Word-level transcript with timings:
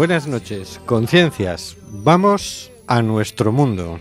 Buenas 0.00 0.26
noches, 0.26 0.80
conciencias. 0.86 1.76
Vamos 1.90 2.72
a 2.86 3.02
nuestro 3.02 3.52
mundo. 3.52 4.00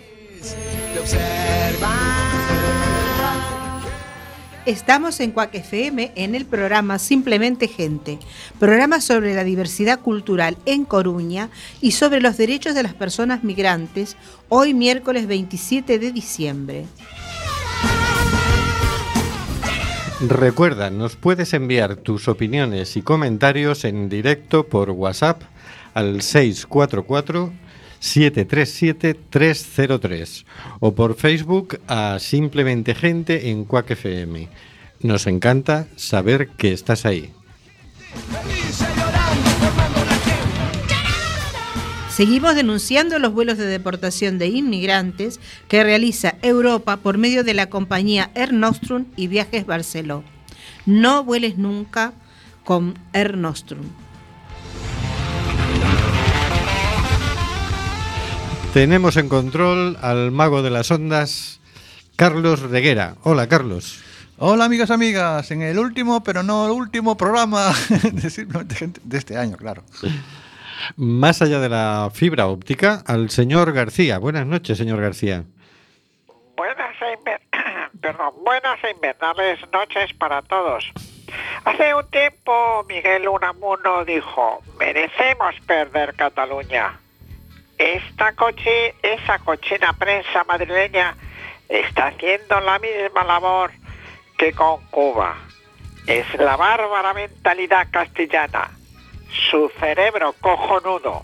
Estamos 4.65 5.19
en 5.19 5.31
Cuac 5.31 5.53
FM 5.53 6.13
en 6.15 6.35
el 6.35 6.45
programa 6.45 6.99
Simplemente 6.99 7.67
Gente, 7.67 8.17
programa 8.59 9.01
sobre 9.01 9.35
la 9.35 9.43
diversidad 9.43 9.99
cultural 9.99 10.55
en 10.65 10.85
Coruña 10.85 11.49
y 11.81 11.91
sobre 11.91 12.21
los 12.21 12.37
derechos 12.37 12.75
de 12.75 12.83
las 12.83 12.93
personas 12.93 13.43
migrantes, 13.43 14.15
hoy 14.47 14.73
miércoles 14.73 15.27
27 15.27 15.99
de 15.99 16.11
diciembre. 16.13 16.85
Recuerda, 20.25 20.91
nos 20.91 21.17
puedes 21.17 21.53
enviar 21.53 21.97
tus 21.97 22.29
opiniones 22.29 22.95
y 22.95 23.01
comentarios 23.01 23.83
en 23.83 24.07
directo 24.07 24.65
por 24.65 24.91
WhatsApp 24.91 25.41
al 25.93 26.21
644 26.21 27.51
737 27.99 29.13
303 29.29 30.45
o 30.79 30.95
por 30.95 31.15
Facebook 31.15 31.79
a 31.87 32.17
Simplemente 32.19 32.95
Gente 32.95 33.49
en 33.49 33.65
Quack 33.65 33.91
FM. 33.91 34.47
Nos 35.01 35.27
encanta 35.27 35.87
saber 35.95 36.49
que 36.49 36.73
estás 36.73 37.05
ahí. 37.05 37.31
Seguimos 42.19 42.55
denunciando 42.55 43.17
los 43.17 43.31
vuelos 43.31 43.57
de 43.57 43.65
deportación 43.65 44.39
de 44.39 44.47
inmigrantes 44.47 45.39
que 45.69 45.85
realiza 45.85 46.35
Europa 46.41 46.97
por 46.97 47.17
medio 47.17 47.45
de 47.45 47.53
la 47.53 47.69
compañía 47.69 48.29
Air 48.35 48.51
Nostrum 48.51 49.05
y 49.15 49.27
Viajes 49.27 49.65
Barceló. 49.65 50.25
No 50.85 51.23
vueles 51.23 51.57
nunca 51.57 52.11
con 52.65 52.99
Air 53.13 53.37
Nostrum. 53.37 53.85
Tenemos 58.73 59.17
en 59.17 59.29
control 59.29 59.97
al 60.01 60.31
mago 60.31 60.61
de 60.61 60.69
las 60.69 60.91
ondas, 60.91 61.59
Carlos 62.15 62.61
Reguera. 62.61 63.15
Hola, 63.23 63.47
Carlos. 63.49 64.03
Hola 64.37 64.65
amigas, 64.65 64.89
amigas, 64.91 65.51
en 65.51 65.63
el 65.63 65.77
último, 65.79 66.23
pero 66.23 66.43
no 66.43 66.65
el 66.67 66.71
último 66.71 67.17
programa 67.17 67.73
de 68.13 68.29
Simplemente 68.29 68.75
Gente 68.75 69.01
de 69.03 69.17
este 69.17 69.37
año, 69.37 69.57
claro. 69.57 69.83
Más 70.95 71.41
allá 71.41 71.59
de 71.59 71.67
la 71.67 72.09
fibra 72.13 72.47
óptica, 72.47 73.03
al 73.05 73.29
señor 73.31 73.73
García. 73.73 74.17
Buenas 74.17 74.45
noches, 74.45 74.77
señor 74.77 75.01
García. 75.01 75.43
Buenas 76.55 76.95
e, 77.01 77.17
inver- 77.19 77.41
Perdón, 78.01 78.33
buenas 78.45 78.81
e 78.83 78.91
invernales 78.91 79.59
noches 79.73 80.13
para 80.13 80.41
todos. 80.43 80.85
Hace 81.65 81.93
un 81.93 82.07
tiempo 82.09 82.85
Miguel 82.87 83.27
Unamuno 83.27 84.05
dijo, 84.05 84.61
merecemos 84.79 85.53
perder 85.67 86.13
Cataluña. 86.15 86.97
Esta 87.79 88.33
cochi, 88.33 88.69
esa 89.01 89.39
cochina 89.39 89.93
prensa 89.93 90.43
madrileña 90.43 91.15
está 91.69 92.07
haciendo 92.07 92.59
la 92.59 92.77
misma 92.77 93.23
labor 93.23 93.71
que 94.37 94.51
con 94.51 94.81
Cuba. 94.89 95.37
Es 96.05 96.25
la 96.37 96.57
bárbara 96.57 97.13
mentalidad 97.13 97.87
castellana. 97.89 98.69
Su 99.49 99.71
cerebro 99.79 100.35
cojonudo 100.41 101.23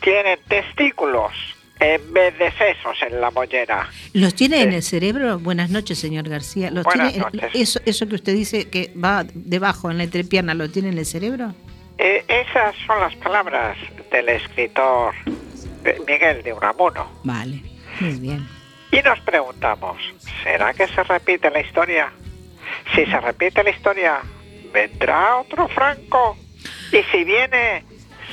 tiene 0.00 0.38
testículos 0.48 1.30
en 1.78 2.12
vez 2.12 2.36
de 2.38 2.50
sesos 2.52 2.96
en 3.02 3.20
la 3.20 3.30
mollera. 3.30 3.88
¿Los 4.12 4.34
tiene 4.34 4.62
en 4.62 4.70
Sí. 4.70 4.76
el 4.76 4.82
cerebro? 4.82 5.38
Buenas 5.38 5.70
noches, 5.70 5.98
señor 6.00 6.28
García. 6.28 6.70
¿Los 6.72 6.82
Buenas 6.84 7.12
tiene 7.12 7.24
noches. 7.30 7.50
eso, 7.54 7.80
eso 7.86 8.08
que 8.08 8.16
usted 8.16 8.32
dice 8.32 8.68
que 8.70 8.92
va 8.96 9.24
debajo 9.34 9.88
en 9.90 9.98
la 9.98 10.04
entrepierna, 10.04 10.54
¿lo 10.54 10.68
tiene 10.68 10.88
en 10.88 10.98
el 10.98 11.06
cerebro? 11.06 11.54
Eh, 11.98 12.24
esas 12.26 12.74
son 12.86 12.98
las 13.00 13.14
palabras 13.16 13.76
del 14.10 14.28
escritor 14.30 15.14
eh, 15.26 15.30
Miguel 16.06 16.42
de 16.42 16.52
Unamuno. 16.52 17.08
Vale, 17.24 17.62
muy 18.00 18.14
bien. 18.14 18.48
Y 18.92 19.02
nos 19.02 19.20
preguntamos, 19.20 19.96
¿será 20.42 20.72
que 20.72 20.86
se 20.88 21.02
repite 21.02 21.50
la 21.50 21.60
historia? 21.60 22.12
Si 22.94 23.04
se 23.04 23.20
repite 23.20 23.62
la 23.62 23.70
historia, 23.70 24.20
¿vendrá 24.72 25.38
otro 25.38 25.68
Franco? 25.68 26.36
Y 26.92 27.02
si 27.10 27.24
viene, 27.24 27.84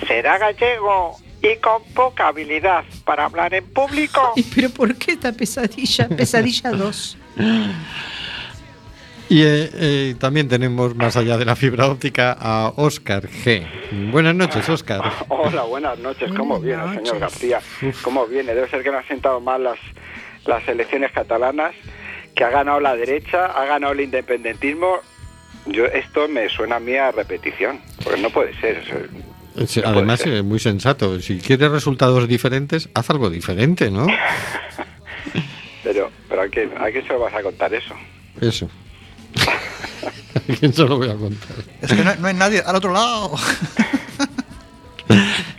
¿será 0.07 0.37
gallego 0.37 1.17
y 1.41 1.57
con 1.57 1.83
poca 1.93 2.27
habilidad 2.29 2.85
para 3.03 3.25
hablar 3.25 3.53
en 3.53 3.65
público? 3.73 4.33
Pero 4.55 4.69
¿por 4.69 4.95
qué 4.95 5.13
esta 5.13 5.31
pesadilla? 5.31 6.07
Pesadilla 6.07 6.71
2. 6.71 7.17
Y 9.33 9.41
eh, 9.41 9.69
eh, 9.73 10.15
también 10.19 10.47
tenemos 10.47 10.95
más 10.95 11.17
allá 11.17 11.39
de 11.39 11.45
la 11.45 11.55
fibra 11.55 11.87
óptica 11.87 12.37
a 12.39 12.71
Óscar 12.75 13.27
G. 13.27 13.65
Buenas 14.11 14.35
noches, 14.35 14.69
Óscar. 14.69 15.01
Hola, 15.27 15.63
buenas 15.63 15.97
noches. 15.97 16.31
¿Cómo 16.37 16.59
Buenas 16.59 16.63
viene, 16.63 16.83
noches. 16.83 17.07
señor 17.09 17.19
García? 17.19 17.59
¿Cómo 18.03 18.27
viene? 18.27 18.53
Debe 18.53 18.69
ser 18.69 18.83
que 18.83 18.91
no 18.91 18.99
han 18.99 19.07
sentado 19.07 19.39
mal 19.39 19.63
las, 19.63 19.79
las 20.45 20.67
elecciones 20.67 21.11
catalanas, 21.13 21.73
que 22.35 22.43
ha 22.43 22.51
ganado 22.51 22.79
la 22.79 22.95
derecha, 22.95 23.47
ha 23.47 23.65
ganado 23.65 23.93
el 23.93 24.01
independentismo. 24.01 24.97
Yo 25.65 25.85
Esto 25.85 26.27
me 26.27 26.47
suena 26.49 26.75
a 26.75 26.79
mí 26.79 26.95
a 26.95 27.09
repetición, 27.11 27.79
porque 28.03 28.21
no 28.21 28.29
puede 28.29 28.53
ser. 28.61 28.83
o 28.83 28.85
sea, 28.85 29.65
Sí, 29.65 29.81
no 29.81 29.87
Además, 29.89 30.19
puede 30.21 30.35
ser. 30.35 30.39
eh, 30.41 30.43
muy 30.43 30.59
sensato. 30.59 31.19
Si 31.19 31.39
quieres 31.39 31.71
resultados 31.71 32.27
diferentes, 32.27 32.87
haz 32.93 33.09
algo 33.09 33.31
diferente, 33.31 33.89
¿no? 33.89 34.05
Pero, 35.83 36.11
pero 36.29 36.43
¿a, 36.43 36.47
quién, 36.49 36.71
¿a 36.77 36.91
quién 36.91 37.05
se 37.05 37.11
lo 37.13 37.19
vas 37.19 37.33
a 37.33 37.41
contar 37.41 37.73
eso? 37.73 37.93
Eso. 38.39 38.69
¿A 40.35 40.55
quién 40.59 40.73
se 40.73 40.83
lo 40.83 40.97
voy 40.97 41.09
a 41.09 41.15
contar? 41.15 41.55
Es 41.81 41.93
que 41.93 42.03
no, 42.03 42.15
no 42.15 42.27
hay 42.27 42.33
nadie 42.33 42.61
al 42.65 42.75
otro 42.75 42.91
lado. 42.93 43.33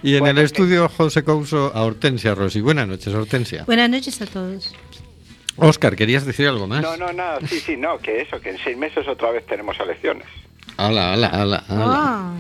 Y 0.03 0.15
en 0.15 0.21
Bueno, 0.21 0.41
el 0.41 0.44
eh, 0.44 0.47
estudio 0.47 0.88
José 0.91 1.25
Couso 1.25 1.73
a 1.75 1.82
Hortensia 1.82 2.35
Rossi. 2.35 2.61
Buenas 2.61 2.87
noches, 2.87 3.09
Hortensia. 3.15 3.65
Buenas 3.65 3.88
noches 3.88 4.21
a 4.21 4.26
todos. 4.26 4.75
Óscar, 5.56 5.97
¿querías 5.97 6.26
decir 6.26 6.47
algo 6.47 6.67
más? 6.67 6.82
No, 6.82 6.97
no, 6.99 7.11
nada, 7.12 7.38
sí, 7.49 7.59
sí, 7.61 7.76
no, 7.76 7.99
que 7.99 8.21
eso, 8.21 8.38
que 8.41 8.50
en 8.50 8.59
seis 8.59 8.76
meses 8.76 9.09
otra 9.09 9.31
vez 9.31 9.47
tenemos 9.47 9.79
elecciones. 9.81 10.27
Ala, 10.77 11.15
ala, 11.15 11.29
ala, 11.29 11.65
ala. 11.69 11.85
Ah, 11.87 12.35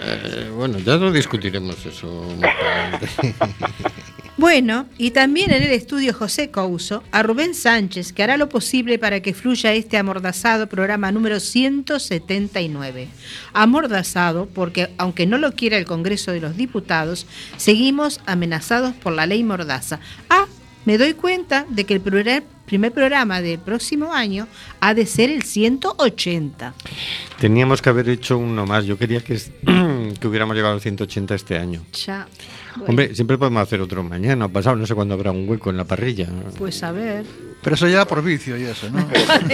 Eh, 0.00 0.50
bueno, 0.54 0.78
ya 0.78 0.94
lo 0.94 1.10
discutiremos 1.12 1.84
eso. 1.84 2.24
Bueno, 4.42 4.86
y 4.98 5.12
también 5.12 5.52
en 5.52 5.62
el 5.62 5.70
estudio 5.70 6.12
José 6.12 6.50
Couso, 6.50 7.04
a 7.12 7.22
Rubén 7.22 7.54
Sánchez, 7.54 8.12
que 8.12 8.24
hará 8.24 8.36
lo 8.36 8.48
posible 8.48 8.98
para 8.98 9.20
que 9.20 9.34
fluya 9.34 9.72
este 9.72 9.98
amordazado 9.98 10.66
programa 10.66 11.12
número 11.12 11.38
179. 11.38 13.06
Amordazado 13.52 14.48
porque, 14.52 14.90
aunque 14.98 15.26
no 15.26 15.38
lo 15.38 15.52
quiera 15.52 15.76
el 15.76 15.84
Congreso 15.84 16.32
de 16.32 16.40
los 16.40 16.56
Diputados, 16.56 17.28
seguimos 17.56 18.20
amenazados 18.26 18.96
por 18.96 19.12
la 19.12 19.26
ley 19.26 19.44
Mordaza. 19.44 20.00
Ah, 20.28 20.46
me 20.86 20.98
doy 20.98 21.14
cuenta 21.14 21.64
de 21.68 21.84
que 21.84 21.94
el 21.94 22.00
primer, 22.00 22.42
primer 22.72 22.90
programa 22.90 23.42
del 23.42 23.58
próximo 23.58 24.14
año 24.14 24.48
ha 24.80 24.94
de 24.94 25.04
ser 25.04 25.28
el 25.28 25.42
180. 25.42 26.72
Teníamos 27.38 27.82
que 27.82 27.90
haber 27.90 28.08
hecho 28.08 28.38
uno 28.38 28.64
más. 28.64 28.86
Yo 28.86 28.96
quería 28.96 29.20
que, 29.20 29.34
es- 29.34 29.50
que 30.20 30.26
hubiéramos 30.26 30.56
llegado 30.56 30.72
al 30.72 30.80
180 30.80 31.34
este 31.34 31.58
año. 31.58 31.82
Ya. 32.06 32.26
bueno, 32.76 32.86
Hombre, 32.88 33.14
siempre 33.14 33.36
podemos 33.36 33.62
hacer 33.62 33.82
otro 33.82 34.02
mañana 34.02 34.48
pasado. 34.48 34.76
No 34.76 34.86
sé 34.86 34.94
cuándo 34.94 35.12
habrá 35.12 35.32
un 35.32 35.46
hueco 35.46 35.68
en 35.68 35.76
la 35.76 35.84
parrilla. 35.84 36.28
Pues 36.56 36.82
a 36.82 36.92
ver. 36.92 37.26
Pero 37.62 37.74
eso 37.76 37.86
ya 37.88 38.04
por 38.04 38.22
vicio 38.22 38.56
y 38.56 38.64
eso, 38.64 38.90
¿no? 38.90 38.98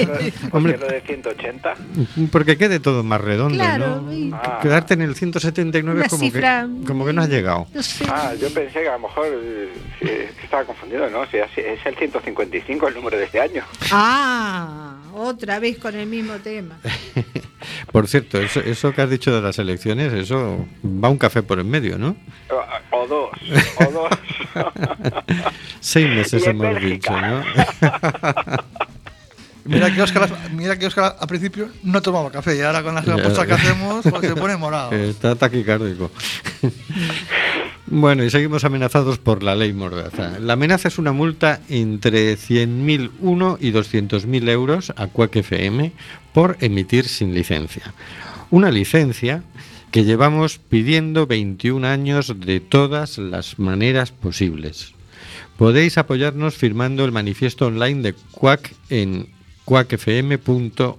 Hombre. 0.52 0.78
Lo 0.78 0.86
de 0.86 1.00
180. 1.02 1.74
Porque 2.32 2.56
quede 2.56 2.80
todo 2.80 3.02
más 3.04 3.20
redondo, 3.20 3.54
Claro, 3.58 4.00
¿no? 4.02 4.12
y- 4.12 4.32
Ah. 4.32 4.58
Quedarte 4.62 4.94
en 4.94 5.02
el 5.02 5.14
179 5.14 5.96
Una 5.98 6.06
es 6.06 6.10
como, 6.10 6.22
cifra- 6.24 6.66
que, 6.80 6.84
como 6.86 7.04
que 7.06 7.12
no 7.12 7.22
has 7.22 7.28
llegado. 7.28 7.66
No 7.74 7.82
sé. 7.82 8.04
Ah, 8.08 8.32
yo 8.40 8.52
pensé 8.52 8.80
que 8.82 8.88
a 8.88 8.92
lo 8.92 9.00
mejor 9.00 9.26
eh, 9.30 9.72
eh, 10.02 10.30
estaba 10.42 10.64
confundido, 10.64 11.08
¿no? 11.10 11.24
Es 11.24 11.34
el 11.84 11.94
155 11.96 12.88
el 12.88 12.94
número 12.94 13.16
de 13.18 13.24
este 13.24 13.40
año. 13.40 13.62
Ah, 13.90 14.96
otra 15.14 15.58
vez 15.60 15.78
con 15.78 15.94
el 15.94 16.06
mismo 16.06 16.34
tema. 16.36 16.78
Por 17.92 18.06
cierto, 18.08 18.38
eso, 18.40 18.60
eso 18.60 18.92
que 18.92 19.02
has 19.02 19.10
dicho 19.10 19.34
de 19.34 19.40
las 19.40 19.58
elecciones, 19.58 20.12
eso 20.12 20.66
va 20.84 21.08
un 21.08 21.18
café 21.18 21.42
por 21.42 21.58
en 21.60 21.70
medio, 21.70 21.98
¿no? 21.98 22.16
O, 22.90 23.06
dos, 23.06 23.30
o 23.76 23.92
dos. 23.92 24.08
Seis 25.80 26.08
meses 26.08 26.46
hemos 26.46 26.74
Bélgica. 26.74 27.14
dicho, 27.14 27.20
¿no? 27.20 27.42
Mira 29.64 29.94
que 29.94 30.00
Oscar, 30.00 30.30
mira 30.52 30.78
que 30.78 30.86
Oscar 30.86 31.16
al 31.20 31.28
principio 31.28 31.68
no 31.82 32.00
tomaba 32.00 32.30
café 32.30 32.56
y 32.56 32.62
ahora 32.62 32.82
con 32.82 32.94
las 32.94 33.06
apuestas 33.06 33.46
que 33.46 33.52
hacemos 33.52 34.02
pues 34.08 34.22
se 34.22 34.34
pone 34.34 34.56
morado. 34.56 34.92
Está 34.92 35.34
taquicárdico. 35.34 36.10
Bueno, 37.90 38.24
y 38.24 38.30
seguimos 38.30 38.64
amenazados 38.64 39.18
por 39.18 39.42
la 39.42 39.54
ley 39.54 39.72
Mordaza. 39.72 40.38
La 40.38 40.54
amenaza 40.54 40.88
es 40.88 40.98
una 40.98 41.12
multa 41.12 41.60
entre 41.68 42.36
100.001 42.36 43.58
y 43.60 43.72
200.000 43.72 44.48
euros 44.50 44.92
a 44.96 45.06
Quack 45.06 45.36
FM 45.36 45.92
por 46.32 46.56
emitir 46.60 47.06
sin 47.06 47.34
licencia. 47.34 47.94
Una 48.50 48.70
licencia 48.70 49.42
que 49.90 50.04
llevamos 50.04 50.58
pidiendo 50.58 51.26
21 51.26 51.86
años 51.86 52.34
de 52.38 52.60
todas 52.60 53.18
las 53.18 53.58
maneras 53.58 54.12
posibles. 54.12 54.92
Podéis 55.56 55.98
apoyarnos 55.98 56.54
firmando 56.56 57.04
el 57.04 57.12
manifiesto 57.12 57.66
online 57.66 58.02
de 58.02 58.14
Quack 58.32 58.74
en 58.90 59.28
quackfm.org 59.64 60.96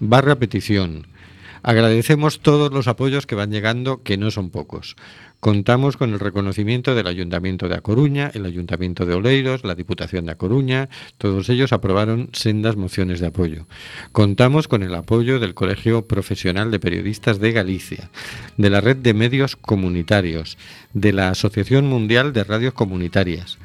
barra 0.00 0.36
petición. 0.36 1.06
Agradecemos 1.62 2.40
todos 2.40 2.72
los 2.72 2.88
apoyos 2.88 3.26
que 3.26 3.34
van 3.34 3.50
llegando, 3.50 4.02
que 4.02 4.16
no 4.16 4.30
son 4.30 4.50
pocos. 4.50 4.96
Contamos 5.38 5.96
con 5.96 6.12
el 6.12 6.20
reconocimiento 6.20 6.94
del 6.94 7.08
Ayuntamiento 7.08 7.68
de 7.68 7.74
A 7.74 7.80
Coruña, 7.80 8.30
el 8.32 8.46
Ayuntamiento 8.46 9.06
de 9.06 9.14
Oleiros, 9.14 9.64
la 9.64 9.74
Diputación 9.74 10.26
de 10.26 10.32
A 10.32 10.38
Coruña, 10.38 10.88
todos 11.18 11.48
ellos 11.48 11.72
aprobaron 11.72 12.30
sendas 12.32 12.76
mociones 12.76 13.18
de 13.18 13.26
apoyo. 13.26 13.66
Contamos 14.12 14.68
con 14.68 14.84
el 14.84 14.94
apoyo 14.94 15.40
del 15.40 15.54
Colegio 15.54 16.06
Profesional 16.06 16.70
de 16.70 16.78
Periodistas 16.78 17.40
de 17.40 17.50
Galicia, 17.50 18.10
de 18.56 18.70
la 18.70 18.80
Red 18.80 18.98
de 18.98 19.14
Medios 19.14 19.56
Comunitarios, 19.56 20.58
de 20.94 21.12
la 21.12 21.30
Asociación 21.30 21.86
Mundial 21.86 22.32
de 22.32 22.44
Radios 22.44 22.74
Comunitarias. 22.74 23.58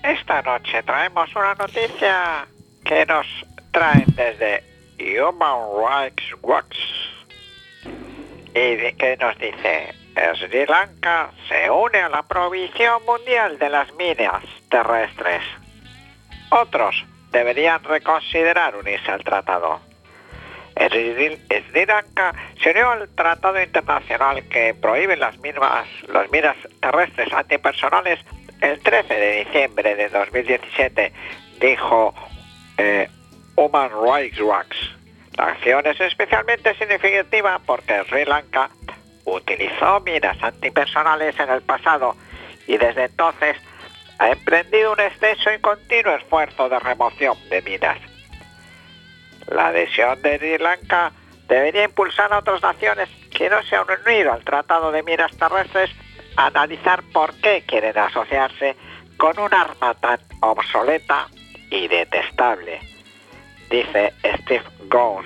Esta 0.04 0.42
noche 0.42 0.82
traemos 0.82 1.30
una 1.36 1.54
noticia 1.54 2.48
que 2.84 3.06
nos 3.06 3.28
traen 3.72 4.06
desde 4.16 4.64
Human 4.98 5.70
Rights 5.88 6.24
Watch 6.42 6.76
y 8.56 8.92
que 8.94 9.18
nos 9.18 9.38
dice 9.38 9.94
Sri 10.40 10.66
Lanka 10.66 11.30
se 11.48 11.70
une 11.70 12.00
a 12.00 12.10
la 12.10 12.24
prohibición 12.24 13.06
mundial 13.06 13.60
de 13.60 13.70
las 13.70 13.94
minas 13.94 14.44
terrestres. 14.72 15.44
Otros 16.56 16.96
deberían 17.34 17.84
reconsiderar 17.84 18.78
unirse 18.78 19.12
al 19.12 19.26
tratado. 19.26 19.82
Sri 20.78 21.86
Lanka 21.86 22.34
se 22.64 22.72
unió 22.72 22.92
al 22.92 23.10
tratado 23.10 23.62
internacional 23.62 24.42
que 24.48 24.74
prohíbe 24.74 25.18
las 25.18 25.38
minas, 25.40 25.86
las 26.08 26.32
minas 26.32 26.56
terrestres 26.80 27.34
antipersonales 27.34 28.22
el 28.62 28.80
13 28.80 29.14
de 29.14 29.44
diciembre 29.44 29.96
de 29.96 30.08
2017, 30.08 31.12
dijo 31.60 32.14
eh, 32.78 33.10
Human 33.56 33.92
Rights 34.02 34.40
Watch. 34.40 34.76
La 35.36 35.48
acción 35.48 35.86
es 35.88 36.00
especialmente 36.00 36.74
significativa 36.76 37.60
porque 37.66 38.02
Sri 38.08 38.24
Lanka 38.24 38.70
utilizó 39.26 40.00
minas 40.00 40.42
antipersonales 40.42 41.38
en 41.38 41.50
el 41.50 41.62
pasado 41.64 42.16
y 42.66 42.78
desde 42.78 43.06
entonces 43.06 43.58
ha 44.20 44.30
emprendido 44.30 44.94
un 44.94 45.00
extenso 45.00 45.52
y 45.52 45.60
continuo 45.60 46.16
esfuerzo 46.16 46.70
de 46.70 46.80
remoción 46.80 47.38
de 47.50 47.62
minas. 47.62 47.98
La 49.48 49.68
adhesión 49.68 50.22
de 50.22 50.38
Sri 50.38 50.58
Lanka 50.58 51.12
debería 51.48 51.84
impulsar 51.84 52.34
a 52.34 52.40
otras 52.40 52.62
naciones 52.62 53.10
que 53.32 53.50
no 53.50 53.62
se 53.64 53.76
han 53.76 53.86
unido 54.06 54.34
al 54.34 54.44
Tratado 54.44 54.92
de 54.92 55.04
Minas 55.04 55.36
Terrestres 55.38 55.92
a 56.38 56.48
analizar 56.48 57.04
por 57.14 57.34
qué 57.36 57.64
quieren 57.68 57.98
asociarse 57.98 58.76
con 59.18 59.38
un 59.40 59.54
arma 59.54 59.94
tan 59.96 60.20
obsoleta 60.42 61.28
y 61.70 61.88
detestable, 61.88 62.80
dice 63.70 64.14
Steve 64.42 64.66
Goss, 64.88 65.26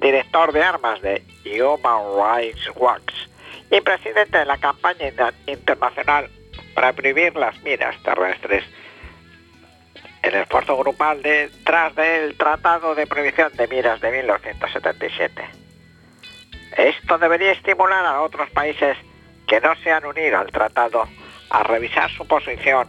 director 0.00 0.52
de 0.52 0.62
armas 0.62 1.00
de 1.02 1.22
Human 1.44 2.04
Rights 2.16 2.70
Watch 2.76 3.12
y 3.70 3.80
presidente 3.80 4.38
de 4.38 4.44
la 4.46 4.58
campaña 4.58 5.08
inter- 5.08 5.34
internacional 5.46 6.30
para 6.76 6.92
prohibir 6.92 7.34
las 7.34 7.60
minas 7.62 7.96
terrestres 8.02 8.62
el 10.22 10.34
esfuerzo 10.34 10.76
grupal 10.76 11.22
detrás 11.22 11.94
del 11.94 12.36
Tratado 12.36 12.94
de 12.94 13.06
Prohibición 13.06 13.50
de 13.54 13.66
Miras 13.66 14.00
de 14.00 14.10
1977. 14.10 15.44
Esto 16.76 17.16
debería 17.16 17.52
estimular 17.52 18.04
a 18.04 18.20
otros 18.20 18.50
países 18.50 18.98
que 19.46 19.60
no 19.60 19.74
se 19.76 19.90
han 19.90 20.04
unido 20.04 20.38
al 20.38 20.52
tratado 20.52 21.08
a 21.48 21.62
revisar 21.62 22.10
su 22.10 22.26
posición 22.26 22.88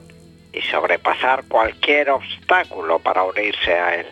y 0.52 0.62
sobrepasar 0.64 1.46
cualquier 1.48 2.10
obstáculo 2.10 3.00
para 3.00 3.24
unirse 3.24 3.74
a 3.74 3.96
él. 3.96 4.08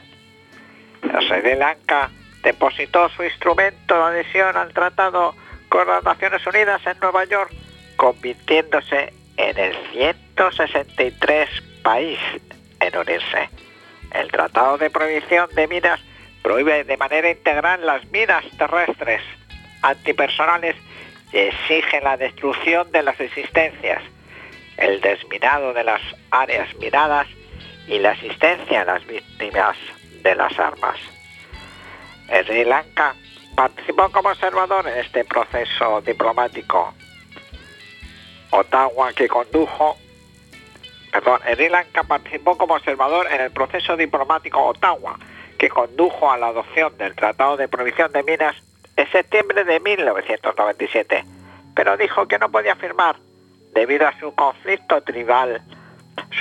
Sri 1.28 1.56
Lanka 1.56 2.12
depositó 2.44 3.10
su 3.10 3.24
instrumento 3.24 3.98
de 3.98 4.04
adhesión 4.04 4.56
al 4.56 4.72
tratado 4.72 5.36
con 5.68 5.88
las 5.88 6.04
Naciones 6.04 6.46
Unidas 6.48 6.86
en 6.86 6.98
Nueva 7.00 7.26
York, 7.26 7.52
convirtiéndose 7.98 9.12
en 9.38 9.58
el 9.58 9.76
163 9.92 11.50
país 11.84 12.20
en 12.80 12.98
unirse. 12.98 13.50
El 14.14 14.32
Tratado 14.32 14.78
de 14.78 14.90
Prohibición 14.90 15.50
de 15.56 15.68
Minas 15.68 16.00
prohíbe 16.42 16.84
de 16.84 16.98
manera 16.98 17.30
integral 17.30 17.86
las 17.86 18.06
minas 18.12 18.46
terrestres 18.58 19.22
antipersonales 19.82 20.76
y 21.34 21.38
exige 21.38 22.02
la 22.02 22.18
destrucción 22.18 22.92
de 22.92 23.04
las 23.04 23.20
existencias, 23.20 24.02
el 24.78 25.02
desminado 25.02 25.74
de 25.74 25.84
las 25.84 26.02
áreas 26.32 26.74
minadas 26.76 27.28
y 27.88 28.00
la 28.00 28.12
asistencia 28.12 28.82
a 28.82 28.86
las 28.86 29.06
víctimas 29.06 29.76
de 30.22 30.36
las 30.36 30.58
armas. 30.60 30.98
Sri 32.46 32.66
Lanka 32.66 33.16
participó 33.56 34.10
como 34.12 34.30
observador 34.30 34.88
en 34.88 34.98
este 34.98 35.24
proceso 35.24 36.02
diplomático. 36.02 36.94
Ottawa 38.52 39.14
que 39.14 39.28
condujo, 39.28 39.98
perdón, 41.12 41.42
participó 42.08 42.58
como 42.58 42.76
observador 42.76 43.28
en 43.32 43.42
el 43.42 43.52
proceso 43.52 43.98
diplomático 43.98 44.64
Ottawa 44.64 45.18
que 45.58 45.70
condujo 45.70 46.32
a 46.32 46.38
la 46.38 46.48
adopción 46.48 46.98
del 46.98 47.16
Tratado 47.16 47.58
de 47.58 47.68
Prohibición 47.68 48.12
de 48.12 48.24
Minas 48.24 48.56
en 48.96 49.10
septiembre 49.12 49.64
de 49.64 49.80
1997, 49.80 51.26
pero 51.76 51.98
dijo 51.98 52.28
que 52.28 52.40
no 52.40 52.50
podía 52.52 52.76
firmar 52.76 53.18
debido 53.74 54.08
a 54.08 54.18
su 54.20 54.34
conflicto 54.36 55.02
tribal, 55.02 55.62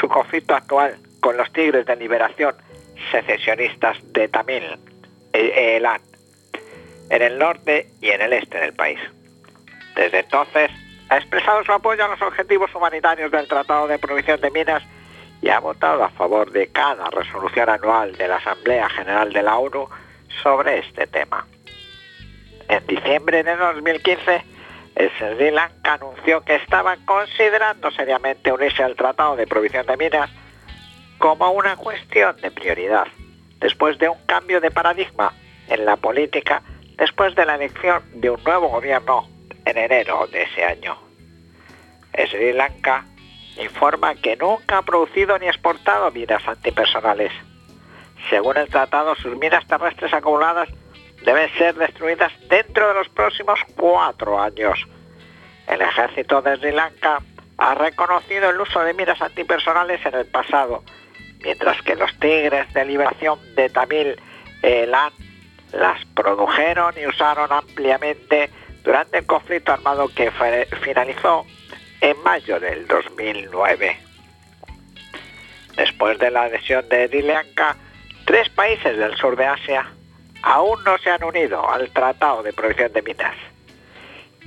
su 0.00 0.08
conflicto 0.08 0.54
actual 0.54 0.98
con 1.20 1.36
los 1.36 1.52
Tigres 1.52 1.86
de 1.86 1.96
Liberación 1.96 2.54
secesionistas 3.10 3.96
de 4.12 4.28
Tamil, 4.28 4.62
e- 5.32 5.76
Elan, 5.76 6.00
en 7.10 7.22
el 7.22 7.38
norte 7.38 7.90
y 8.00 8.10
en 8.10 8.22
el 8.22 8.32
este 8.32 8.58
del 8.58 8.72
país. 8.72 8.98
Desde 9.96 10.20
entonces 10.20 10.70
ha 11.08 11.16
expresado 11.16 11.64
su 11.64 11.72
apoyo 11.72 12.04
a 12.04 12.08
los 12.08 12.22
objetivos 12.22 12.74
humanitarios 12.74 13.30
del 13.30 13.46
Tratado 13.46 13.86
de 13.86 13.98
Prohibición 13.98 14.40
de 14.40 14.50
Minas 14.50 14.82
y 15.42 15.50
ha 15.50 15.60
votado 15.60 16.02
a 16.02 16.10
favor 16.10 16.50
de 16.50 16.68
cada 16.68 17.10
resolución 17.10 17.68
anual 17.68 18.16
de 18.16 18.28
la 18.28 18.36
Asamblea 18.36 18.88
General 18.88 19.32
de 19.32 19.42
la 19.42 19.56
ONU 19.56 19.88
sobre 20.42 20.78
este 20.78 21.06
tema. 21.06 21.46
En 22.68 22.86
diciembre 22.86 23.42
de 23.42 23.56
2015, 23.56 24.44
el 24.96 25.10
Sri 25.18 25.50
Lanka 25.50 25.94
anunció 25.94 26.40
que 26.42 26.54
estaba 26.56 26.96
considerando 27.04 27.90
seriamente 27.90 28.52
unirse 28.52 28.82
al 28.82 28.96
Tratado 28.96 29.36
de 29.36 29.46
Prohibición 29.46 29.86
de 29.86 29.96
Minas 29.96 30.30
como 31.18 31.50
una 31.50 31.76
cuestión 31.76 32.36
de 32.40 32.50
prioridad, 32.50 33.06
después 33.60 33.98
de 33.98 34.08
un 34.08 34.18
cambio 34.26 34.60
de 34.60 34.70
paradigma 34.70 35.32
en 35.68 35.84
la 35.84 35.96
política 35.96 36.62
después 36.96 37.34
de 37.34 37.44
la 37.44 37.56
elección 37.56 38.02
de 38.14 38.30
un 38.30 38.42
nuevo 38.44 38.68
gobierno 38.68 39.28
en 39.64 39.78
enero 39.78 40.26
de 40.26 40.42
ese 40.42 40.64
año. 40.64 40.98
Sri 42.12 42.52
Lanka 42.52 43.04
informa 43.56 44.14
que 44.14 44.36
nunca 44.36 44.78
ha 44.78 44.82
producido 44.82 45.38
ni 45.38 45.46
exportado 45.46 46.10
minas 46.10 46.46
antipersonales. 46.46 47.32
Según 48.30 48.56
el 48.56 48.68
tratado, 48.68 49.14
sus 49.16 49.36
minas 49.36 49.66
terrestres 49.66 50.12
acumuladas 50.12 50.68
deben 51.24 51.50
ser 51.56 51.74
destruidas 51.74 52.32
dentro 52.48 52.88
de 52.88 52.94
los 52.94 53.08
próximos 53.08 53.58
cuatro 53.76 54.40
años. 54.40 54.78
El 55.66 55.80
ejército 55.80 56.42
de 56.42 56.56
Sri 56.56 56.72
Lanka 56.72 57.20
ha 57.56 57.74
reconocido 57.74 58.50
el 58.50 58.60
uso 58.60 58.80
de 58.80 58.94
minas 58.94 59.20
antipersonales 59.20 60.04
en 60.04 60.14
el 60.14 60.26
pasado, 60.26 60.82
mientras 61.42 61.80
que 61.82 61.96
los 61.96 62.12
tigres 62.18 62.72
de 62.74 62.84
liberación 62.84 63.38
de 63.54 63.70
Tamil 63.70 64.20
Elan 64.62 65.12
las 65.72 66.04
produjeron 66.06 66.94
y 66.96 67.06
usaron 67.06 67.52
ampliamente 67.52 68.50
durante 68.84 69.18
el 69.18 69.26
conflicto 69.26 69.72
armado 69.72 70.08
que 70.14 70.30
finalizó 70.82 71.44
en 72.00 72.22
mayo 72.22 72.60
del 72.60 72.86
2009. 72.86 73.98
Después 75.76 76.18
de 76.18 76.30
la 76.30 76.42
adhesión 76.42 76.88
de 76.90 77.08
Sri 77.08 77.22
Lanka, 77.22 77.76
tres 78.26 78.48
países 78.50 78.96
del 78.96 79.16
sur 79.16 79.36
de 79.36 79.46
Asia 79.46 79.90
aún 80.42 80.84
no 80.84 80.98
se 80.98 81.10
han 81.10 81.24
unido 81.24 81.68
al 81.68 81.90
Tratado 81.90 82.42
de 82.42 82.52
Prohibición 82.52 82.92
de 82.92 83.02
Minas. 83.02 83.34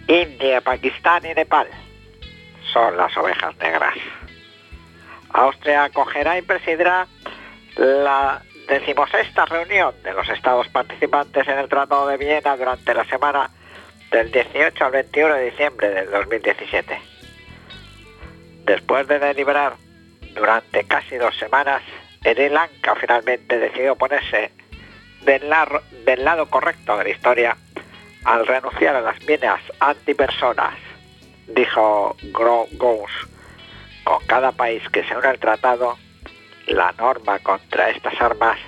India, 0.08 0.62
Pakistán 0.62 1.26
y 1.26 1.34
Nepal 1.34 1.68
son 2.72 2.96
las 2.96 3.18
ovejas 3.18 3.58
negras. 3.58 3.96
Austria 5.34 5.86
acogerá 5.86 6.38
y 6.38 6.44
presidirá 6.44 7.08
la 7.76 8.42
decimosexta 8.68 9.46
reunión 9.46 9.96
de 10.04 10.14
los 10.14 10.30
estados 10.30 10.68
participantes 10.70 11.48
en 11.48 11.58
el 11.58 11.68
Tratado 11.68 12.08
de 12.08 12.18
Viena 12.18 12.56
durante 12.56 12.94
la 12.94 13.06
semana 13.06 13.50
del 14.12 14.32
18 14.32 14.86
al 14.86 14.92
21 14.92 15.34
de 15.36 15.46
diciembre 15.52 15.90
del 15.90 16.12
2017. 16.12 17.00
Después 18.66 19.08
de 19.08 19.20
deliberar 19.20 19.76
durante 20.34 20.84
casi 20.86 21.18
dos 21.18 21.36
semanas, 21.38 21.82
Sri 22.22 22.50
Lanka 22.50 22.96
finalmente 22.96 23.58
decidió 23.58 23.96
ponerse 23.96 24.52
del, 25.24 25.54
del 26.06 26.26
lado 26.26 26.50
correcto 26.50 26.98
de 26.98 27.04
la 27.04 27.10
historia 27.10 27.58
al 28.26 28.46
renunciar 28.46 28.96
a 28.96 29.02
las 29.02 29.22
minas 29.24 29.62
antipersonas, 29.80 30.76
dijo 31.48 32.16
Gro 32.34 32.68
Gous. 32.74 33.12
Con 34.04 34.26
cada 34.26 34.52
país 34.52 34.84
que 34.90 35.04
se 35.04 35.16
une 35.16 35.28
al 35.28 35.40
tratado, 35.40 35.98
la 36.68 36.92
norma 36.94 37.40
contra 37.40 37.90
estas 37.90 38.22
armas 38.22 38.60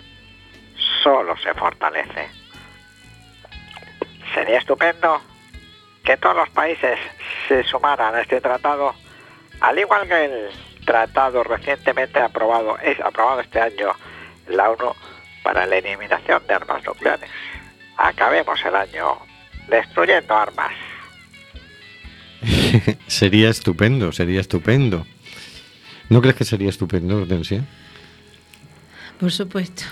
solo 1.03 1.35
se 1.37 1.53
fortalece. 1.53 2.29
Sería 4.33 4.59
estupendo 4.59 5.21
que 6.03 6.17
todos 6.17 6.35
los 6.35 6.49
países 6.49 6.97
se 7.47 7.63
sumaran 7.63 8.15
a 8.15 8.21
este 8.21 8.41
tratado, 8.41 8.93
al 9.61 9.77
igual 9.77 10.07
que 10.07 10.25
el 10.25 10.49
tratado 10.85 11.43
recientemente 11.43 12.19
aprobado, 12.19 12.77
es 12.79 12.99
aprobado 12.99 13.41
este 13.41 13.59
año 13.59 13.91
la 14.47 14.71
ONU 14.71 14.93
para 15.43 15.65
la 15.65 15.77
eliminación 15.77 16.41
de 16.47 16.53
armas 16.53 16.83
nucleares. 16.85 17.29
Acabemos 17.97 18.59
el 18.65 18.75
año 18.75 19.17
destruyendo 19.67 20.35
armas. 20.35 20.71
sería 23.07 23.49
estupendo, 23.49 24.11
sería 24.11 24.41
estupendo. 24.41 25.05
¿No 26.09 26.21
crees 26.21 26.35
que 26.35 26.45
sería 26.45 26.69
estupendo, 26.69 27.17
Hortensia? 27.17 27.63
Por 29.19 29.31
supuesto. 29.31 29.83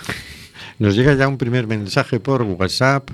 Nos 0.80 0.96
llega 0.96 1.14
ya 1.14 1.28
un 1.28 1.38
primer 1.38 1.68
mensaje 1.68 2.20
por 2.20 2.42
WhatsApp. 2.44 3.10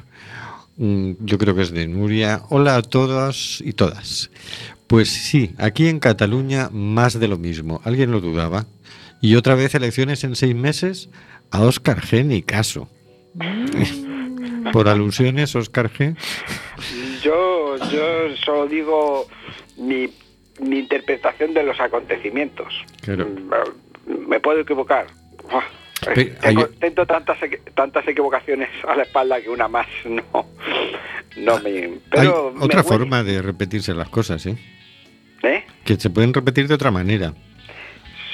Mm, 0.77 1.11
Yo 1.19 1.37
creo 1.37 1.55
que 1.55 1.61
es 1.63 1.71
de 1.71 1.87
Nuria. 1.87 2.41
Hola 2.49 2.75
a 2.75 2.81
todos 2.81 3.61
y 3.65 3.73
todas. 3.73 4.29
Pues 4.87 5.09
sí, 5.09 5.53
aquí 5.57 5.87
en 5.87 5.99
Cataluña 5.99 6.69
más 6.71 7.19
de 7.19 7.27
lo 7.27 7.37
mismo. 7.37 7.81
¿Alguien 7.83 8.11
lo 8.11 8.21
dudaba? 8.21 8.65
Y 9.21 9.35
otra 9.35 9.55
vez 9.55 9.73
elecciones 9.75 10.23
en 10.23 10.35
seis 10.35 10.55
meses 10.55 11.09
a 11.51 11.61
Óscar 11.61 12.01
G. 12.01 12.25
Ni 12.25 12.41
caso. 12.43 12.89
Por 14.71 14.87
alusiones, 14.89 15.55
Óscar 15.55 15.89
G. 15.91 16.15
Yo, 17.21 17.77
yo 17.91 18.35
solo 18.43 18.67
digo 18.67 19.27
mi, 19.77 20.09
mi 20.61 20.79
interpretación 20.79 21.53
de 21.53 21.63
los 21.63 21.79
acontecimios. 21.79 22.51
Claro. 23.01 23.27
Mm, 23.27 24.27
Me 24.29 24.39
puedo 24.39 24.59
equivocar. 24.59 25.07
Tengo, 26.07 26.61
hay- 26.61 26.67
tengo 26.79 27.05
tantas, 27.05 27.37
tantas 27.75 28.07
equivocaciones 28.07 28.69
a 28.87 28.95
la 28.95 29.03
espalda 29.03 29.41
que 29.41 29.49
una 29.49 29.67
más 29.67 29.87
no, 30.05 30.23
no 31.37 31.59
me... 31.59 31.99
Pero 32.09 32.49
Hay 32.49 32.55
me 32.59 32.65
otra 32.65 32.83
forma 32.83 33.23
de 33.23 33.41
repetirse 33.41 33.93
las 33.93 34.09
cosas, 34.09 34.45
¿eh? 34.45 34.55
¿Eh? 35.43 35.63
Que 35.83 35.95
se 35.99 36.09
pueden 36.09 36.33
repetir 36.33 36.67
de 36.67 36.73
otra 36.75 36.91
manera. 36.91 37.33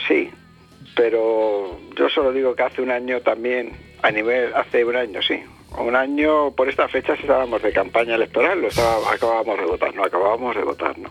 Sí, 0.08 0.30
pero 0.96 1.80
yo 1.98 2.10
solo 2.10 2.32
digo 2.32 2.56
que 2.56 2.64
hace 2.64 2.82
un 2.82 2.92
año 2.92 3.22
también, 3.22 3.72
a 4.04 4.12
nivel, 4.12 4.54
hace 4.56 4.84
un 4.86 4.96
año, 4.96 5.22
sí. 5.22 5.40
Un 5.78 5.96
año, 5.96 6.52
por 6.52 6.68
estas 6.68 6.92
fechas 6.92 7.20
estábamos 7.20 7.62
de 7.62 7.72
campaña 7.72 8.16
electoral, 8.16 8.62
lo 8.62 8.68
estaba- 8.68 9.12
acabábamos 9.14 9.58
de 9.60 9.66
votar, 9.66 9.94
no, 9.96 10.04
acabábamos 10.04 10.56
de 10.56 10.64
votar, 10.64 10.98
¿no? 10.98 11.10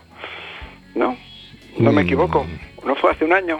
¿No? 0.95 1.17
No 1.77 1.91
me 1.91 2.03
Mm. 2.03 2.05
equivoco. 2.05 2.45
¿No 2.85 2.95
fue 2.95 3.11
hace 3.11 3.25
un 3.25 3.33
año? 3.33 3.57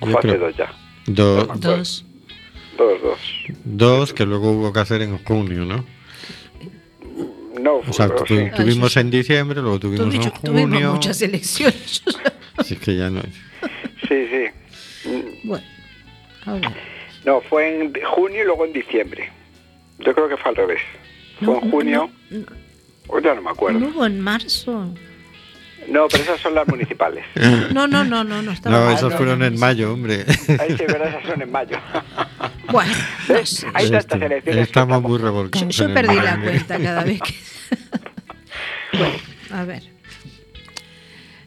¿O 0.00 0.06
Yo 0.06 0.12
fue 0.12 0.30
hace 0.30 0.38
dos 0.38 0.56
ya? 0.56 0.70
Do- 1.06 1.44
Dos. 1.56 2.04
Dos, 2.78 3.02
dos. 3.02 3.18
dos 3.64 4.12
que 4.14 4.24
luego 4.24 4.50
hubo 4.52 4.72
que 4.72 4.80
hacer 4.80 5.02
en 5.02 5.18
junio, 5.18 5.64
¿no? 5.64 5.84
No, 7.60 7.76
O 7.76 7.92
sea, 7.92 8.08
fue- 8.08 8.16
tu- 8.16 8.26
sí. 8.26 8.50
tuvimos 8.56 8.96
en 8.96 9.10
diciembre, 9.10 9.60
luego 9.60 9.78
tuvimos 9.78 10.06
en 10.14 10.20
Tuvimos, 10.20 10.40
tuvimos 10.42 10.70
junio. 10.70 10.92
muchas 10.94 11.22
elecciones. 11.22 12.02
Así 12.56 12.76
que 12.82 12.96
ya 12.96 13.10
no. 13.10 13.20
sí, 14.08 14.26
sí. 14.30 15.08
Bueno, 15.44 15.64
a 16.46 16.52
ver. 16.54 16.62
No, 17.24 17.40
fue 17.42 17.80
en 17.82 17.92
junio 18.04 18.42
y 18.42 18.46
luego 18.46 18.64
en 18.64 18.72
diciembre. 18.72 19.30
Yo 20.00 20.14
creo 20.14 20.28
que 20.28 20.36
fue 20.38 20.50
al 20.50 20.56
revés. 20.56 20.80
Fue 21.38 21.54
No, 21.54 21.62
en 21.62 21.70
junio, 21.70 22.10
no, 22.30 22.38
no, 22.38 22.46
o 23.08 23.18
ya 23.20 23.34
no 23.34 23.42
me 23.42 23.50
acuerdo. 23.50 23.78
no 23.78 23.88
hubo 23.88 24.06
en 24.06 24.18
marzo. 24.20 24.92
No, 25.88 26.08
pero 26.08 26.22
esas 26.22 26.40
son 26.40 26.54
las 26.54 26.66
municipales. 26.68 27.24
No, 27.72 27.86
no, 27.86 28.04
no, 28.04 28.22
no, 28.24 28.42
no 28.42 28.52
No, 28.64 28.70
mal, 28.70 28.98
no, 29.00 29.10
fueron 29.10 29.38
no, 29.40 29.46
en 29.46 29.58
mayo, 29.58 29.92
hombre. 29.92 30.24
Ahí 30.58 30.76
sí, 30.76 30.84
verdad, 30.86 31.08
esas 31.08 31.24
son 31.24 31.42
en 31.42 31.50
mayo. 31.50 31.76
Bueno, 32.70 32.92
no 33.28 33.44
sé. 33.44 33.66
Hay 33.74 33.90
tantas 33.90 34.14
Este, 34.14 34.26
elecciones. 34.26 34.68
Estamos 34.68 35.02
muy 35.02 35.18
revolcados. 35.18 35.76
yo 35.76 35.92
perdí 35.92 36.14
la 36.14 36.40
cuenta 36.40 36.78
cada 36.78 37.04
vez 37.04 37.20
que. 37.20 37.34
bueno, 38.98 39.14
a 39.50 39.64
ver. 39.64 39.82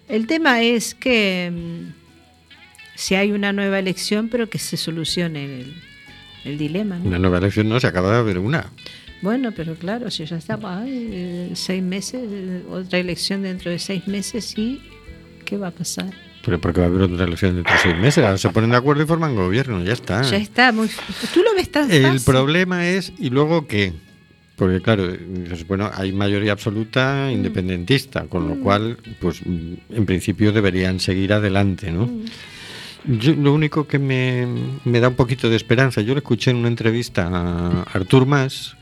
El 0.07 0.27
tema 0.27 0.61
es 0.61 0.93
que 0.93 1.51
mm, 1.51 1.93
si 2.93 3.15
hay 3.15 3.31
una 3.31 3.53
nueva 3.53 3.79
elección, 3.79 4.29
pero 4.29 4.49
que 4.49 4.59
se 4.59 4.77
solucione 4.77 5.45
el, 5.45 5.81
el 6.43 6.57
dilema. 6.59 6.99
¿no? 6.99 7.05
Una 7.05 7.17
nueva 7.17 7.39
elección 7.39 7.69
no, 7.69 7.79
se 7.79 7.87
acaba 7.87 8.11
de 8.11 8.17
haber 8.19 8.37
una. 8.37 8.71
Bueno, 9.21 9.51
pero 9.55 9.75
claro, 9.75 10.11
si 10.11 10.25
ya 10.25 10.37
estamos 10.37 10.65
ay, 10.69 11.09
eh, 11.11 11.51
seis 11.55 11.81
meses, 11.81 12.21
eh, 12.31 12.63
otra 12.69 12.99
elección 12.99 13.41
dentro 13.43 13.71
de 13.71 13.79
seis 13.79 14.07
meses, 14.07 14.53
¿y 14.57 14.81
qué 15.45 15.57
va 15.57 15.67
a 15.69 15.71
pasar? 15.71 16.11
Pero 16.43 16.61
porque 16.61 16.79
va 16.81 16.85
a 16.87 16.89
haber 16.89 17.01
otra 17.03 17.25
elección 17.25 17.55
dentro 17.55 17.73
de 17.73 17.79
seis 17.79 17.97
meses. 17.97 18.23
Ahora 18.23 18.37
se 18.37 18.49
ponen 18.49 18.69
de 18.69 18.77
acuerdo 18.77 19.01
y 19.03 19.07
forman 19.07 19.35
gobierno, 19.35 19.83
ya 19.83 19.93
está. 19.93 20.21
Ya 20.21 20.37
está 20.37 20.71
muy. 20.71 20.89
Tú 21.33 21.41
lo 21.41 21.55
ves 21.55 21.71
tan 21.71 21.89
Ah. 21.89 21.95
El 21.95 22.03
fácil. 22.03 22.21
problema 22.25 22.87
es, 22.87 23.13
¿y 23.17 23.29
luego 23.31 23.65
qué? 23.67 23.93
Porque 24.55 24.79
claro, 24.81 25.11
dices, 25.11 25.67
bueno, 25.67 25.89
hay 25.93 26.11
mayoría 26.13 26.51
absoluta 26.53 27.29
independentista, 27.31 28.25
con 28.27 28.47
lo 28.47 28.55
cual, 28.61 28.97
pues 29.19 29.41
en 29.43 30.05
principio 30.05 30.51
deberían 30.53 30.99
seguir 30.99 31.33
adelante, 31.33 31.91
¿no? 31.91 32.09
Yo, 33.05 33.33
lo 33.33 33.53
único 33.53 33.85
que 33.85 33.99
me, 33.99 34.47
me 34.85 34.99
da 34.99 35.09
un 35.09 35.15
poquito 35.15 35.49
de 35.49 35.55
esperanza, 35.57 36.01
yo 36.01 36.13
le 36.13 36.19
escuché 36.19 36.51
en 36.51 36.57
una 36.57 36.69
entrevista 36.69 37.27
a 37.31 37.83
Artur 37.93 38.25
Mas, 38.25 38.74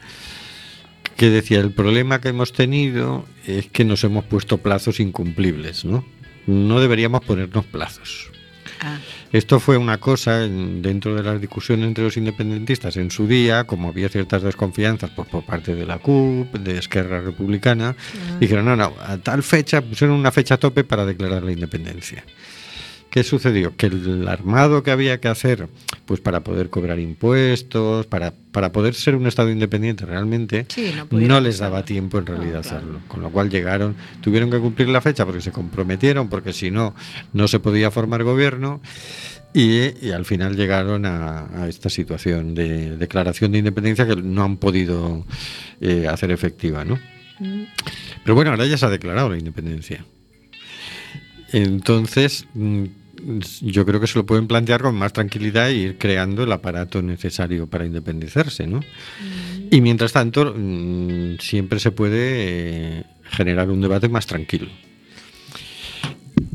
que 1.18 1.30
decía, 1.30 1.60
el 1.60 1.72
problema 1.72 2.20
que 2.22 2.30
hemos 2.30 2.54
tenido 2.54 3.26
es 3.48 3.68
que 3.68 3.86
nos 3.86 4.04
hemos 4.04 4.26
puesto 4.26 4.58
plazos 4.58 5.00
incumplibles, 5.00 5.86
¿no? 5.86 6.06
No 6.48 6.80
deberíamos 6.82 7.22
ponernos 7.24 7.66
plazos. 7.66 8.30
Ah, 8.82 8.98
Esto 9.32 9.60
fue 9.60 9.78
una 9.78 9.98
cosa 10.00 10.44
en- 10.44 10.82
dentro 10.82 11.16
de 11.16 11.24
las 11.24 11.40
discusiones 11.40 11.88
entre 11.88 12.04
los 12.04 12.18
independentistas 12.18 12.98
en 12.98 13.12
su 13.12 13.28
día, 13.28 13.64
como 13.66 13.88
había 13.90 14.10
ciertas 14.10 14.44
desconfianzas 14.44 15.10
pues, 15.16 15.28
por 15.30 15.46
parte 15.46 15.74
de 15.74 15.86
la 15.86 16.00
CUP, 16.00 16.54
de 16.58 16.78
Esquerra 16.80 17.22
Republicana, 17.22 17.96
dijeron, 18.40 18.66
no, 18.66 18.76
no, 18.76 18.94
a 19.06 19.18
tal 19.18 19.42
fecha 19.42 19.82
pusieron 19.82 20.18
una 20.18 20.32
fecha 20.32 20.58
tope 20.58 20.84
para 20.84 21.06
declarar 21.06 21.44
la 21.44 21.52
independencia. 21.54 22.24
¿Qué 23.14 23.24
sucedió? 23.24 23.78
Que 23.78 23.86
el 23.86 24.28
armado 24.28 24.82
que 24.82 24.90
había 24.90 25.22
que 25.22 25.28
hacer, 25.28 25.68
pues 26.08 26.20
para 26.20 26.40
poder 26.44 26.72
cobrar 26.72 26.98
impuestos, 26.98 28.08
para, 28.08 28.34
para 28.52 28.72
poder 28.72 28.96
ser 28.96 29.16
un 29.16 29.28
Estado 29.28 29.52
independiente 29.52 30.04
realmente, 30.08 30.66
Sí, 30.70 30.92
no 31.12 31.40
les 31.40 31.54
hacerlo. 31.56 31.70
daba 31.76 31.86
tiempo 31.86 32.18
en 32.18 32.26
No, 32.26 32.32
realidad 32.32 32.64
claro. 32.64 32.78
hacerlo. 32.78 33.00
Con 33.08 33.22
lo 33.22 33.30
cual 33.30 33.52
llegaron, 33.52 33.96
tuvieron 34.22 34.50
que 34.50 34.58
cumplir 34.58 34.90
la 34.90 35.00
fecha 35.00 35.28
porque 35.28 35.42
se 35.42 35.52
comprometieron, 35.52 36.28
porque 36.28 36.54
si 36.54 36.72
no, 36.72 36.96
no 37.34 37.48
se 37.48 37.60
podía 37.60 37.92
formar 37.92 38.24
gobierno. 38.24 38.82
Y, 39.54 40.04
y 40.04 40.10
al 40.10 40.26
final 40.26 40.56
llegaron 40.56 41.06
a, 41.06 41.62
a 41.66 41.68
esta 41.70 41.90
situación 41.92 42.56
de 42.56 42.98
declaración 42.98 43.52
de 43.52 43.60
independencia 43.60 44.08
que 44.08 44.16
no 44.16 44.44
han 44.44 44.58
podido 44.58 45.24
eh, 45.82 46.08
hacer 46.10 46.32
efectiva, 46.32 46.84
¿no? 46.84 46.98
Pero 48.24 48.34
bueno, 48.34 48.50
ahora 48.50 48.66
ya 48.66 48.76
se 48.76 48.88
ha 48.88 48.90
declarado 48.90 49.30
la 49.30 49.38
independencia. 49.38 50.04
Entonces, 51.52 52.48
mm, 52.56 52.86
yo 53.62 53.86
creo 53.86 54.00
que 54.00 54.08
se 54.08 54.18
lo 54.18 54.26
pueden 54.26 54.48
plantear 54.48 54.82
con 54.82 54.96
más 54.96 55.14
tranquilidad 55.14 55.70
e 55.70 55.76
ir 55.76 55.98
creando 55.98 56.44
el 56.44 56.52
aparato 56.52 57.02
necesario 57.02 57.68
para 57.68 57.86
independizarse, 57.86 58.68
¿no? 58.68 58.82
Y 59.72 59.82
mientras 59.82 60.14
tanto, 60.14 60.54
mm, 60.56 61.38
siempre 61.40 61.80
se 61.80 61.92
puede 61.92 63.00
eh, 63.00 63.04
generar 63.24 63.70
un 63.70 63.82
debate 63.82 64.10
más 64.10 64.28
tranquilo. 64.28 64.68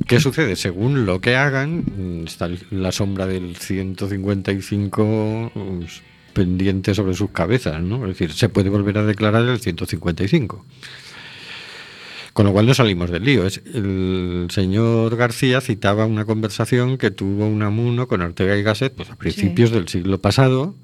¿Qué 0.06 0.20
sucede? 0.20 0.56
Según 0.56 1.04
lo 1.04 1.20
que 1.20 1.36
hagan, 1.36 1.84
mm, 1.84 2.26
está 2.26 2.48
la 2.70 2.92
sombra 2.92 3.26
del 3.26 3.56
155 3.56 5.50
pues, 5.52 6.02
pendiente 6.32 6.94
sobre 6.94 7.14
sus 7.14 7.30
cabezas, 7.30 7.82
¿no? 7.82 8.02
Es 8.06 8.18
decir, 8.18 8.32
se 8.32 8.48
puede 8.48 8.70
volver 8.70 8.98
a 8.98 9.04
declarar 9.04 9.46
el 9.46 9.58
155. 9.58 10.64
Con 12.38 12.46
lo 12.46 12.52
cual 12.52 12.66
no 12.66 12.74
salimos 12.74 13.10
del 13.10 13.24
lío. 13.24 13.44
El 13.44 14.46
señor 14.52 15.16
García 15.16 15.60
citaba 15.60 16.06
una 16.06 16.24
conversación 16.24 16.96
que 16.96 17.10
tuvo 17.10 17.48
Unamuno 17.48 18.06
con 18.06 18.22
Ortega 18.22 18.56
y 18.56 18.62
Gasset 18.62 18.94
pues, 18.94 19.10
a 19.10 19.16
principios 19.16 19.72
del 19.72 19.88
siglo 19.88 20.20
pasado, 20.20 20.76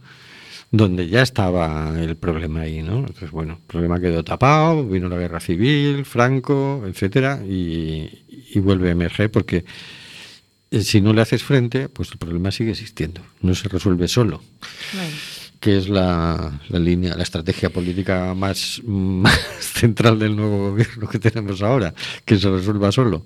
donde 0.73 1.07
ya 1.07 1.23
estaba 1.23 1.95
el 1.97 2.17
problema 2.17 2.63
ahí, 2.63 2.83
¿no? 2.83 2.97
Entonces, 2.99 3.31
bueno, 3.31 3.53
el 3.53 3.67
problema 3.69 4.01
quedó 4.01 4.25
tapado, 4.25 4.85
vino 4.85 5.09
la 5.09 5.17
guerra 5.17 5.39
civil, 5.39 6.05
Franco, 6.05 6.83
etcétera, 6.89 7.41
y, 7.49 8.25
y 8.53 8.59
vuelve 8.59 8.89
a 8.89 8.91
emerger 8.91 9.31
porque 9.31 9.65
eh, 10.73 10.83
si 10.83 11.01
no 11.01 11.13
le 11.13 11.21
haces 11.21 11.45
frente, 11.45 11.89
pues 11.89 12.11
el 12.11 12.19
problema 12.19 12.51
sigue 12.51 12.73
existiendo, 12.73 13.21
no 13.43 13.55
se 13.55 13.69
resuelve 13.69 14.09
solo 14.09 14.43
bueno. 14.93 15.15
Que 15.65 15.79
es 15.79 15.89
la, 15.89 16.61
la 16.69 16.79
línea, 16.79 17.17
la 17.17 17.23
estrategia 17.23 17.71
política 17.71 18.35
más, 18.35 18.83
más 18.87 19.41
central 19.61 20.19
del 20.19 20.37
nuevo 20.37 20.73
gobierno 20.73 21.09
que 21.09 21.19
tenemos 21.19 21.63
ahora, 21.63 21.95
que 22.27 22.37
se 22.37 22.51
resuelva 22.51 22.93
solo. 22.93 23.25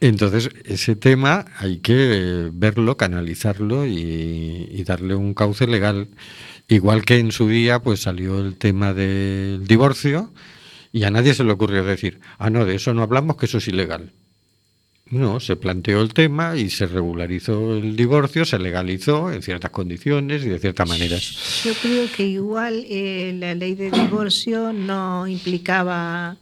Entonces, 0.00 0.48
ese 0.64 0.96
tema 0.96 1.44
hay 1.58 1.80
que 1.80 2.48
verlo, 2.50 2.96
canalizarlo 2.96 3.84
y, 3.84 4.70
y 4.72 4.84
darle 4.84 5.16
un 5.16 5.34
cauce 5.34 5.66
legal. 5.66 6.08
Igual 6.66 7.04
que 7.04 7.18
en 7.18 7.30
su 7.30 7.46
día 7.46 7.80
pues 7.82 8.00
salió 8.00 8.38
el 8.40 8.56
tema 8.56 8.94
del 8.94 9.66
divorcio 9.66 10.32
y 10.92 11.04
a 11.04 11.10
nadie 11.10 11.34
se 11.34 11.44
le 11.44 11.52
ocurrió 11.52 11.84
decir, 11.84 12.20
ah, 12.38 12.48
no, 12.48 12.64
de 12.64 12.76
eso 12.76 12.94
no 12.94 13.02
hablamos, 13.02 13.36
que 13.36 13.44
eso 13.44 13.58
es 13.58 13.68
ilegal. 13.68 14.14
No, 15.10 15.40
se 15.40 15.56
planteó 15.56 16.02
el 16.02 16.12
tema 16.12 16.56
y 16.56 16.68
se 16.68 16.86
regularizó 16.86 17.74
el 17.76 17.96
divorcio, 17.96 18.44
se 18.44 18.58
legalizó 18.58 19.32
en 19.32 19.40
ciertas 19.42 19.70
condiciones 19.70 20.44
y 20.44 20.48
de 20.50 20.58
ciertas 20.58 20.86
maneras. 20.86 21.62
Yo 21.64 21.72
creo 21.80 22.06
que 22.14 22.24
igual 22.24 22.84
eh, 22.90 23.32
la 23.38 23.54
ley 23.54 23.74
de 23.74 23.90
divorcio 23.90 24.72
no 24.74 25.26
implicaba 25.26 26.36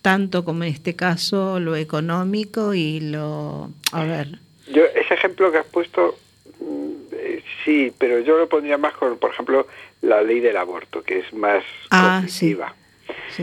tanto 0.00 0.44
como 0.44 0.64
en 0.64 0.70
este 0.72 0.96
caso 0.96 1.60
lo 1.60 1.76
económico 1.76 2.72
y 2.72 3.00
lo... 3.00 3.70
A 3.92 4.04
ver, 4.04 4.38
Yo, 4.72 4.82
ese 4.84 5.12
ejemplo 5.12 5.52
que 5.52 5.58
has 5.58 5.66
puesto, 5.66 6.18
mm, 6.60 6.90
eh, 7.12 7.44
sí, 7.64 7.92
pero 7.98 8.20
yo 8.20 8.38
lo 8.38 8.48
pondría 8.48 8.78
más 8.78 8.94
con, 8.94 9.18
por 9.18 9.32
ejemplo, 9.32 9.66
la 10.00 10.22
ley 10.22 10.40
del 10.40 10.56
aborto, 10.56 11.02
que 11.02 11.18
es 11.18 11.32
más 11.34 11.62
Ah, 11.90 12.24
sí, 12.26 12.56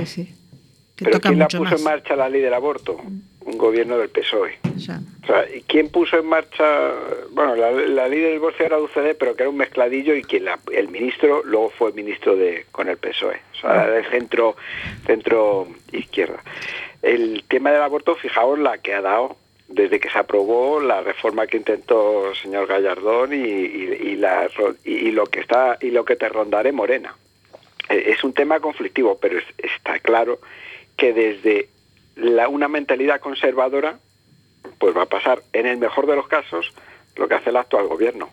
sí. 0.05 0.33
Que 0.95 1.05
Pero 1.05 1.17
toca 1.17 1.29
¿quién 1.29 1.37
la 1.39 1.47
puso 1.47 1.63
más. 1.63 1.73
en 1.73 1.83
marcha 1.83 2.15
la 2.15 2.27
ley 2.27 2.41
del 2.41 2.55
aborto? 2.55 2.99
Un 3.47 3.57
gobierno 3.57 3.97
del 3.97 4.09
PSOE. 4.09 4.57
Ya. 4.75 4.99
O 5.23 5.25
sea, 5.25 5.45
¿y 5.55 5.61
quién 5.61 5.89
puso 5.89 6.17
en 6.19 6.25
marcha, 6.25 6.91
bueno, 7.31 7.55
la, 7.55 7.71
la 7.71 8.07
ley 8.07 8.19
del 8.19 8.33
divorcio 8.33 8.65
era 8.65 8.77
UCD, 8.77 9.15
pero 9.17 9.35
que 9.35 9.43
era 9.43 9.49
un 9.49 9.57
mezcladillo 9.57 10.13
y 10.15 10.21
quien 10.23 10.45
la- 10.45 10.59
el 10.73 10.89
ministro 10.89 11.41
luego 11.45 11.69
fue 11.69 11.93
ministro 11.93 12.35
de 12.35 12.65
con 12.71 12.89
el 12.89 12.97
PSOE, 12.97 13.39
o 13.53 13.55
sea, 13.61 13.87
del 13.87 14.05
centro, 14.09 14.55
centro 15.05 15.67
izquierda. 15.93 16.43
El 17.01 17.43
tema 17.47 17.71
del 17.71 17.81
aborto, 17.81 18.15
fijaos 18.15 18.59
la 18.59 18.77
que 18.79 18.93
ha 18.93 19.01
dado 19.01 19.37
desde 19.69 19.99
que 19.99 20.09
se 20.09 20.17
aprobó 20.19 20.79
la 20.81 21.01
reforma 21.01 21.47
que 21.47 21.57
intentó 21.57 22.29
el 22.29 22.35
señor 22.35 22.67
Gallardón 22.67 23.33
y, 23.33 23.37
y- 23.37 23.97
y 24.11 24.15
la, 24.17 24.49
y- 24.85 25.11
lo 25.11 25.25
que 25.25 25.39
está 25.41 25.77
y 25.81 25.91
lo 25.91 26.03
que 26.05 26.15
te 26.15 26.27
rondaré 26.29 26.71
Morena. 26.71 27.15
Eh, 27.89 28.11
Es 28.13 28.23
un 28.23 28.33
tema 28.33 28.59
conflictivo, 28.59 29.17
pero 29.21 29.37
es- 29.39 29.45
está 29.57 29.99
claro 29.99 30.39
que 30.97 31.13
desde 31.13 31.69
la, 32.17 32.47
una 32.49 32.67
mentalidad 32.67 33.19
conservadora 33.19 33.99
pues 34.79 34.95
va 34.95 35.03
a 35.03 35.07
pasar, 35.07 35.41
en 35.53 35.65
el 35.65 35.77
mejor 35.77 36.05
de 36.07 36.15
los 36.15 36.27
casos, 36.27 36.71
lo 37.15 37.27
que 37.27 37.35
hace 37.35 37.49
el 37.49 37.57
actual 37.57 37.87
gobierno. 37.87 38.29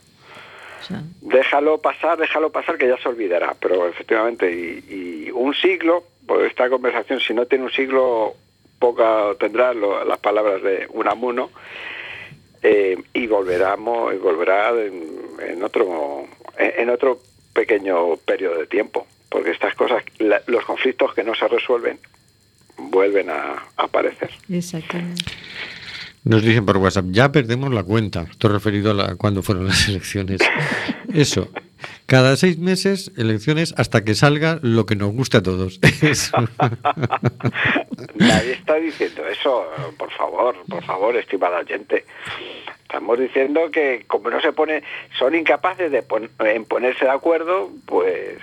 Déjalo 1.23 1.79
pasar, 1.79 2.18
déjalo 2.18 2.51
pasar, 2.51 2.77
que 2.77 2.88
ya 2.88 2.99
se 2.99 3.09
olvidará. 3.09 3.55
Pero 3.59 3.87
efectivamente, 3.88 4.51
y, 4.53 5.27
y 5.27 5.31
un 5.31 5.55
siglo, 5.55 6.05
pues 6.27 6.49
esta 6.49 6.68
conversación, 6.68 7.20
si 7.20 7.33
no 7.33 7.47
tiene 7.47 7.64
un 7.64 7.70
siglo, 7.70 8.35
poca 8.79 9.35
tendrá 9.38 9.73
lo- 9.73 10.05
las 10.05 10.18
palabras 10.18 10.62
de 10.62 10.87
Unamuno, 10.90 11.51
eh, 12.62 12.97
y 13.14 13.27
volverá, 13.27 13.77
mo- 13.77 14.12
y 14.12 14.16
volverá 14.18 14.70
en, 14.70 15.18
en 15.40 15.62
otro, 15.62 16.27
en, 16.59 16.73
en 16.81 16.90
otro 16.90 17.18
pequeño 17.55 18.16
periodo 18.18 18.59
de 18.59 18.66
tiempo. 18.66 19.07
Porque 19.31 19.51
estas 19.53 19.75
cosas, 19.75 20.03
la- 20.18 20.42
los 20.47 20.64
conflictos 20.64 21.14
que 21.14 21.25
no 21.25 21.35
se 21.35 21.49
resuelven, 21.49 21.99
vuelven 22.90 23.31
a, 23.31 23.53
a 23.77 23.85
aparecer. 23.85 24.31
Exactamente. 24.49 25.25
Nos 26.25 26.42
dicen 26.42 26.64
por 26.64 26.79
WhatsApp, 26.79 27.07
ya 27.11 27.31
perdemos 27.33 27.73
la 27.73 27.83
cuenta. 27.83 28.27
Esto 28.31 28.49
referido 28.49 28.92
a 28.92 28.94
la, 28.94 29.14
cuando 29.16 29.42
fueron 29.42 29.66
las 29.66 29.88
elecciones. 29.88 30.40
Eso. 31.12 31.49
Cada 32.07 32.37
seis 32.37 32.59
meses, 32.59 33.12
elecciones 33.16 33.75
hasta 33.77 34.05
que 34.05 34.14
salga 34.14 34.59
lo 34.62 34.87
que 34.87 34.97
nos 34.97 35.12
gusta 35.12 35.38
a 35.38 35.42
todos. 35.42 35.81
Eso. 36.03 36.33
Nadie 38.14 38.53
está 38.53 38.77
diciendo 38.77 39.23
eso, 39.27 39.66
por 39.99 40.11
favor, 40.12 40.57
por 40.68 40.83
favor, 40.85 41.16
estimada 41.16 41.64
gente. 41.64 42.05
Estamos 42.94 43.18
diciendo 43.18 43.72
que 43.72 44.04
como 44.07 44.30
no 44.30 44.40
se 44.40 44.52
pone, 44.52 44.85
son 45.18 45.35
incapaces 45.35 45.90
de 45.90 46.04
pon- 46.04 46.30
en 46.38 46.64
ponerse 46.64 47.07
de 47.07 47.11
acuerdo, 47.11 47.72
pues 47.87 48.38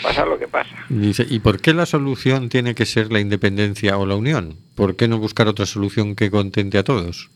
pasa 0.00 0.24
lo 0.24 0.38
que 0.38 0.46
pasa. 0.46 0.70
Dice, 0.88 1.26
¿y 1.28 1.40
por 1.40 1.60
qué 1.60 1.74
la 1.74 1.86
solución 1.86 2.48
tiene 2.48 2.76
que 2.76 2.86
ser 2.86 3.10
la 3.10 3.18
independencia 3.18 3.98
o 3.98 4.06
la 4.06 4.14
unión? 4.14 4.58
¿Por 4.76 4.94
qué 4.94 5.08
no 5.08 5.18
buscar 5.18 5.48
otra 5.48 5.66
solución 5.66 6.14
que 6.14 6.30
contente 6.30 6.78
a 6.78 6.84
todos? 6.84 7.30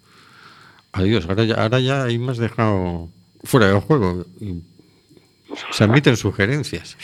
Adiós, 0.92 1.26
ahora 1.28 1.42
ya, 1.42 1.54
ahora 1.56 1.80
ya 1.80 2.04
ahí 2.04 2.20
me 2.20 2.30
has 2.30 2.38
dejado 2.38 3.09
fuera 3.42 3.66
del 3.66 3.80
juego. 3.80 4.24
Se 5.72 5.83
admiten 5.83 6.16
sugerencias. 6.16 6.96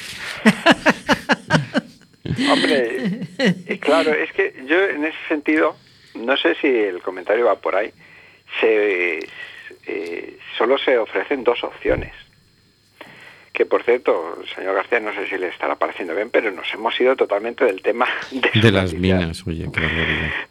Hombre, 2.52 3.20
eh, 3.38 3.78
claro, 3.80 4.12
es 4.12 4.30
que 4.32 4.54
yo 4.68 4.80
en 4.80 5.04
ese 5.06 5.18
sentido, 5.28 5.74
no 6.14 6.36
sé 6.36 6.54
si 6.60 6.68
el 6.68 7.02
comentario 7.02 7.46
va 7.46 7.56
por 7.60 7.74
ahí, 7.74 7.90
se, 8.60 9.18
eh, 9.86 10.38
solo 10.58 10.78
se 10.78 10.98
ofrecen 10.98 11.44
dos 11.44 11.62
opciones. 11.64 12.12
Que 13.52 13.64
por 13.64 13.82
cierto, 13.84 14.36
señor 14.54 14.74
García, 14.74 15.00
no 15.00 15.14
sé 15.14 15.28
si 15.28 15.38
le 15.38 15.48
estará 15.48 15.76
pareciendo 15.76 16.14
bien, 16.14 16.28
pero 16.28 16.50
nos 16.50 16.70
hemos 16.74 17.00
ido 17.00 17.16
totalmente 17.16 17.64
del 17.64 17.80
tema 17.80 18.06
de, 18.30 18.70
las 18.70 18.92
minas, 18.92 19.46
oye, 19.46 19.66
qué. 19.72 19.80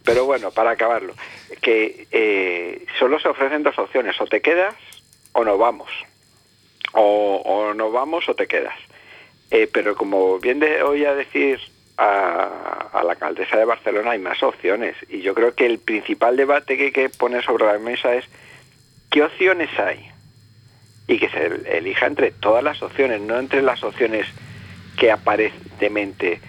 Pero 0.03 0.25
bueno, 0.25 0.49
para 0.49 0.71
acabarlo, 0.71 1.13
que 1.61 2.07
eh, 2.11 2.85
solo 2.97 3.19
se 3.19 3.27
ofrecen 3.27 3.61
dos 3.61 3.77
opciones, 3.77 4.19
o 4.19 4.25
te 4.25 4.41
quedas 4.41 4.73
o 5.33 5.43
no 5.43 5.57
vamos. 5.57 5.91
O, 6.93 7.41
o 7.45 7.73
no 7.73 7.91
vamos 7.91 8.27
o 8.27 8.33
te 8.33 8.47
quedas. 8.47 8.75
Eh, 9.51 9.69
pero 9.71 9.95
como 9.95 10.39
bien 10.39 10.59
de, 10.59 10.81
oí 10.81 11.05
a 11.05 11.13
decir 11.13 11.59
a, 11.97 12.89
a 12.91 13.03
la 13.03 13.11
alcaldesa 13.11 13.57
de 13.57 13.65
Barcelona, 13.65 14.11
hay 14.11 14.19
más 14.19 14.41
opciones. 14.41 14.95
Y 15.09 15.21
yo 15.21 15.35
creo 15.35 15.53
que 15.53 15.67
el 15.67 15.77
principal 15.77 16.37
debate 16.37 16.75
que 16.75 16.85
hay 16.85 16.91
que 16.91 17.09
poner 17.09 17.43
sobre 17.43 17.65
la 17.65 17.77
mesa 17.77 18.15
es 18.15 18.25
qué 19.09 19.23
opciones 19.23 19.69
hay. 19.79 20.07
Y 21.07 21.19
que 21.19 21.29
se 21.29 21.77
elija 21.77 22.07
entre 22.07 22.31
todas 22.31 22.63
las 22.63 22.81
opciones, 22.81 23.21
no 23.21 23.37
entre 23.37 23.61
las 23.61 23.83
opciones 23.83 24.25
que 24.97 25.11
aparentemente 25.11 26.39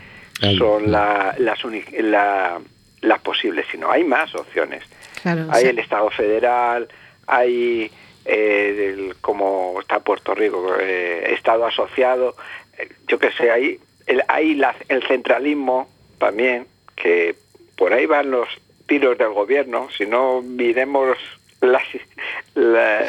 son 0.58 0.90
la- 0.90 1.34
las, 1.38 1.64
uni- 1.64 1.84
la- 1.98 2.60
las 3.02 3.20
posibles, 3.20 3.66
sino 3.70 3.90
hay 3.90 4.04
más 4.04 4.34
opciones. 4.34 4.82
Claro, 5.22 5.46
hay 5.50 5.64
el 5.66 5.78
Estado 5.78 6.10
federal, 6.10 6.88
hay 7.26 7.90
eh, 8.28 8.92
el- 8.94 9.16
como 9.20 9.76
está 9.80 10.00
Puerto 10.00 10.34
Rico, 10.34 10.74
eh, 10.80 11.32
Estado 11.34 11.64
asociado, 11.64 12.34
eh, 12.76 12.88
yo 13.06 13.18
qué 13.20 13.30
sé, 13.32 13.50
hay, 13.52 13.78
el, 14.06 14.22
hay 14.28 14.54
la- 14.54 14.74
el 14.88 15.02
centralismo 15.06 15.88
también, 16.18 16.66
que 16.96 17.36
por 17.76 17.92
ahí 17.92 18.06
van 18.06 18.30
los 18.30 18.48
tiros 18.88 19.16
del 19.18 19.28
gobierno, 19.30 19.88
si 19.96 20.06
no 20.06 20.42
miremos 20.42 21.16
las- 21.60 21.82
la- 22.54 23.04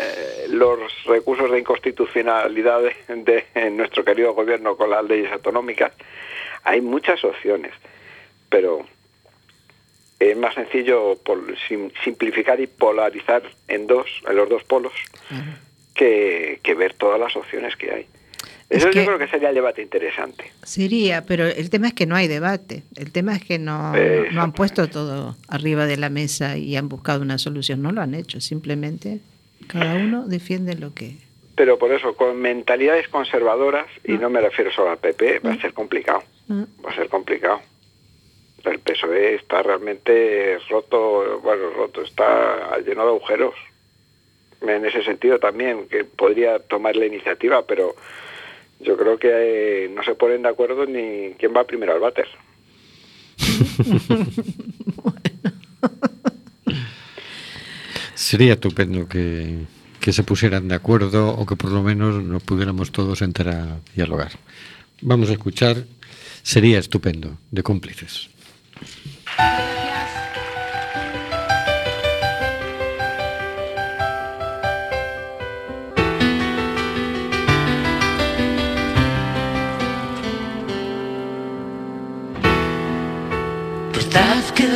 los 0.50 0.80
recursos 1.06 1.52
de 1.52 1.60
inconstitucionalidad 1.60 2.82
de, 3.08 3.46
de 3.54 3.70
nuestro 3.72 4.04
querido 4.06 4.34
gobierno 4.34 4.76
con 4.78 4.90
las 4.90 5.04
leyes 5.06 5.32
autonómicas, 5.32 5.92
hay 6.64 6.82
muchas 6.82 7.24
opciones, 7.24 7.74
pero 8.50 8.86
es 10.20 10.36
más 10.38 10.56
sencillo 10.56 11.20
sim- 11.68 11.92
simplificar 12.04 12.60
y 12.60 12.68
polarizar 12.68 13.44
en 13.68 13.88
dos, 13.88 14.08
en 14.28 14.36
los 14.36 14.50
dos 14.50 14.64
polos, 14.64 14.94
que, 15.94 16.60
que 16.64 16.74
ver 16.76 16.94
todas 16.94 17.20
las 17.20 17.36
opciones 17.36 17.76
que 17.76 17.92
hay. 17.92 18.08
Es 18.70 18.80
Eso 18.80 18.90
que- 18.90 19.00
yo 19.00 19.06
creo 19.06 19.18
que 19.20 19.28
sería 19.30 19.50
el 19.50 19.56
debate 19.56 19.82
interesante. 19.82 20.52
Sería, 20.64 21.24
pero 21.26 21.46
el 21.48 21.70
tema 21.70 21.88
es 21.88 21.94
que 21.94 22.06
no 22.06 22.16
hay 22.18 22.28
debate. 22.28 22.84
El 22.98 23.14
tema 23.14 23.34
es 23.36 23.44
que 23.44 23.58
no, 23.60 23.94
no 24.32 24.42
han 24.42 24.52
puesto 24.52 24.88
todo 24.90 25.38
arriba 25.48 25.86
de 25.86 25.96
la 25.96 26.10
mesa 26.10 26.58
y 26.58 26.76
han 26.76 26.90
buscado 26.90 27.22
una 27.22 27.38
solución. 27.38 27.82
No 27.82 27.92
lo 27.94 28.02
han 28.02 28.14
hecho. 28.14 28.42
Simplemente 28.42 29.20
cada 29.68 29.96
uno 29.96 30.28
defiende 30.28 30.76
lo 30.76 30.94
que. 30.94 31.16
Pero 31.56 31.80
por 31.80 31.92
eso, 31.94 32.14
con 32.16 32.38
mentalidades 32.42 33.08
conservadoras, 33.08 33.88
y 34.04 34.14
Ah. 34.16 34.18
no 34.22 34.30
me 34.30 34.42
refiero 34.42 34.70
solo 34.72 34.92
al 34.92 34.98
PP, 34.98 35.40
va 35.40 35.54
a 35.54 35.62
ser 35.62 35.74
complicado. 35.74 36.24
Ah, 36.50 36.66
Va 36.86 36.92
a 36.92 36.96
ser 36.96 37.08
complicado. 37.10 37.62
El 38.66 38.80
PSOE 38.80 39.36
está 39.36 39.64
realmente 39.64 40.58
roto, 40.70 41.40
bueno, 41.42 41.70
roto, 41.70 42.02
está 42.02 42.78
lleno 42.86 43.04
de 43.04 43.10
agujeros. 43.12 43.56
En 44.62 44.86
ese 44.86 45.04
sentido 45.04 45.40
también, 45.40 45.88
que 45.88 46.04
podría 46.04 46.60
tomar 46.60 46.96
la 46.98 47.06
iniciativa, 47.06 47.66
pero 47.66 47.96
yo 48.80 48.98
creo 48.98 49.18
que 49.18 49.86
eh, 49.86 49.90
no 49.90 50.04
se 50.04 50.16
ponen 50.16 50.42
de 50.44 50.50
acuerdo 50.50 50.86
ni 50.86 51.34
quién 51.38 51.54
va 51.56 51.66
primero 51.66 51.94
al 51.94 52.00
váter. 52.00 52.28
Sería 58.16 58.54
estupendo 58.54 59.08
que, 59.08 59.60
que 60.00 60.12
se 60.12 60.24
pusieran 60.24 60.68
de 60.68 60.76
acuerdo 60.76 61.30
o 61.30 61.46
que 61.46 61.56
por 61.56 61.72
lo 61.72 61.84
menos 61.84 62.24
nos 62.24 62.44
pudiéramos 62.44 62.92
todos 62.92 63.22
entrar 63.22 63.56
a 63.56 63.80
dialogar. 63.96 64.32
Vamos 65.02 65.30
a 65.30 65.34
escuchar 65.34 65.86
Sería 66.48 66.80
estupendo, 66.80 67.38
de 67.52 67.62
cómplices. 67.62 68.30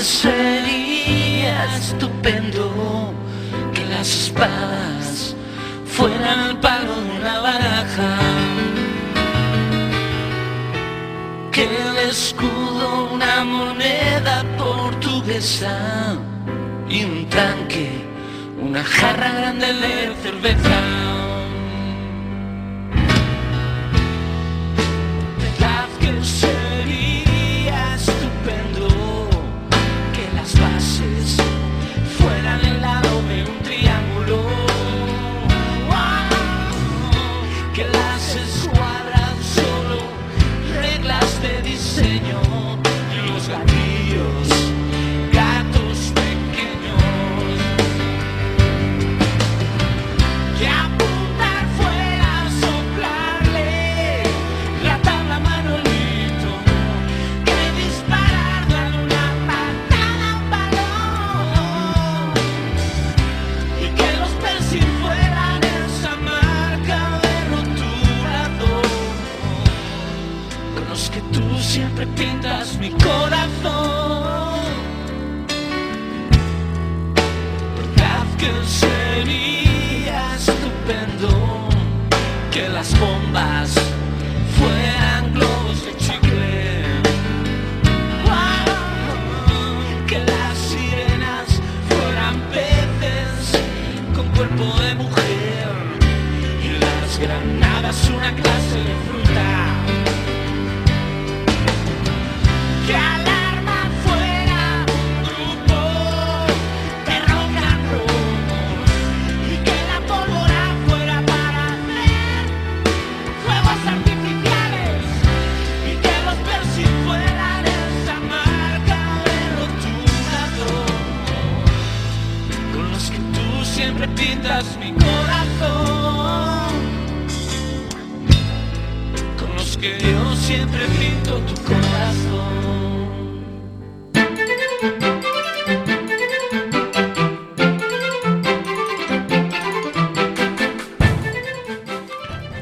Sería 0.04 1.76
estupendo 1.76 3.14
que 3.74 3.86
las 3.86 4.08
espadas 4.08 5.36
fueran 5.86 6.50
el 6.50 6.58
palo 6.58 6.96
de 6.96 7.12
una 7.20 7.40
baraja? 7.40 8.18
Que 11.52 11.64
el 11.66 12.10
escudo 12.10 13.10
una 13.14 13.44
moneda 13.44 14.44
portuguesa 14.58 16.18
y 16.90 17.04
un 17.04 17.30
tanque, 17.30 17.92
una 18.60 18.84
jarra 18.84 19.32
grande 19.34 19.68
de 19.68 20.16
cerveza. 20.24 20.82
¿Verdad 25.38 25.88
que 26.00 26.26
sería 26.26 27.11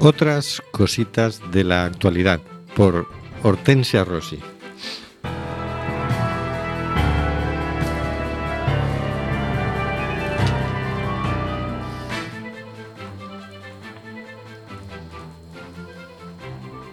Otras 0.02 0.64
cositas 0.72 1.42
de 1.52 1.66
la 1.66 1.84
actualidad 1.84 2.40
por 2.74 3.06
Hortensia 3.44 4.06
Rossi. 4.06 4.40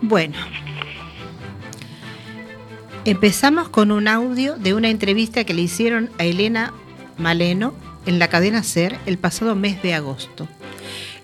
Bueno, 0.02 0.36
empezamos 3.04 3.68
con 3.68 3.92
un 3.92 4.08
audio 4.08 4.56
de 4.56 4.74
una 4.74 4.88
entrevista 4.88 5.44
que 5.44 5.54
le 5.54 5.62
hicieron 5.62 6.10
a 6.18 6.24
Elena 6.24 6.72
Maleno 7.18 7.72
en 8.04 8.18
la 8.18 8.26
cadena 8.26 8.64
SER 8.64 8.98
el 9.06 9.16
pasado 9.16 9.54
mes 9.54 9.80
de 9.82 9.94
agosto. 9.94 10.48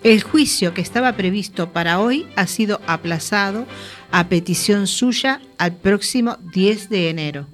El 0.03 0.21
juicio 0.21 0.73
que 0.73 0.81
estaba 0.81 1.13
previsto 1.13 1.71
para 1.71 1.99
hoy 1.99 2.25
ha 2.35 2.45
sido 2.45 2.81
aplazado 2.87 3.65
a 4.11 4.27
petición 4.27 4.85
suya 4.85 5.39
al 5.57 5.77
próximo 5.77 6.37
10 6.53 6.89
de 6.89 7.09
enero. 7.09 7.47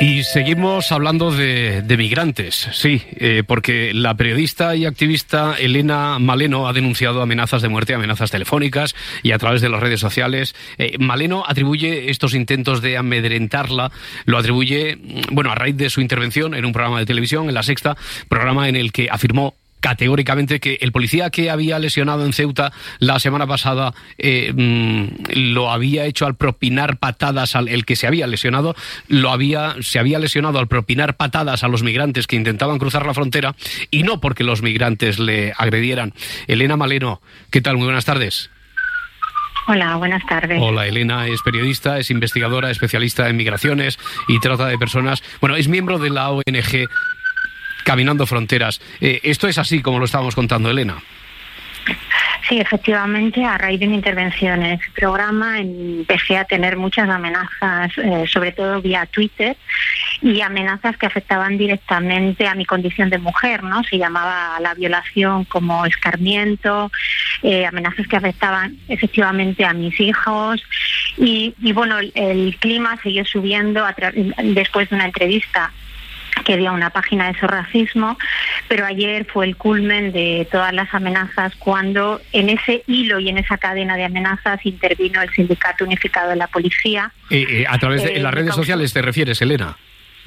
Y 0.00 0.24
seguimos 0.24 0.90
hablando 0.92 1.30
de, 1.30 1.84
migrantes, 1.96 2.68
sí, 2.72 3.02
eh, 3.16 3.44
porque 3.46 3.92
la 3.94 4.14
periodista 4.14 4.74
y 4.74 4.86
activista 4.86 5.54
Elena 5.58 6.18
Maleno 6.18 6.66
ha 6.66 6.72
denunciado 6.72 7.22
amenazas 7.22 7.62
de 7.62 7.68
muerte, 7.68 7.94
amenazas 7.94 8.30
telefónicas 8.30 8.96
y 9.22 9.32
a 9.32 9.38
través 9.38 9.60
de 9.60 9.68
las 9.68 9.80
redes 9.80 10.00
sociales. 10.00 10.56
Eh, 10.78 10.96
Maleno 10.98 11.44
atribuye 11.46 12.10
estos 12.10 12.34
intentos 12.34 12.82
de 12.82 12.96
amedrentarla, 12.96 13.92
lo 14.24 14.36
atribuye, 14.36 14.96
mm, 14.96 15.34
bueno, 15.34 15.52
a 15.52 15.54
raíz 15.54 15.76
de 15.76 15.90
su 15.90 16.00
intervención 16.00 16.54
en 16.54 16.64
un 16.64 16.72
programa 16.72 16.98
de 16.98 17.06
televisión, 17.06 17.48
en 17.48 17.54
la 17.54 17.62
sexta, 17.62 17.96
programa 18.28 18.68
en 18.68 18.76
el 18.76 18.90
que 18.90 19.08
afirmó 19.10 19.54
categóricamente 19.84 20.60
que 20.60 20.78
el 20.80 20.92
policía 20.92 21.28
que 21.28 21.50
había 21.50 21.78
lesionado 21.78 22.24
en 22.24 22.32
Ceuta 22.32 22.72
la 23.00 23.20
semana 23.20 23.46
pasada 23.46 23.92
eh, 24.16 24.50
mm, 24.56 25.50
lo 25.52 25.70
había 25.70 26.06
hecho 26.06 26.24
al 26.24 26.36
propinar 26.36 26.96
patadas 26.96 27.54
al 27.54 27.68
el 27.68 27.84
que 27.84 27.94
se 27.94 28.06
había 28.06 28.26
lesionado 28.26 28.74
lo 29.08 29.30
había 29.30 29.76
se 29.82 29.98
había 29.98 30.18
lesionado 30.18 30.58
al 30.58 30.68
propinar 30.68 31.18
patadas 31.18 31.64
a 31.64 31.68
los 31.68 31.82
migrantes 31.82 32.26
que 32.26 32.36
intentaban 32.36 32.78
cruzar 32.78 33.04
la 33.04 33.12
frontera 33.12 33.56
y 33.90 34.04
no 34.04 34.22
porque 34.22 34.42
los 34.42 34.62
migrantes 34.62 35.18
le 35.18 35.52
agredieran 35.54 36.14
Elena 36.46 36.78
Maleno 36.78 37.20
qué 37.50 37.60
tal 37.60 37.76
muy 37.76 37.84
buenas 37.84 38.06
tardes 38.06 38.48
Hola, 39.66 39.96
buenas 39.96 40.26
tardes. 40.26 40.60
Hola, 40.60 40.86
Elena 40.86 41.26
es 41.26 41.40
periodista, 41.40 41.98
es 41.98 42.10
investigadora, 42.10 42.70
especialista 42.70 43.30
en 43.30 43.38
migraciones 43.38 43.98
y 44.28 44.38
trata 44.38 44.66
de 44.66 44.76
personas. 44.76 45.22
Bueno, 45.40 45.56
es 45.56 45.68
miembro 45.68 45.98
de 45.98 46.10
la 46.10 46.28
ONG 46.28 46.86
Caminando 47.84 48.26
Fronteras. 48.26 48.80
Eh, 49.00 49.20
esto 49.22 49.46
es 49.46 49.58
así 49.58 49.80
como 49.82 49.98
lo 49.98 50.06
estábamos 50.06 50.34
contando, 50.34 50.70
Elena. 50.70 50.96
Sí, 52.48 52.60
efectivamente, 52.60 53.42
a 53.42 53.56
raíz 53.56 53.80
de 53.80 53.86
mi 53.86 53.94
intervención 53.94 54.62
en 54.62 54.72
este 54.72 54.90
programa 54.94 55.60
empecé 55.60 56.36
a 56.36 56.44
tener 56.44 56.76
muchas 56.76 57.08
amenazas, 57.08 57.92
eh, 57.96 58.24
sobre 58.26 58.52
todo 58.52 58.82
vía 58.82 59.06
Twitter, 59.06 59.56
y 60.20 60.42
amenazas 60.42 60.96
que 60.98 61.06
afectaban 61.06 61.56
directamente 61.56 62.46
a 62.46 62.54
mi 62.54 62.66
condición 62.66 63.08
de 63.08 63.16
mujer, 63.16 63.62
¿no? 63.62 63.82
Se 63.84 63.96
llamaba 63.96 64.58
la 64.60 64.74
violación 64.74 65.44
como 65.44 65.86
escarmiento, 65.86 66.92
eh, 67.42 67.64
amenazas 67.64 68.06
que 68.06 68.16
afectaban 68.16 68.76
efectivamente 68.88 69.64
a 69.64 69.72
mis 69.72 69.98
hijos, 69.98 70.62
y, 71.16 71.54
y 71.62 71.72
bueno, 71.72 71.98
el, 71.98 72.12
el 72.14 72.56
clima 72.58 72.98
siguió 73.02 73.24
subiendo 73.24 73.86
a 73.86 73.94
después 74.42 74.90
de 74.90 74.96
una 74.96 75.06
entrevista 75.06 75.72
que 76.44 76.56
dio 76.56 76.72
una 76.72 76.90
página 76.90 77.32
de 77.32 77.38
racismo, 77.40 78.16
pero 78.68 78.86
ayer 78.86 79.24
fue 79.26 79.46
el 79.46 79.56
culmen 79.56 80.12
de 80.12 80.46
todas 80.52 80.72
las 80.72 80.92
amenazas 80.94 81.54
cuando 81.56 82.20
en 82.32 82.48
ese 82.50 82.84
hilo 82.86 83.18
y 83.18 83.28
en 83.28 83.38
esa 83.38 83.58
cadena 83.58 83.96
de 83.96 84.04
amenazas 84.04 84.64
intervino 84.64 85.20
el 85.22 85.30
Sindicato 85.30 85.84
Unificado 85.84 86.30
de 86.30 86.36
la 86.36 86.46
Policía. 86.46 87.10
Eh, 87.30 87.44
eh, 87.48 87.64
a 87.68 87.78
través 87.78 88.02
de 88.04 88.16
Eh, 88.16 88.20
las 88.20 88.32
redes 88.32 88.48
causa- 88.50 88.62
sociales 88.62 88.92
te 88.92 89.02
refieres, 89.02 89.40
Elena. 89.42 89.76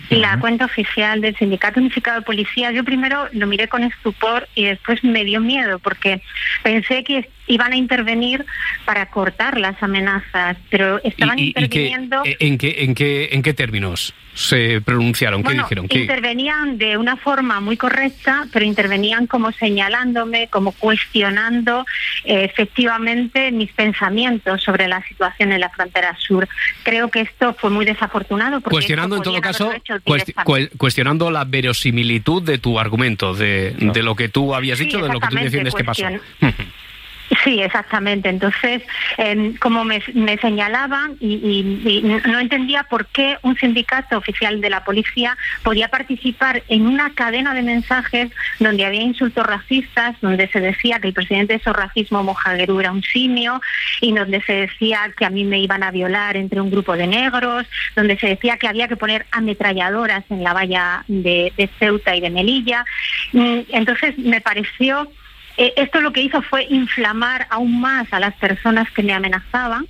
La 0.09 0.39
cuenta 0.39 0.65
oficial 0.65 1.21
del 1.21 1.35
Sindicato 1.37 1.79
Unificado 1.79 2.19
de 2.19 2.25
Policía, 2.25 2.71
yo 2.71 2.83
primero 2.83 3.27
lo 3.31 3.47
miré 3.47 3.67
con 3.67 3.83
estupor 3.83 4.47
y 4.53 4.65
después 4.65 5.03
me 5.03 5.23
dio 5.23 5.39
miedo 5.39 5.79
porque 5.79 6.21
pensé 6.61 7.03
que 7.03 7.27
iban 7.47 7.73
a 7.73 7.77
intervenir 7.77 8.45
para 8.85 9.07
cortar 9.07 9.59
las 9.59 9.81
amenazas, 9.81 10.57
pero 10.69 11.01
estaban 11.03 11.39
¿Y, 11.39 11.43
y- 11.43 11.47
y 11.49 11.53
qué- 11.53 11.61
interviniendo... 11.63 12.23
eh, 12.25 12.37
en, 12.39 12.57
qué, 12.57 12.75
en, 12.79 12.93
qué, 12.95 13.29
¿En 13.31 13.41
qué 13.41 13.53
términos 13.53 14.13
se 14.33 14.81
pronunciaron? 14.81 15.41
¿Qué 15.41 15.47
Bueno, 15.49 15.63
dijeron? 15.63 15.87
¿Qué- 15.87 16.01
intervenían 16.01 16.77
de 16.77 16.97
una 16.97 17.15
forma 17.17 17.59
muy 17.59 17.75
correcta, 17.77 18.45
pero 18.53 18.65
intervenían 18.65 19.25
como 19.27 19.51
señalándome, 19.51 20.47
como 20.49 20.73
cuestionando 20.73 21.85
eh, 22.23 22.43
efectivamente 22.43 23.51
mis 23.51 23.71
pensamientos 23.71 24.61
sobre 24.61 24.87
la 24.87 25.01
situación 25.07 25.51
en 25.51 25.59
la 25.61 25.69
frontera 25.69 26.15
sur. 26.19 26.47
Creo 26.83 27.09
que 27.09 27.21
esto 27.21 27.55
fue 27.59 27.69
muy 27.71 27.85
desafortunado. 27.85 28.61
Porque 28.61 28.75
Cuestionando 28.75 29.17
en 29.17 29.23
todo 29.23 29.41
caso, 29.41 29.71
cuestionando 30.77 31.31
la 31.31 31.43
verosimilitud 31.45 32.43
de 32.43 32.57
tu 32.57 32.79
argumento, 32.79 33.33
de, 33.33 33.71
de 33.71 34.03
lo 34.03 34.15
que 34.15 34.29
tú 34.29 34.53
habías 34.53 34.77
Sí, 34.77 34.85
dicho, 34.85 35.01
de 35.01 35.11
lo 35.11 35.19
que 35.19 35.27
tú 35.29 35.35
defiendes 35.37 35.73
que 35.73 35.83
pasó. 35.83 36.03
Sí, 37.43 37.61
exactamente. 37.61 38.29
Entonces, 38.29 38.83
em, 39.17 39.55
como 39.57 39.83
me, 39.83 40.01
me 40.13 40.37
señalaban 40.37 41.17
y, 41.19 41.33
y- 41.35 41.89
y 41.89 42.01
no 42.29 42.39
entendía 42.39 42.83
por 42.83 43.05
qué 43.07 43.37
un 43.41 43.57
sindicato 43.57 44.17
oficial 44.17 44.61
de 44.61 44.69
la 44.69 44.83
policía 44.85 45.37
podía 45.63 45.89
participar 45.89 46.63
en 46.69 46.87
una 46.87 47.13
cadena 47.13 47.53
de 47.53 47.63
mensajes 47.63 48.31
donde 48.59 48.85
había 48.85 49.01
insultos 49.01 49.45
racistas, 49.45 50.15
donde 50.21 50.47
se 50.47 50.61
decía 50.61 50.99
que 50.99 51.09
el 51.09 51.13
presidente 51.13 51.53
de 51.53 51.59
esos 51.59 51.75
racismo 51.75 52.23
Mojaguerú 52.23 52.79
era 52.79 52.91
un 52.91 53.03
simio 53.03 53.61
y 53.99 54.13
donde 54.13 54.41
se 54.43 54.53
decía 54.53 55.11
que 55.17 55.25
a 55.25 55.29
mí 55.29 55.43
me 55.43 55.59
iban 55.59 55.83
a 55.83 55.91
violar 55.91 56.37
entre 56.37 56.61
un 56.61 56.71
grupo 56.71 56.95
de 56.95 57.07
negros, 57.07 57.65
donde 57.95 58.17
se 58.17 58.27
decía 58.27 58.57
que 58.57 58.67
había 58.67 58.87
que 58.87 58.95
poner 58.95 59.25
ametralladoras 59.31 60.23
en 60.29 60.43
la 60.43 60.53
valla 60.53 61.03
de, 61.07 61.51
de 61.57 61.69
Ceuta 61.79 62.15
y 62.15 62.21
de 62.21 62.29
Melilla. 62.29 62.85
Mm, 63.33 63.59
Entonces, 63.69 64.17
me 64.17 64.39
pareció 64.41 65.11
eh, 65.57 65.73
esto 65.75 66.01
lo 66.01 66.13
que 66.13 66.21
hizo 66.21 66.41
fue 66.43 66.65
inflamar 66.69 67.47
aún 67.49 67.81
más 67.81 68.11
a 68.13 68.19
las 68.19 68.35
personas 68.35 68.89
que 68.91 69.01
me 69.01 69.13
amenazaban 69.13 69.87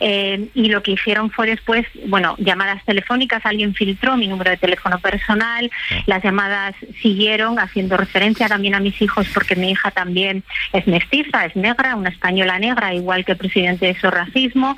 eh, 0.00 0.48
y 0.54 0.68
lo 0.68 0.82
que 0.82 0.92
hicieron 0.92 1.30
fue 1.30 1.46
después, 1.46 1.86
bueno, 2.06 2.34
llamadas 2.38 2.84
telefónicas, 2.84 3.46
alguien 3.46 3.74
filtró 3.74 4.16
mi 4.16 4.26
número 4.26 4.50
de 4.50 4.56
teléfono 4.56 4.98
personal, 4.98 5.70
las 6.06 6.22
llamadas 6.22 6.74
siguieron 7.00 7.58
haciendo 7.58 7.96
referencia 7.96 8.48
también 8.48 8.74
a 8.74 8.80
mis 8.80 9.00
hijos 9.00 9.28
porque 9.32 9.56
mi 9.56 9.70
hija 9.70 9.90
también 9.92 10.42
es 10.72 10.86
mestiza, 10.86 11.46
es 11.46 11.56
negra, 11.56 11.96
una 11.96 12.10
española 12.10 12.58
negra, 12.58 12.92
igual 12.92 13.24
que 13.24 13.32
el 13.32 13.38
presidente 13.38 13.86
de 13.86 13.98
su 13.98 14.10
racismo 14.10 14.76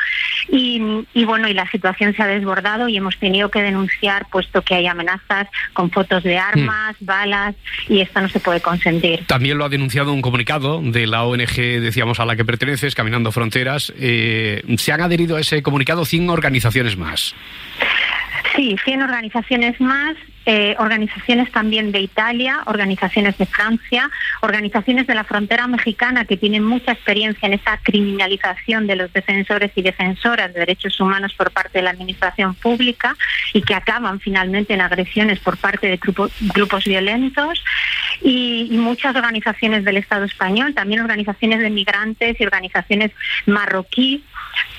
y, 0.48 1.06
y 1.14 1.24
bueno, 1.24 1.48
y 1.48 1.54
la 1.54 1.70
situación 1.70 2.14
se 2.14 2.22
ha 2.22 2.26
desbordado 2.26 2.88
y 2.88 2.96
hemos 2.96 3.16
tenido 3.18 3.50
que 3.50 3.62
denunciar 3.62 4.26
puesto 4.30 4.62
que 4.62 4.74
hay 4.74 4.86
amenazas 4.86 5.48
con 5.72 5.90
fotos 5.90 6.22
de 6.22 6.38
armas, 6.38 6.96
balas 7.00 7.54
y 7.88 8.00
esto 8.00 8.20
no 8.20 8.28
se 8.28 8.40
puede 8.40 8.60
consentir. 8.60 9.24
También 9.26 9.58
lo 9.58 9.64
ha 9.64 9.68
denunciado 9.68 10.12
un 10.12 10.22
comunicado 10.22 10.80
de 10.82 11.06
la 11.06 11.24
ONG, 11.24 11.80
decíamos, 11.80 12.20
a 12.20 12.24
la 12.24 12.36
que 12.36 12.44
perteneces, 12.44 12.94
Caminando 12.94 13.32
Fronteras. 13.32 13.92
Eh, 13.98 14.62
se 14.78 14.92
han 14.92 15.00
adherido 15.00 15.36
a 15.36 15.40
ese 15.40 15.62
comunicado 15.62 16.04
100 16.04 16.30
organizaciones 16.30 16.96
más. 16.96 17.34
Sí, 18.56 18.76
100 18.84 19.02
organizaciones 19.02 19.80
más, 19.80 20.16
eh, 20.50 20.74
organizaciones 20.78 21.52
también 21.52 21.92
de 21.92 22.00
Italia, 22.00 22.62
organizaciones 22.64 23.36
de 23.36 23.44
Francia, 23.44 24.10
organizaciones 24.40 25.06
de 25.06 25.14
la 25.14 25.24
frontera 25.24 25.66
mexicana 25.66 26.24
que 26.24 26.38
tienen 26.38 26.64
mucha 26.64 26.92
experiencia 26.92 27.46
en 27.46 27.52
esa 27.52 27.76
criminalización 27.82 28.86
de 28.86 28.96
los 28.96 29.12
defensores 29.12 29.70
y 29.74 29.82
defensoras 29.82 30.54
de 30.54 30.60
derechos 30.60 30.98
humanos 31.00 31.34
por 31.34 31.50
parte 31.50 31.78
de 31.78 31.82
la 31.82 31.90
administración 31.90 32.54
pública 32.54 33.14
y 33.52 33.60
que 33.60 33.74
acaban 33.74 34.20
finalmente 34.20 34.72
en 34.72 34.80
agresiones 34.80 35.38
por 35.38 35.58
parte 35.58 35.86
de 35.86 35.98
grupo- 35.98 36.30
grupos 36.54 36.84
violentos. 36.84 37.62
Y, 38.22 38.68
y 38.70 38.78
muchas 38.78 39.14
organizaciones 39.14 39.84
del 39.84 39.98
Estado 39.98 40.24
español, 40.24 40.72
también 40.72 41.02
organizaciones 41.02 41.58
de 41.60 41.68
migrantes 41.68 42.40
y 42.40 42.44
organizaciones 42.44 43.10
marroquíes 43.44 44.22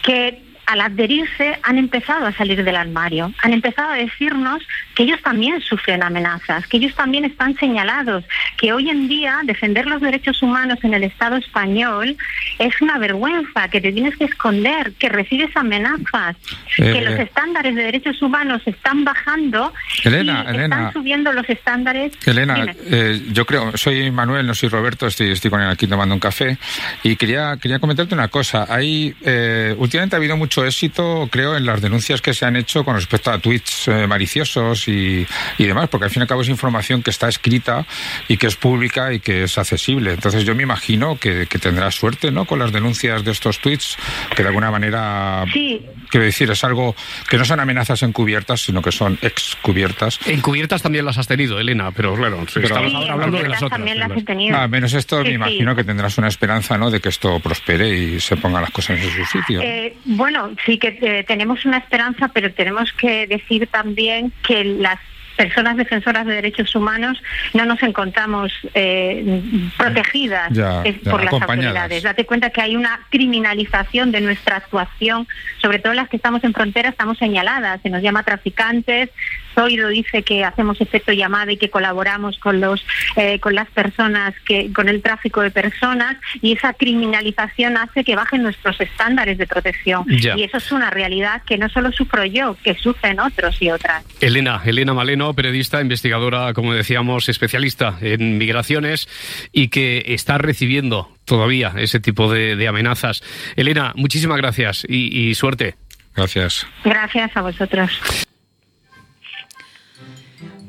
que 0.02 0.49
al 0.70 0.82
adherirse 0.82 1.58
han 1.64 1.80
empezado 1.80 2.28
a 2.28 2.32
salir 2.34 2.64
del 2.64 2.76
armario, 2.76 3.34
han 3.42 3.54
empezado 3.54 3.90
a 3.92 3.96
decirnos 3.96 4.62
que 4.94 5.04
ellos 5.04 5.20
también 5.24 5.60
sufren 5.62 6.04
amenazas, 6.04 6.68
que 6.68 6.78
ellos 6.78 6.94
también 6.94 7.26
están 7.26 7.56
señalados, 7.58 8.24
que 8.56 8.72
hoy 8.72 8.90
en 8.90 9.08
día 9.08 9.40
defender 9.46 9.88
los 9.88 10.00
derechos 10.00 10.44
humanos 10.44 10.78
en 10.84 10.94
el 10.94 11.04
Estado 11.04 11.38
español 11.38 12.16
es 12.60 12.80
una 12.82 13.00
vergüenza, 13.00 13.68
que 13.70 13.82
te 13.82 13.92
tienes 13.92 14.16
que 14.18 14.26
esconder, 14.26 14.94
que 15.00 15.10
recibes 15.10 15.50
amenazas, 15.56 16.36
Eh, 16.78 16.94
que 16.94 17.02
los 17.02 17.20
estándares 17.20 17.76
de 17.76 17.84
derechos 17.84 18.22
humanos 18.22 18.62
están 18.66 19.04
bajando 19.04 19.74
Elena, 20.04 20.46
y 20.46 20.50
Elena. 20.52 20.76
están 20.76 20.94
subiendo 20.94 21.34
los 21.34 21.50
estándares. 21.50 22.14
Elena, 22.26 22.74
eh, 22.86 23.22
yo 23.32 23.46
creo, 23.46 23.76
soy 23.76 24.12
Manuel, 24.12 24.46
no 24.46 24.54
soy 24.54 24.70
Roberto, 24.70 25.08
estoy, 25.08 25.32
estoy 25.32 25.50
con 25.50 25.62
él 25.62 25.70
aquí 25.70 25.88
tomando 25.88 26.14
un 26.14 26.22
café 26.22 26.58
y 27.04 27.16
quería, 27.16 27.58
quería 27.62 27.80
comentarte 27.80 28.14
una 28.14 28.28
cosa. 28.30 28.66
Hay, 28.70 29.14
eh, 29.24 29.76
últimamente 29.78 30.16
ha 30.16 30.20
habido 30.20 30.38
mucho 30.38 30.59
éxito, 30.66 31.28
creo, 31.32 31.56
en 31.58 31.66
las 31.66 31.82
denuncias 31.82 32.22
que 32.22 32.34
se 32.34 32.46
han 32.46 32.56
hecho 32.56 32.84
con 32.84 32.96
respecto 32.96 33.32
a 33.32 33.40
tweets 33.40 33.88
eh, 33.88 34.08
maliciosos 34.08 34.88
y, 34.88 35.26
y 35.58 35.64
demás, 35.66 35.90
porque 35.90 36.06
al 36.06 36.12
fin 36.12 36.22
y 36.22 36.24
al 36.24 36.28
cabo 36.28 36.42
es 36.42 36.50
información 36.50 37.02
que 37.04 37.10
está 37.12 37.28
escrita 37.30 37.86
y 38.28 38.38
que 38.38 38.48
es 38.48 38.56
pública 38.56 39.14
y 39.14 39.20
que 39.20 39.44
es 39.44 39.58
accesible. 39.58 40.14
Entonces 40.14 40.44
yo 40.46 40.56
me 40.56 40.64
imagino 40.64 41.18
que, 41.18 41.48
que 41.48 41.60
tendrás 41.60 41.96
suerte 41.96 42.32
¿no? 42.32 42.46
con 42.46 42.60
las 42.60 42.72
denuncias 42.72 43.24
de 43.24 43.32
estos 43.32 43.60
tweets, 43.60 43.98
que 44.36 44.44
de 44.44 44.50
alguna 44.50 44.72
manera, 44.72 45.46
Sí. 45.54 45.82
quiero 46.10 46.26
decir, 46.26 46.50
es 46.52 46.64
algo 46.64 46.96
que 47.30 47.38
no 47.38 47.46
son 47.46 47.60
amenazas 47.60 48.04
encubiertas, 48.04 48.62
sino 48.62 48.82
que 48.82 48.92
son 48.92 49.18
excubiertas. 49.22 50.20
Encubiertas 50.26 50.82
también 50.82 51.06
las 51.06 51.18
has 51.18 51.28
tenido, 51.28 51.60
Elena, 51.60 51.92
pero 51.92 52.16
claro, 52.16 52.46
Pero- 52.54 52.68
Sí, 52.68 52.74
ahora 52.74 53.14
hablando 53.14 53.38
de 53.38 53.44
encubiertas 53.44 53.50
las 53.62 53.64
otras. 53.64 53.98
las 53.98 54.18
he 54.18 54.24
tenido. 54.24 54.58
Ah, 54.58 54.68
menos 54.68 54.94
esto, 54.94 55.18
Sí, 55.18 55.24
me 55.24 55.30
sí. 55.30 55.36
imagino 55.36 55.76
que 55.76 55.84
tendrás 55.84 56.18
una 56.18 56.28
esperanza, 56.28 56.78
¿no?, 56.78 56.90
de 56.92 57.00
que 57.00 57.10
esto 57.10 57.40
prospere 57.40 57.90
y 57.90 58.20
se 58.20 58.36
pongan 58.38 58.62
las 58.62 58.72
cosas 58.72 59.00
en 59.00 59.10
su 59.10 59.26
sitio. 59.26 59.62
Eh, 59.62 59.96
bueno, 60.06 60.49
sí 60.66 60.78
que 60.78 60.98
eh, 61.02 61.24
tenemos 61.24 61.66
una 61.66 61.78
esperanza, 61.78 62.30
pero 62.34 62.54
tenemos 62.54 62.92
que 62.94 63.28
decir 63.28 63.68
también 63.68 64.32
que 64.44 64.64
las 64.64 65.00
personas 65.40 65.78
defensoras 65.78 66.26
de 66.26 66.34
derechos 66.34 66.76
humanos 66.76 67.18
no 67.54 67.64
nos 67.66 67.82
encontramos 67.82 68.52
eh, 68.74 69.42
protegidas 69.78 70.52
Ya, 70.52 70.84
eh, 70.84 71.00
ya, 71.02 71.12
por 71.12 71.24
las 71.24 71.32
autoridades. 71.32 72.04
Date 72.04 72.26
cuenta 72.26 72.50
que 72.50 72.62
hay 72.62 72.76
una 72.76 73.00
criminalización 73.10 74.12
de 74.12 74.20
nuestra 74.20 74.58
actuación, 74.58 75.30
sobre 75.62 75.80
todo 75.80 75.94
las 75.94 76.10
que 76.10 76.18
estamos 76.18 76.44
en 76.44 76.54
frontera 76.54 76.90
estamos 76.90 77.18
señaladas, 77.18 77.82
se 77.82 77.90
nos 77.90 78.02
llama 78.02 78.24
traficantes. 78.24 79.12
Zoido 79.60 79.90
dice 79.90 80.24
que 80.24 80.46
hacemos 80.46 80.80
efecto 80.80 81.12
llamada 81.12 81.52
y 81.52 81.58
que 81.58 81.70
colaboramos 81.70 82.40
con 82.40 82.62
los 82.62 82.86
eh, 83.18 83.40
con 83.40 83.56
las 83.56 83.70
personas 83.70 84.34
que 84.48 84.72
con 84.72 84.88
el 84.88 85.02
tráfico 85.02 85.42
de 85.42 85.52
personas 85.52 86.16
y 86.42 86.54
esa 86.54 86.74
criminalización 86.74 87.76
hace 87.76 88.04
que 88.06 88.16
bajen 88.16 88.44
nuestros 88.44 88.80
estándares 88.80 89.38
de 89.38 89.48
protección 89.48 90.06
Ya. 90.08 90.38
y 90.38 90.44
eso 90.44 90.58
es 90.58 90.72
una 90.72 90.90
realidad 90.90 91.42
que 91.46 91.58
no 91.58 91.68
solo 91.68 91.92
sufro 91.92 92.24
yo, 92.26 92.56
que 92.64 92.76
sufren 92.76 93.20
otros 93.20 93.62
y 93.62 93.70
otras. 93.70 94.04
Elena, 94.22 94.62
Elena 94.66 94.94
Maleno, 94.94 95.34
periodista, 95.34 95.82
investigadora, 95.82 96.54
como 96.54 96.74
decíamos, 96.74 97.28
especialista 97.28 97.98
en 98.02 98.38
migraciones 98.38 99.08
y 99.52 99.68
que 99.68 100.04
está 100.08 100.38
recibiendo 100.38 101.10
todavía 101.26 101.74
ese 101.78 102.00
tipo 102.00 102.32
de, 102.32 102.56
de 102.56 102.68
amenazas. 102.68 103.22
Elena, 103.58 103.92
muchísimas 103.96 104.38
gracias 104.38 104.86
y, 104.88 105.30
y 105.30 105.36
suerte. 105.36 105.76
Gracias. 106.16 106.66
Gracias 106.84 107.36
a 107.36 107.42
vosotros. 107.42 108.26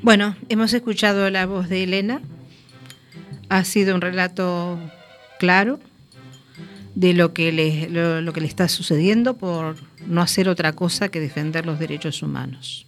Bueno, 0.02 0.34
hemos 0.48 0.72
escuchado 0.72 1.28
la 1.28 1.44
voz 1.44 1.68
de 1.68 1.82
Elena. 1.82 2.22
Ha 3.50 3.64
sido 3.64 3.94
un 3.94 4.00
relato 4.00 4.78
claro 5.38 5.78
de 6.94 7.12
lo 7.12 7.34
que 7.34 7.52
le, 7.52 8.46
está 8.46 8.68
sucediendo 8.68 9.36
por 9.36 9.76
no 10.06 10.22
hacer 10.22 10.48
otra 10.48 10.72
cosa 10.72 11.10
que 11.10 11.20
defender 11.20 11.66
los 11.66 11.78
derechos 11.78 12.22
humanos. 12.22 12.86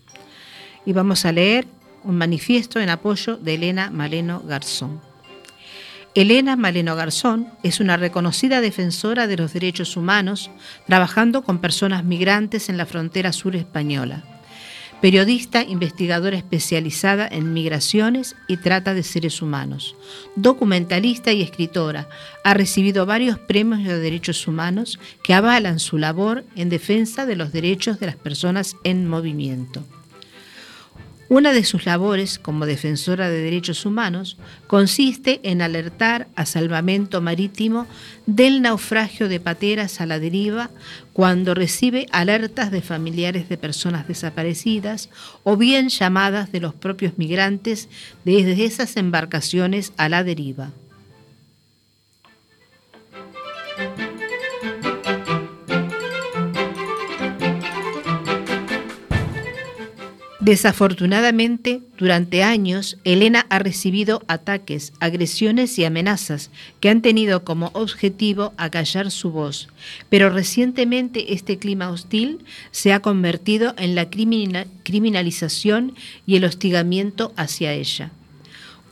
Y 0.86 0.94
vamos 0.94 1.26
a 1.26 1.32
leer 1.32 1.66
un 2.02 2.16
manifiesto 2.16 2.80
en 2.80 2.88
apoyo 2.88 3.36
de 3.36 3.54
Elena 3.54 3.90
Maleno 3.90 4.40
Garzón. 4.40 5.02
Elena 6.14 6.56
Maleno 6.56 6.96
Garzón 6.96 7.48
es 7.62 7.78
una 7.78 7.98
reconocida 7.98 8.62
defensora 8.62 9.26
de 9.26 9.36
los 9.36 9.52
derechos 9.52 9.98
humanos, 9.98 10.50
trabajando 10.86 11.42
con 11.42 11.60
personas 11.60 12.04
migrantes 12.04 12.70
en 12.70 12.78
la 12.78 12.86
frontera 12.86 13.32
sur 13.32 13.54
española. 13.54 14.31
Periodista, 15.02 15.64
investigadora 15.64 16.36
especializada 16.36 17.26
en 17.26 17.52
migraciones 17.52 18.36
y 18.46 18.58
trata 18.58 18.94
de 18.94 19.02
seres 19.02 19.42
humanos. 19.42 19.96
Documentalista 20.36 21.32
y 21.32 21.42
escritora. 21.42 22.08
Ha 22.44 22.54
recibido 22.54 23.04
varios 23.04 23.36
premios 23.36 23.82
de 23.82 23.98
derechos 23.98 24.46
humanos 24.46 25.00
que 25.24 25.34
avalan 25.34 25.80
su 25.80 25.98
labor 25.98 26.44
en 26.54 26.68
defensa 26.68 27.26
de 27.26 27.34
los 27.34 27.50
derechos 27.50 27.98
de 27.98 28.06
las 28.06 28.16
personas 28.16 28.76
en 28.84 29.08
movimiento. 29.08 29.84
Una 31.32 31.54
de 31.54 31.64
sus 31.64 31.86
labores 31.86 32.38
como 32.38 32.66
defensora 32.66 33.30
de 33.30 33.40
derechos 33.40 33.86
humanos 33.86 34.36
consiste 34.66 35.40
en 35.44 35.62
alertar 35.62 36.28
a 36.36 36.44
salvamento 36.44 37.22
marítimo 37.22 37.86
del 38.26 38.60
naufragio 38.60 39.30
de 39.30 39.40
pateras 39.40 40.02
a 40.02 40.06
la 40.06 40.18
deriva 40.18 40.68
cuando 41.14 41.54
recibe 41.54 42.06
alertas 42.12 42.70
de 42.70 42.82
familiares 42.82 43.48
de 43.48 43.56
personas 43.56 44.06
desaparecidas 44.06 45.08
o 45.42 45.56
bien 45.56 45.88
llamadas 45.88 46.52
de 46.52 46.60
los 46.60 46.74
propios 46.74 47.16
migrantes 47.16 47.88
desde 48.26 48.66
esas 48.66 48.98
embarcaciones 48.98 49.94
a 49.96 50.10
la 50.10 50.24
deriva. 50.24 50.70
Desafortunadamente, 60.44 61.82
durante 61.96 62.42
años, 62.42 62.98
Elena 63.04 63.46
ha 63.48 63.60
recibido 63.60 64.24
ataques, 64.26 64.92
agresiones 64.98 65.78
y 65.78 65.84
amenazas 65.84 66.50
que 66.80 66.88
han 66.88 67.00
tenido 67.00 67.44
como 67.44 67.70
objetivo 67.74 68.52
acallar 68.56 69.12
su 69.12 69.30
voz, 69.30 69.68
pero 70.10 70.30
recientemente 70.30 71.32
este 71.32 71.58
clima 71.58 71.90
hostil 71.90 72.40
se 72.72 72.92
ha 72.92 72.98
convertido 72.98 73.76
en 73.78 73.94
la 73.94 74.10
crimina- 74.10 74.66
criminalización 74.82 75.94
y 76.26 76.34
el 76.34 76.44
hostigamiento 76.44 77.32
hacia 77.36 77.72
ella. 77.72 78.10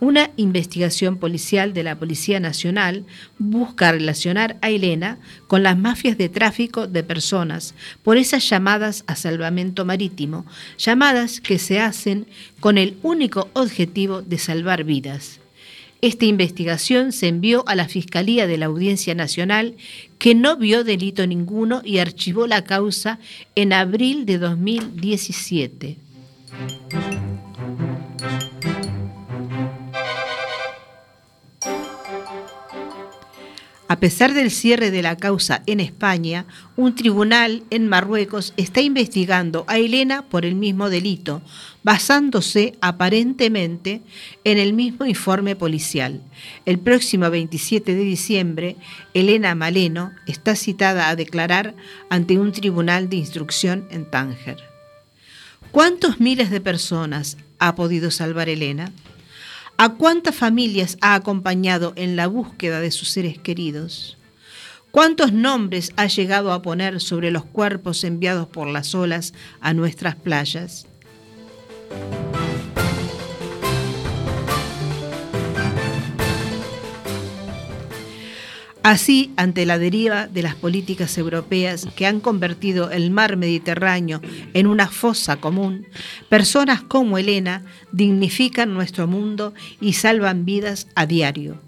Una 0.00 0.30
investigación 0.36 1.18
policial 1.18 1.74
de 1.74 1.82
la 1.82 1.98
Policía 1.98 2.40
Nacional 2.40 3.04
busca 3.38 3.92
relacionar 3.92 4.56
a 4.62 4.70
Elena 4.70 5.18
con 5.46 5.62
las 5.62 5.76
mafias 5.76 6.16
de 6.16 6.30
tráfico 6.30 6.86
de 6.86 7.02
personas 7.02 7.74
por 8.02 8.16
esas 8.16 8.48
llamadas 8.48 9.04
a 9.06 9.14
salvamento 9.14 9.84
marítimo, 9.84 10.46
llamadas 10.78 11.42
que 11.42 11.58
se 11.58 11.80
hacen 11.80 12.26
con 12.60 12.78
el 12.78 12.96
único 13.02 13.50
objetivo 13.52 14.22
de 14.22 14.38
salvar 14.38 14.84
vidas. 14.84 15.38
Esta 16.00 16.24
investigación 16.24 17.12
se 17.12 17.28
envió 17.28 17.62
a 17.68 17.74
la 17.74 17.86
Fiscalía 17.86 18.46
de 18.46 18.56
la 18.56 18.66
Audiencia 18.66 19.14
Nacional, 19.14 19.76
que 20.18 20.34
no 20.34 20.56
vio 20.56 20.82
delito 20.82 21.26
ninguno 21.26 21.82
y 21.84 21.98
archivó 21.98 22.46
la 22.46 22.64
causa 22.64 23.18
en 23.54 23.74
abril 23.74 24.24
de 24.24 24.38
2017. 24.38 25.98
A 33.90 33.98
pesar 33.98 34.34
del 34.34 34.52
cierre 34.52 34.92
de 34.92 35.02
la 35.02 35.16
causa 35.16 35.64
en 35.66 35.80
España, 35.80 36.46
un 36.76 36.94
tribunal 36.94 37.64
en 37.70 37.88
Marruecos 37.88 38.54
está 38.56 38.80
investigando 38.80 39.64
a 39.66 39.78
Elena 39.78 40.22
por 40.28 40.46
el 40.46 40.54
mismo 40.54 40.90
delito, 40.90 41.42
basándose 41.82 42.76
aparentemente 42.80 44.00
en 44.44 44.58
el 44.58 44.74
mismo 44.74 45.06
informe 45.06 45.56
policial. 45.56 46.22
El 46.66 46.78
próximo 46.78 47.28
27 47.30 47.96
de 47.96 48.04
diciembre, 48.04 48.76
Elena 49.12 49.56
Maleno 49.56 50.12
está 50.28 50.54
citada 50.54 51.08
a 51.08 51.16
declarar 51.16 51.74
ante 52.10 52.38
un 52.38 52.52
tribunal 52.52 53.08
de 53.08 53.16
instrucción 53.16 53.88
en 53.90 54.08
Tánger. 54.08 54.58
¿Cuántos 55.72 56.20
miles 56.20 56.52
de 56.52 56.60
personas 56.60 57.38
ha 57.58 57.74
podido 57.74 58.12
salvar 58.12 58.48
Elena? 58.48 58.92
¿A 59.82 59.94
cuántas 59.94 60.34
familias 60.34 60.98
ha 61.00 61.14
acompañado 61.14 61.94
en 61.96 62.14
la 62.14 62.26
búsqueda 62.26 62.80
de 62.80 62.90
sus 62.90 63.08
seres 63.08 63.38
queridos? 63.38 64.18
¿Cuántos 64.90 65.32
nombres 65.32 65.94
ha 65.96 66.06
llegado 66.06 66.52
a 66.52 66.60
poner 66.60 67.00
sobre 67.00 67.30
los 67.30 67.46
cuerpos 67.46 68.04
enviados 68.04 68.46
por 68.46 68.66
las 68.66 68.94
olas 68.94 69.32
a 69.62 69.72
nuestras 69.72 70.16
playas? 70.16 70.86
Así, 78.82 79.30
ante 79.36 79.66
la 79.66 79.78
deriva 79.78 80.26
de 80.26 80.42
las 80.42 80.54
políticas 80.54 81.18
europeas 81.18 81.86
que 81.96 82.06
han 82.06 82.18
convertido 82.18 82.90
el 82.90 83.10
mar 83.10 83.36
Mediterráneo 83.36 84.22
en 84.54 84.66
una 84.66 84.88
fosa 84.88 85.36
común, 85.36 85.86
personas 86.30 86.80
como 86.82 87.18
Elena 87.18 87.62
dignifican 87.92 88.72
nuestro 88.72 89.06
mundo 89.06 89.52
y 89.82 89.92
salvan 89.92 90.46
vidas 90.46 90.88
a 90.94 91.04
diario. 91.04 91.60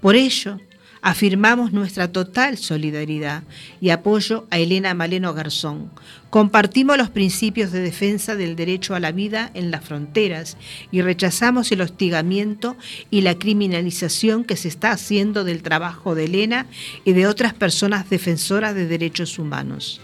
Por 0.00 0.14
ello, 0.14 0.60
afirmamos 1.02 1.72
nuestra 1.72 2.12
total 2.12 2.58
solidaridad 2.58 3.42
y 3.80 3.90
apoyo 3.90 4.46
a 4.50 4.58
Elena 4.58 4.94
Maleno 4.94 5.34
Garzón. 5.34 5.90
Compartimos 6.30 6.96
los 6.96 7.10
principios 7.10 7.72
de 7.72 7.80
defensa 7.80 8.36
del 8.36 8.54
derecho 8.54 8.94
a 8.94 9.00
la 9.00 9.10
vida 9.10 9.50
en 9.54 9.70
las 9.70 9.84
fronteras 9.84 10.56
y 10.92 11.02
rechazamos 11.02 11.72
el 11.72 11.80
hostigamiento 11.80 12.76
y 13.10 13.22
la 13.22 13.36
criminalización 13.36 14.44
que 14.44 14.56
se 14.56 14.68
está 14.68 14.92
haciendo 14.92 15.44
del 15.44 15.62
trabajo 15.62 16.14
de 16.14 16.24
Elena 16.24 16.66
y 17.04 17.12
de 17.12 17.26
otras 17.26 17.54
personas 17.54 18.08
defensoras 18.10 18.74
de 18.74 18.86
derechos 18.86 19.38
humanos. 19.38 20.00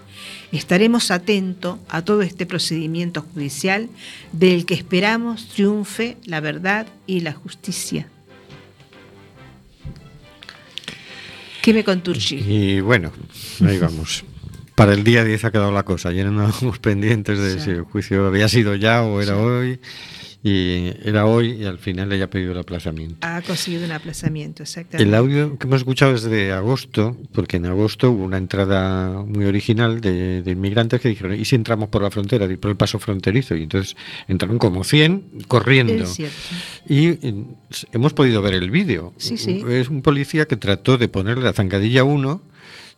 Estaremos 0.50 1.10
atentos 1.10 1.78
a 1.88 2.02
todo 2.02 2.22
este 2.22 2.46
procedimiento 2.46 3.22
judicial 3.34 3.88
del 4.32 4.64
que 4.64 4.74
esperamos 4.74 5.48
triunfe 5.48 6.16
la 6.24 6.40
verdad 6.40 6.86
y 7.06 7.20
la 7.20 7.32
justicia. 7.32 8.08
Y 12.46 12.80
bueno, 12.80 13.12
ahí 13.64 13.78
vamos. 13.78 14.24
Para 14.74 14.92
el 14.92 15.04
día 15.04 15.24
10 15.24 15.44
ha 15.46 15.50
quedado 15.50 15.72
la 15.72 15.84
cosa. 15.84 16.10
Ayer 16.10 16.26
andábamos 16.26 16.78
pendientes 16.80 17.38
de 17.38 17.54
Sí. 17.54 17.60
si 17.64 17.70
el 17.70 17.82
juicio 17.82 18.26
había 18.26 18.48
sido 18.48 18.74
ya 18.74 19.02
o 19.02 19.20
era 19.22 19.36
hoy. 19.38 19.80
Y 20.46 20.92
era 21.02 21.26
hoy 21.26 21.54
y 21.60 21.64
al 21.64 21.78
final 21.78 22.12
ella 22.12 22.26
ha 22.26 22.30
pedido 22.30 22.52
el 22.52 22.58
aplazamiento. 22.58 23.16
Ha 23.26 23.42
conseguido 23.42 23.84
un 23.84 23.90
aplazamiento, 23.90 24.62
exactamente. 24.62 25.02
El 25.02 25.12
audio 25.12 25.58
que 25.58 25.66
hemos 25.66 25.78
escuchado 25.78 26.14
es 26.14 26.22
de 26.22 26.52
agosto, 26.52 27.16
porque 27.32 27.56
en 27.56 27.66
agosto 27.66 28.12
hubo 28.12 28.22
una 28.22 28.36
entrada 28.36 29.24
muy 29.24 29.46
original 29.46 30.00
de, 30.00 30.42
de 30.42 30.50
inmigrantes 30.52 31.00
que 31.00 31.08
dijeron, 31.08 31.34
¿y 31.34 31.44
si 31.44 31.56
entramos 31.56 31.88
por 31.88 32.02
la 32.02 32.12
frontera, 32.12 32.46
por 32.60 32.70
el 32.70 32.76
paso 32.76 33.00
fronterizo? 33.00 33.56
Y 33.56 33.64
entonces 33.64 33.96
entraron 34.28 34.58
como 34.58 34.84
100 34.84 35.46
corriendo. 35.48 36.04
Es 36.04 36.14
cierto. 36.14 36.36
Y 36.88 37.08
eh, 37.26 37.44
hemos 37.90 38.12
podido 38.12 38.40
ver 38.40 38.54
el 38.54 38.70
vídeo. 38.70 39.14
Sí, 39.16 39.38
sí. 39.38 39.64
Es 39.68 39.88
un 39.88 40.00
policía 40.00 40.46
que 40.46 40.56
trató 40.56 40.96
de 40.96 41.08
ponerle 41.08 41.42
la 41.42 41.54
zancadilla 41.54 42.04
1 42.04 42.40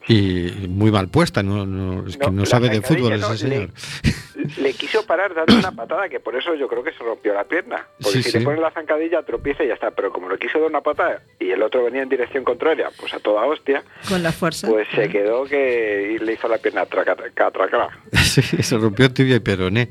Y 0.08 0.66
muy 0.68 0.90
mal 0.90 1.08
puesta, 1.08 1.42
no, 1.42 1.66
no- 1.66 2.06
es 2.06 2.16
que 2.16 2.30
No, 2.30 2.46
sabe 2.46 2.68
de 2.70 2.80
fútbol 2.82 3.20
no, 3.20 3.32
ese 3.32 3.48
le- 3.48 3.54
señor. 3.54 3.70
Le 4.56 4.72
quiso 4.72 5.04
parar 5.04 5.34
dando 5.34 5.56
una 5.56 5.72
patada, 5.72 6.08
que 6.08 6.20
por 6.20 6.34
eso 6.34 6.54
yo 6.54 6.68
creo 6.68 6.82
que 6.82 6.92
se 6.92 6.98
rompió 7.04 7.34
la 7.34 7.44
pierna. 7.44 7.86
Porque 8.00 8.18
Sí, 8.18 8.22
si 8.22 8.30
sí. 8.30 8.38
le 8.38 8.44
pones 8.44 8.60
la 8.60 8.70
zancadilla, 8.70 9.22
tropieza 9.22 9.62
y 9.64 9.68
ya 9.68 9.74
está. 9.74 9.90
Pero 9.90 10.10
como 10.12 10.28
le 10.30 10.38
quiso 10.38 10.58
dar 10.58 10.68
una 10.70 10.80
patada 10.80 11.20
y 11.38 11.50
el 11.50 11.62
otro 11.62 11.84
venía 11.84 12.02
en 12.02 12.08
dirección 12.08 12.44
contraria, 12.44 12.88
pues 12.98 13.12
a 13.12 13.18
toda 13.18 13.44
hostia, 13.44 13.82
Con 14.08 14.22
la 14.22 14.32
fuerza. 14.32 14.66
pues 14.68 14.86
se 14.94 15.08
quedó 15.10 15.44
que 15.44 16.12
y 16.14 16.24
le 16.24 16.32
hizo 16.34 16.48
la 16.48 16.56
pierna 16.58 16.86
traca, 16.86 17.14
traca, 17.14 17.50
traca. 17.50 17.88
Sí, 18.22 18.42
se 18.42 18.78
rompió 18.78 19.12
tibia 19.12 19.36
y 19.36 19.40
peroné. 19.40 19.88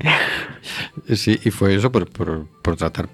Sí, 1.14 1.38
y 1.44 1.50
fue 1.50 1.74
eso 1.74 1.92
por, 1.92 2.10
por, 2.10 2.46
por 2.62 2.76
tratar 2.76 3.08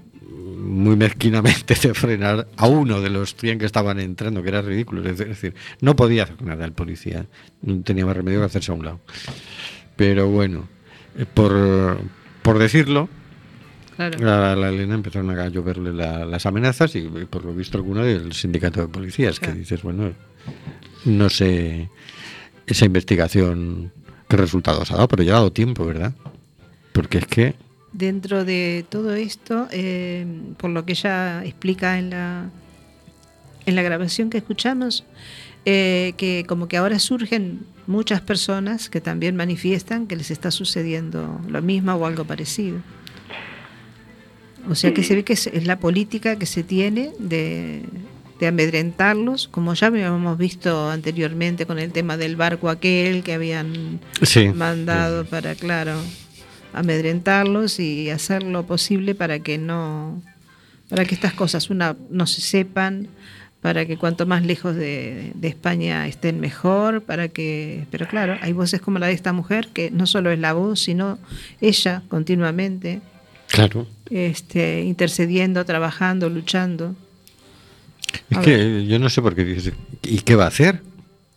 muy 0.65 0.97
mezquinamente 0.97 1.75
de 1.83 1.95
frenar 1.95 2.49
a 2.57 2.67
uno 2.67 3.01
de 3.01 3.11
los 3.11 3.35
100 3.37 3.59
que 3.59 3.67
estaban 3.67 4.01
entrando, 4.01 4.43
que 4.43 4.49
era 4.49 4.63
ridículo. 4.63 5.09
Es 5.09 5.19
decir, 5.19 5.55
no 5.81 5.95
podía 5.97 6.25
hacer 6.25 6.43
nada 6.43 6.65
el 6.65 6.73
policía. 6.73 7.27
No 7.63 7.81
tenía 7.83 8.07
más 8.07 8.17
remedio 8.17 8.41
que 8.41 8.47
hacerse 8.47 8.73
a 8.73 8.75
un 8.75 8.85
lado. 8.85 9.01
Pero 9.97 10.29
bueno, 10.29 10.69
eh, 11.17 11.27
por, 11.33 11.99
por 12.43 12.59
decirlo, 12.59 13.09
Claro. 13.97 14.29
a 14.29 14.57
la 14.57 14.69
Elena 14.71 14.95
empezaron 14.97 15.31
a 15.39 15.49
lloverle 15.49 15.93
la- 15.93 16.25
las 16.25 16.47
amenazas 16.47 16.97
y, 16.97 17.03
por 17.31 17.45
lo 17.45 17.55
visto 17.55 17.79
alguna 17.79 18.03
del 18.03 18.33
sindicato 18.33 18.81
de 18.81 18.89
policías, 18.89 19.39
que 19.39 19.53
dices, 19.53 19.83
bueno, 19.83 20.13
no 21.05 21.31
sé 21.31 21.89
esa 22.67 22.87
investigación 22.87 23.93
qué 24.29 24.37
resultados 24.37 24.91
ha 24.91 24.95
dado, 24.97 25.07
pero 25.07 25.23
ya 25.23 25.33
ha 25.33 25.37
dado 25.37 25.53
tiempo, 25.53 25.87
¿verdad? 25.87 26.13
Porque 26.93 27.19
es 27.19 27.27
que, 27.27 27.55
Dentro 27.95 28.45
de 28.45 28.85
todo 28.89 29.15
esto, 29.15 29.69
eh, 29.71 30.27
por 30.59 30.71
lo 30.71 30.85
que 30.85 30.93
ella 30.93 31.45
explica 31.45 31.97
en 31.97 32.11
la, 32.11 32.51
en 33.67 33.77
la 33.77 33.83
grabación 33.83 34.31
que 34.31 34.39
escuchamos, 34.39 35.05
eh, 35.65 36.13
que 36.17 36.45
como 36.47 36.67
que 36.67 36.77
ahora 36.77 36.99
surgen 36.99 37.61
muchas 37.87 38.21
personas 38.21 38.91
que 38.91 39.01
también 39.01 39.37
manifiestan 39.37 40.09
que 40.09 40.17
les 40.17 40.33
está 40.33 40.51
sucediendo 40.51 41.41
lo 41.49 41.63
mismo 41.63 41.95
o 41.95 42.05
algo 42.05 42.25
parecido. 42.25 42.79
O 44.69 44.75
sea 44.75 44.93
que 44.93 45.03
se 45.05 45.15
ve 45.15 45.25
que 45.25 45.35
es, 45.35 45.47
es 45.47 45.67
la 45.67 45.79
política 45.79 46.37
que 46.37 46.47
se 46.47 46.65
tiene 46.65 47.13
de, 47.19 47.83
de 48.41 48.47
amedrentarlos, 48.47 49.47
como 49.47 49.75
ya 49.75 49.87
habíamos 49.87 50.37
visto 50.37 50.91
anteriormente 50.91 51.65
con 51.65 51.79
el 51.79 51.93
tema 51.93 52.17
del 52.17 52.35
barco 52.35 52.69
aquel 52.71 53.23
que 53.23 53.35
habían 53.35 54.01
Sí, 54.23 54.49
mandado 54.49 55.27
para, 55.27 55.55
claro, 55.55 56.01
amedrentarlos 56.75 57.81
y 57.81 58.11
hacer 58.11 58.43
lo 58.43 58.67
posible 58.67 59.15
para 59.15 59.39
que 59.39 59.59
no, 59.59 60.23
para 60.89 61.05
que 61.05 61.15
estas 61.15 61.33
cosas, 61.33 61.71
una, 61.71 61.97
no 62.11 62.27
se 62.27 62.41
sepan, 62.41 63.09
para 63.61 63.87
que 63.87 63.97
cuanto 63.97 64.27
más 64.27 64.45
lejos 64.45 64.77
de, 64.77 65.33
de 65.35 65.49
España 65.49 66.07
estén 66.07 66.39
mejor, 66.39 67.03
para 67.03 67.29
que, 67.29 67.87
pero 67.91 68.07
claro, 68.07 68.37
hay 68.43 68.53
voces 68.53 68.81
como 68.83 68.99
la 68.99 69.07
de 69.07 69.15
esta 69.15 69.33
mujer 69.33 69.69
que 69.73 69.91
no 69.91 70.07
solo 70.07 70.31
es 70.31 70.39
la 70.39 70.53
voz, 70.53 70.81
sino 70.81 71.19
ella 71.63 72.03
continuamente, 72.09 73.01
claro, 73.49 73.87
este, 74.11 74.83
intercediendo, 74.83 75.65
trabajando, 75.65 76.29
luchando. 76.29 76.95
es 78.29 78.37
A 78.37 78.43
que 78.43 78.85
yo 78.87 78.99
no 78.99 79.09
sé 79.09 79.23
por 79.23 79.35
qué 79.35 79.45
dices, 79.47 79.73
¿y 80.03 80.19
qué 80.19 80.37
va 80.37 80.45
a 80.45 80.49
hacer? 80.49 80.83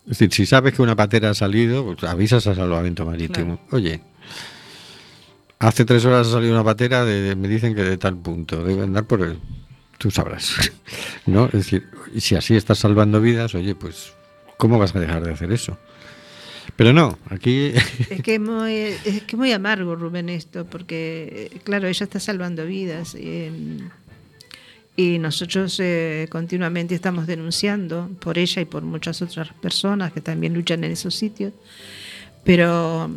Es 0.03 0.19
decir, 0.19 0.33
si 0.33 0.45
sabes 0.45 0.73
que 0.73 0.81
una 0.81 0.97
patera 0.97 1.29
ha 1.29 1.33
salido, 1.33 1.85
pues 1.85 2.03
avisas 2.03 2.45
a 2.47 2.55
salvamento 2.55 3.05
marítimo. 3.05 3.59
Oye, 3.71 4.01
hace 5.59 5.85
tres 5.85 6.05
horas 6.05 6.27
ha 6.27 6.31
salido 6.31 6.53
una 6.53 6.63
patera, 6.63 7.05
de, 7.05 7.35
me 7.35 7.47
dicen 7.47 7.75
que 7.75 7.83
de 7.83 7.97
tal 7.97 8.17
punto, 8.17 8.63
debe 8.63 8.83
andar 8.83 9.05
por 9.05 9.21
el... 9.21 9.39
Tú 9.97 10.11
sabrás, 10.11 10.71
¿no? 11.25 11.45
Es 11.45 11.53
decir, 11.53 11.87
si 12.17 12.35
así 12.35 12.55
estás 12.55 12.77
salvando 12.77 13.19
vidas, 13.19 13.55
oye, 13.55 13.73
pues, 13.73 14.13
¿cómo 14.57 14.77
vas 14.77 14.95
a 14.95 14.99
dejar 14.99 15.23
de 15.23 15.31
hacer 15.31 15.51
eso? 15.51 15.77
Pero 16.75 16.93
no, 16.93 17.17
aquí... 17.29 17.73
Es 18.09 18.21
que 18.21 18.35
es 18.35 18.39
muy, 18.39 18.93
que 19.25 19.37
muy 19.37 19.51
amargo, 19.51 19.95
Rubén, 19.95 20.29
esto, 20.29 20.65
porque, 20.65 21.59
claro, 21.63 21.87
ella 21.87 22.03
está 22.03 22.19
salvando 22.19 22.65
vidas. 22.65 23.15
y 23.15 23.79
nosotros 25.19 25.79
eh, 25.79 26.27
continuamente 26.29 26.93
estamos 26.93 27.25
denunciando 27.25 28.09
por 28.19 28.37
ella 28.37 28.61
y 28.61 28.65
por 28.65 28.83
muchas 28.83 29.23
otras 29.23 29.51
personas 29.53 30.13
que 30.13 30.21
también 30.21 30.53
luchan 30.53 30.83
en 30.83 30.91
esos 30.91 31.15
sitios. 31.15 31.53
Pero 32.43 33.09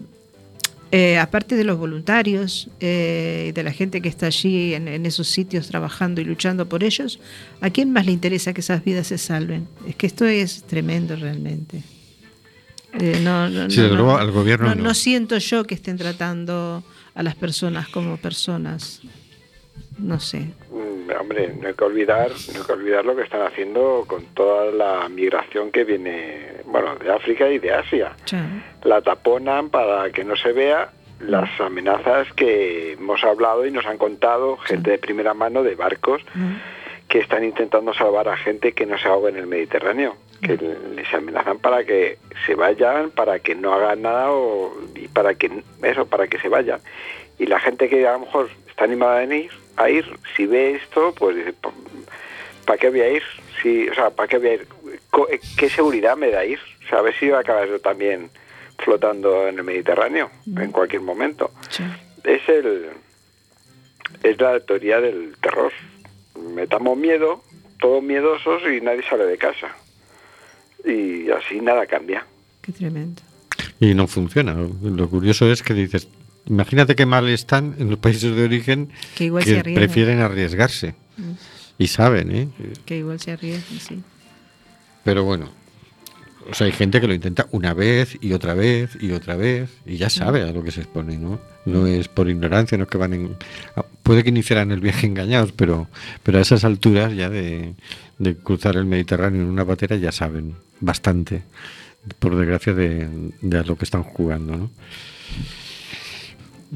eh, 0.92 1.18
aparte 1.18 1.54
de 1.56 1.64
los 1.64 1.78
voluntarios 1.78 2.68
eh, 2.80 3.46
y 3.48 3.52
de 3.52 3.62
la 3.62 3.72
gente 3.72 4.00
que 4.00 4.08
está 4.08 4.26
allí 4.26 4.74
en, 4.74 4.88
en 4.88 5.06
esos 5.06 5.28
sitios 5.28 5.68
trabajando 5.68 6.20
y 6.20 6.24
luchando 6.24 6.68
por 6.68 6.82
ellos, 6.82 7.20
¿a 7.60 7.70
quién 7.70 7.92
más 7.92 8.06
le 8.06 8.12
interesa 8.12 8.52
que 8.52 8.60
esas 8.60 8.82
vidas 8.84 9.06
se 9.06 9.18
salven? 9.18 9.68
Es 9.86 9.94
que 9.96 10.06
esto 10.06 10.24
es 10.26 10.64
tremendo 10.64 11.14
realmente. 11.16 11.82
Eh, 12.98 13.20
no, 13.22 13.48
no, 13.48 13.70
Sí, 13.70 13.76
no, 13.76 13.82
desde 13.84 13.88
no. 13.90 13.94
luego, 13.94 14.16
al 14.18 14.30
gobierno 14.32 14.68
no, 14.70 14.74
no. 14.74 14.82
no 14.82 14.94
siento 14.94 15.38
yo 15.38 15.62
que 15.64 15.74
estén 15.76 15.96
tratando 15.96 16.82
a 17.14 17.22
las 17.22 17.36
personas 17.36 17.88
como 17.88 18.16
personas. 18.16 19.00
No 19.98 20.18
sé. 20.18 20.48
Mm, 21.16 21.20
Hombre, 21.20 21.52
no 21.60 21.68
hay 21.68 21.74
que 21.74 21.84
olvidar, 21.84 22.30
no 22.30 22.60
hay 22.60 22.66
que 22.66 22.72
olvidar 22.72 23.04
lo 23.04 23.16
que 23.16 23.22
están 23.22 23.42
haciendo 23.42 24.04
con 24.06 24.24
toda 24.34 24.70
la 24.72 25.08
migración 25.08 25.70
que 25.70 25.84
viene, 25.84 26.52
bueno, 26.64 26.96
de 26.96 27.12
África 27.12 27.48
y 27.48 27.58
de 27.58 27.72
Asia. 27.72 28.12
La 28.82 29.00
taponan 29.02 29.70
para 29.70 30.10
que 30.10 30.24
no 30.24 30.36
se 30.36 30.52
vea 30.52 30.90
las 31.20 31.60
amenazas 31.60 32.32
que 32.32 32.92
hemos 32.92 33.22
hablado 33.24 33.66
y 33.66 33.70
nos 33.70 33.84
han 33.86 33.98
contado 33.98 34.56
gente 34.56 34.90
de 34.92 34.98
primera 34.98 35.34
mano 35.34 35.62
de 35.62 35.74
barcos 35.74 36.22
que 37.08 37.18
están 37.18 37.44
intentando 37.44 37.92
salvar 37.92 38.28
a 38.28 38.36
gente 38.36 38.72
que 38.72 38.86
no 38.86 38.96
se 38.96 39.08
ahoga 39.08 39.30
en 39.30 39.36
el 39.36 39.46
Mediterráneo, 39.46 40.16
que 40.40 40.56
les 40.94 41.12
amenazan 41.12 41.58
para 41.58 41.84
que 41.84 42.18
se 42.46 42.54
vayan, 42.54 43.10
para 43.10 43.40
que 43.40 43.54
no 43.54 43.74
hagan 43.74 44.02
nada 44.02 44.30
o, 44.30 44.72
y 44.94 45.08
para 45.08 45.34
que 45.34 45.50
eso, 45.82 46.06
para 46.06 46.28
que 46.28 46.38
se 46.38 46.48
vayan. 46.48 46.80
Y 47.38 47.46
la 47.46 47.58
gente 47.58 47.88
que 47.88 48.06
a 48.06 48.12
lo 48.12 48.20
mejor 48.20 48.48
está 48.68 48.84
animada 48.84 49.18
a 49.18 49.24
ir, 49.24 49.50
a 49.84 49.90
ir 49.90 50.04
si 50.36 50.46
ve 50.46 50.76
esto, 50.76 51.14
pues 51.16 51.36
dice, 51.36 51.54
¿para 52.64 52.78
qué 52.78 52.90
voy 52.90 53.00
a 53.00 53.10
ir? 53.12 53.22
Si, 53.62 53.88
o 53.88 53.94
sea, 53.94 54.10
¿para 54.10 54.28
qué 54.28 54.38
voy 54.38 54.48
a 54.48 54.54
ir? 54.54 54.66
Co- 55.10 55.28
eh, 55.28 55.40
¿Qué 55.56 55.68
seguridad 55.68 56.16
me 56.16 56.30
da 56.30 56.44
ir? 56.44 56.58
O 56.84 56.88
sea, 56.88 56.98
a 56.98 57.02
ver 57.02 57.14
si 57.18 57.26
voy 57.26 57.34
a 57.36 57.40
acabar 57.40 57.68
yo 57.68 57.78
también 57.80 58.30
flotando 58.78 59.46
en 59.48 59.58
el 59.58 59.64
Mediterráneo 59.64 60.30
en 60.46 60.70
cualquier 60.72 61.02
momento. 61.02 61.50
Es 62.24 62.48
el 62.48 62.88
es 64.22 64.40
la 64.40 64.60
teoría 64.60 65.00
del 65.00 65.34
terror. 65.40 65.72
Metamos 66.54 66.96
miedo, 66.96 67.42
todos 67.78 68.02
miedosos 68.02 68.62
y 68.70 68.80
nadie 68.80 69.02
sale 69.08 69.24
de 69.24 69.38
casa. 69.38 69.68
Y 70.84 71.30
así 71.30 71.60
nada 71.60 71.86
cambia. 71.86 72.26
Qué 72.62 72.72
tremendo. 72.72 73.20
Y 73.78 73.94
no 73.94 74.06
funciona. 74.06 74.54
Lo 74.82 75.08
curioso 75.08 75.50
es 75.50 75.62
que 75.62 75.74
dices, 75.74 76.08
imagínate 76.46 76.94
qué 76.96 77.06
mal 77.06 77.28
están 77.28 77.74
en 77.78 77.90
los 77.90 77.98
países 77.98 78.34
de 78.34 78.44
origen 78.44 78.90
Que 79.16 79.24
igual 79.26 79.44
se 79.44 79.58
arriesgan. 79.58 79.74
prefieren 79.74 80.20
arriesgarse. 80.20 80.94
Mm. 81.16 81.32
Y 81.78 81.86
saben, 81.88 82.34
¿eh? 82.34 82.48
Que 82.84 82.98
igual 82.98 83.20
se 83.20 83.32
arriesgan, 83.32 83.78
sí. 83.80 84.02
Pero 85.04 85.24
bueno, 85.24 85.50
o 86.50 86.54
sea, 86.54 86.66
hay 86.66 86.72
gente 86.72 87.00
que 87.00 87.06
lo 87.06 87.14
intenta 87.14 87.46
una 87.52 87.72
vez 87.74 88.18
y 88.20 88.32
otra 88.32 88.54
vez 88.54 88.90
y 89.00 89.12
otra 89.12 89.34
vez 89.36 89.70
y 89.86 89.96
ya 89.96 90.10
sabe 90.10 90.42
a 90.42 90.52
lo 90.52 90.62
que 90.62 90.70
se 90.72 90.80
expone, 90.82 91.16
¿no? 91.16 91.40
No 91.64 91.86
es 91.86 92.08
por 92.08 92.28
ignorancia, 92.28 92.76
no 92.78 92.84
es 92.84 92.90
que 92.90 92.98
van 92.98 93.12
en... 93.14 93.36
ah, 93.76 93.84
Puede 94.02 94.22
que 94.24 94.30
iniciaran 94.30 94.72
el 94.72 94.80
viaje 94.80 95.06
engañados, 95.06 95.52
pero, 95.52 95.88
pero 96.22 96.38
a 96.38 96.40
esas 96.42 96.64
alturas 96.64 97.14
ya 97.14 97.28
de, 97.30 97.74
de 98.18 98.34
cruzar 98.36 98.76
el 98.76 98.84
Mediterráneo 98.86 99.42
en 99.42 99.48
una 99.48 99.64
patera 99.64 99.96
ya 99.96 100.10
saben 100.12 100.54
bastante, 100.80 101.42
por 102.18 102.36
desgracia, 102.36 102.72
de, 102.74 103.08
de 103.40 103.58
a 103.58 103.62
lo 103.62 103.76
que 103.76 103.84
están 103.84 104.02
jugando, 104.02 104.56
¿no? 104.56 104.70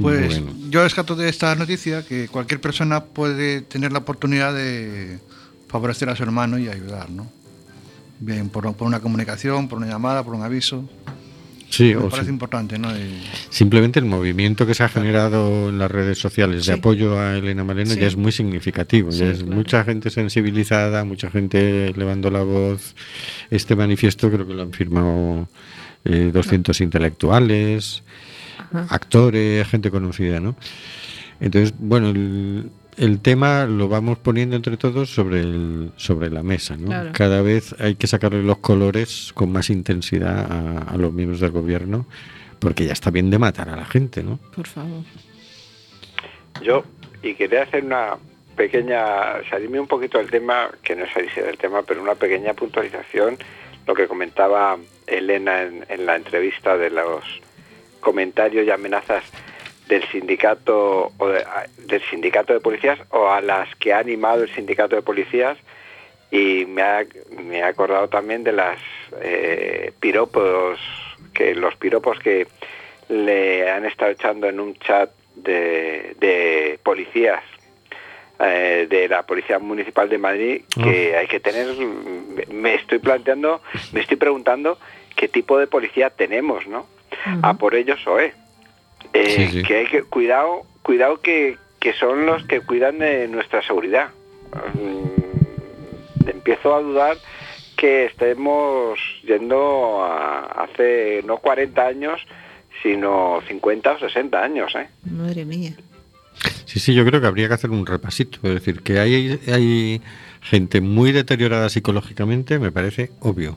Pues 0.00 0.40
Bueno. 0.42 0.52
yo 0.70 0.82
rescato 0.82 1.14
de 1.14 1.28
esta 1.28 1.54
noticia 1.54 2.04
que 2.04 2.26
cualquier 2.28 2.60
persona 2.60 3.04
puede 3.04 3.60
tener 3.60 3.92
la 3.92 3.98
oportunidad 4.00 4.52
de 4.52 5.18
favorecer 5.68 6.08
a 6.08 6.16
su 6.16 6.22
hermano 6.24 6.58
y 6.58 6.68
ayudar, 6.68 7.10
¿no? 7.10 7.30
Bien, 8.18 8.48
por, 8.48 8.74
por 8.74 8.86
una 8.88 9.00
comunicación, 9.00 9.68
por 9.68 9.78
una 9.78 9.86
llamada, 9.88 10.24
por 10.24 10.34
un 10.34 10.42
aviso. 10.42 10.88
Sí, 11.70 11.86
Me 11.94 11.96
o 11.96 12.08
parece 12.08 12.26
sí. 12.26 12.32
importante, 12.32 12.78
¿no? 12.78 12.96
Y- 12.96 13.20
Simplemente 13.50 13.98
el 13.98 14.04
movimiento 14.04 14.64
que 14.66 14.74
se 14.74 14.84
ha 14.84 14.88
generado 14.88 15.68
en 15.70 15.78
las 15.78 15.90
redes 15.90 16.18
sociales 16.18 16.66
de 16.66 16.72
Sí. 16.72 16.78
apoyo 16.78 17.18
a 17.18 17.36
Elena 17.36 17.64
Maleno 17.64 17.90
Sí. 17.94 18.00
ya 18.00 18.06
es 18.06 18.16
muy 18.16 18.30
significativo. 18.32 19.10
ya 19.10 19.16
Sí, 19.16 19.24
es 19.24 19.38
claro. 19.42 19.54
mucha 19.56 19.84
gente 19.84 20.10
sensibilizada, 20.10 21.04
mucha 21.04 21.30
gente 21.30 21.92
levando 21.96 22.30
la 22.30 22.42
voz. 22.42 22.94
Este 23.50 23.74
manifiesto 23.76 24.30
creo 24.30 24.46
que 24.46 24.54
lo 24.54 24.62
han 24.62 24.72
firmado 24.72 25.48
eh, 26.04 26.30
200 26.32 26.80
intelectuales, 26.82 28.02
actores, 28.88 29.66
gente 29.68 29.90
conocida, 29.90 30.40
¿no? 30.40 30.56
Entonces, 31.40 31.74
bueno, 31.78 32.10
el, 32.10 32.70
el 32.96 33.20
tema 33.20 33.66
lo 33.66 33.88
vamos 33.88 34.18
poniendo 34.18 34.56
entre 34.56 34.76
todos 34.76 35.10
sobre, 35.10 35.40
el, 35.40 35.90
sobre 35.96 36.30
la 36.30 36.42
mesa, 36.42 36.76
¿no? 36.76 36.86
Claro. 36.86 37.10
Cada 37.12 37.42
vez 37.42 37.74
hay 37.80 37.96
que 37.96 38.06
sacarle 38.06 38.42
los 38.42 38.58
colores 38.58 39.32
con 39.34 39.50
más 39.50 39.70
intensidad 39.70 40.50
a, 40.50 40.78
a 40.92 40.96
los 40.96 41.12
miembros 41.12 41.40
del 41.40 41.50
gobierno, 41.50 42.06
porque 42.58 42.86
ya 42.86 42.92
está 42.92 43.10
bien 43.10 43.30
de 43.30 43.38
matar 43.38 43.68
a 43.68 43.76
la 43.76 43.84
gente, 43.84 44.22
¿no? 44.22 44.38
Por 44.54 44.66
favor. 44.66 45.02
Yo, 46.62 46.84
y 47.22 47.34
quería 47.34 47.62
hacer 47.62 47.84
una 47.84 48.16
pequeña, 48.56 49.42
salirme 49.50 49.80
un 49.80 49.88
poquito 49.88 50.18
del 50.18 50.30
tema, 50.30 50.70
que 50.82 50.94
no 50.94 51.04
es 51.04 51.12
salirse 51.12 51.42
del 51.42 51.58
tema, 51.58 51.82
pero 51.82 52.00
una 52.00 52.14
pequeña 52.14 52.54
puntualización, 52.54 53.36
lo 53.86 53.94
que 53.94 54.06
comentaba 54.06 54.78
Elena 55.06 55.62
en, 55.62 55.84
en 55.88 56.06
la 56.06 56.16
entrevista 56.16 56.76
de 56.76 56.90
los 56.90 57.24
comentarios 58.04 58.64
y 58.66 58.70
amenazas 58.70 59.24
del 59.88 60.02
sindicato 60.08 61.10
o 61.18 61.28
de- 61.28 61.42
a- 61.42 61.66
del 61.78 62.02
sindicato 62.10 62.52
de 62.52 62.60
policías 62.60 62.98
o 63.10 63.28
a 63.28 63.40
las 63.40 63.74
que 63.76 63.92
ha 63.92 63.98
animado 63.98 64.44
el 64.44 64.54
sindicato 64.54 64.94
de 64.94 65.02
policías. 65.02 65.58
Y 66.30 66.64
me 66.66 66.82
ha, 66.82 67.04
me 67.42 67.62
ha 67.62 67.68
acordado 67.68 68.08
también 68.08 68.44
de 68.44 68.52
las 68.52 68.78
eh, 69.22 69.92
piropos 70.00 70.78
que 71.32 71.54
los 71.54 71.74
piropos 71.76 72.18
que 72.18 72.46
le 73.08 73.70
han 73.70 73.84
estado 73.84 74.10
echando 74.12 74.48
en 74.48 74.58
un 74.60 74.74
chat 74.76 75.10
de, 75.36 76.14
de 76.18 76.78
policías 76.82 77.42
eh, 78.40 78.86
de 78.88 79.08
la 79.08 79.22
policía 79.24 79.58
municipal 79.58 80.08
de 80.08 80.18
Madrid 80.18 80.62
que 80.82 81.16
hay 81.16 81.26
que 81.28 81.38
tener 81.40 81.66
me 82.50 82.74
estoy 82.74 82.98
planteando 82.98 83.60
me 83.92 84.00
estoy 84.00 84.16
preguntando 84.16 84.78
qué 85.14 85.28
tipo 85.28 85.58
de 85.58 85.66
policía 85.66 86.10
tenemos 86.10 86.66
no 86.66 86.86
a 87.42 87.54
por 87.54 87.74
ellos 87.74 87.98
OE 88.06 88.32
eh, 89.12 89.24
Sí, 89.36 89.48
sí. 89.58 89.62
que 89.62 89.76
hay 89.78 89.86
que 89.86 90.02
cuidado 90.02 90.62
cuidado 90.82 91.20
que, 91.20 91.56
que 91.80 91.92
son 91.94 92.26
los 92.26 92.44
que 92.46 92.60
cuidan 92.60 92.98
de 92.98 93.28
nuestra 93.28 93.62
seguridad 93.62 94.08
Mm, 94.74 96.28
empiezo 96.28 96.74
a 96.76 96.80
dudar 96.80 97.16
que 97.76 98.04
estemos 98.06 98.98
yendo 99.24 100.04
a 100.04 100.64
hace 100.64 101.22
no 101.26 101.38
40 101.38 101.84
años 101.84 102.20
sino 102.82 103.40
50 103.48 103.92
o 103.92 103.98
60 103.98 104.40
años 104.42 104.72
¿eh? 104.76 104.88
Madre 105.10 105.44
mía. 105.44 105.72
Sí, 106.66 106.78
sí, 106.80 106.94
yo 106.94 107.04
creo 107.04 107.20
que 107.20 107.26
habría 107.26 107.48
que 107.48 107.54
hacer 107.54 107.70
un 107.70 107.86
repasito. 107.86 108.38
Es 108.42 108.54
decir, 108.54 108.82
que 108.82 108.98
hay, 108.98 109.38
hay 109.46 110.00
gente 110.40 110.80
muy 110.80 111.12
deteriorada 111.12 111.68
psicológicamente, 111.68 112.58
me 112.58 112.72
parece 112.72 113.10
obvio. 113.20 113.56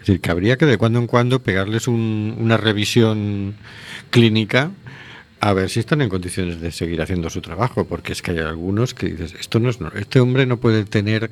Es 0.00 0.06
decir, 0.06 0.20
que 0.20 0.30
habría 0.30 0.56
que 0.56 0.66
de 0.66 0.78
cuando 0.78 0.98
en 0.98 1.06
cuando 1.06 1.42
pegarles 1.42 1.86
un- 1.86 2.34
una 2.38 2.56
revisión 2.56 3.54
clínica 4.10 4.70
a 5.40 5.52
ver 5.52 5.70
si 5.70 5.80
están 5.80 6.00
en 6.02 6.08
condiciones 6.08 6.60
de 6.60 6.70
seguir 6.72 7.00
haciendo 7.02 7.30
su 7.30 7.40
trabajo, 7.40 7.84
porque 7.86 8.12
es 8.12 8.22
que 8.22 8.32
hay 8.32 8.38
algunos 8.38 8.94
que 8.94 9.06
dices, 9.10 9.34
esto 9.38 9.58
no 9.60 9.70
es, 9.70 9.78
este 9.96 10.20
hombre 10.20 10.46
no 10.46 10.58
puede 10.58 10.84
tener, 10.84 11.30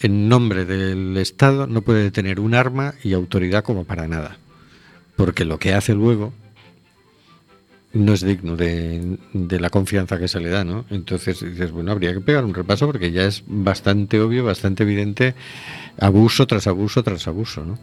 en 0.00 0.28
nombre 0.28 0.64
del 0.64 1.16
Estado, 1.18 1.66
no 1.66 1.82
puede 1.82 2.10
tener 2.10 2.40
un 2.40 2.54
arma 2.54 2.94
y 3.02 3.12
autoridad 3.12 3.62
como 3.64 3.84
para 3.84 4.08
nada, 4.08 4.38
porque 5.16 5.44
lo 5.44 5.58
que 5.58 5.74
hace 5.74 5.94
luego 5.94 6.32
no 7.94 8.12
es 8.12 8.22
digno 8.22 8.56
de, 8.56 9.18
de 9.32 9.60
la 9.60 9.70
confianza 9.70 10.18
que 10.18 10.28
se 10.28 10.40
le 10.40 10.50
da, 10.50 10.64
¿no? 10.64 10.84
Entonces 10.90 11.40
dices, 11.40 11.70
bueno, 11.70 11.92
habría 11.92 12.12
que 12.12 12.20
pegar 12.20 12.44
un 12.44 12.52
repaso 12.52 12.86
porque 12.86 13.12
ya 13.12 13.24
es 13.24 13.44
bastante 13.46 14.20
obvio, 14.20 14.44
bastante 14.44 14.82
evidente, 14.82 15.34
abuso 15.98 16.46
tras 16.46 16.66
abuso 16.66 17.02
tras 17.02 17.26
abuso, 17.28 17.64
¿no? 17.64 17.78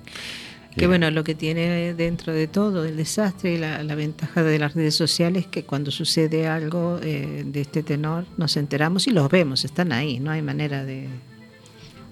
Que 0.76 0.88
bueno, 0.88 1.12
lo 1.12 1.24
que 1.26 1.36
tiene 1.36 1.94
dentro 1.94 2.32
de 2.32 2.48
todo 2.48 2.86
el 2.86 2.96
desastre 2.96 3.56
y 3.56 3.58
la, 3.58 3.84
la 3.84 3.96
ventaja 3.96 4.42
de 4.42 4.58
las 4.58 4.74
redes 4.74 4.96
sociales 4.96 5.44
es 5.44 5.48
que 5.50 5.64
cuando 5.64 5.92
sucede 5.92 6.48
algo 6.48 6.98
eh, 7.04 7.44
de 7.46 7.62
este 7.62 7.84
tenor 7.84 8.26
nos 8.38 8.56
enteramos 8.56 9.06
y 9.08 9.12
los 9.12 9.30
vemos, 9.30 9.66
están 9.66 9.92
ahí, 9.92 10.20
no 10.20 10.32
hay 10.32 10.42
manera 10.42 10.86
de... 10.86 11.08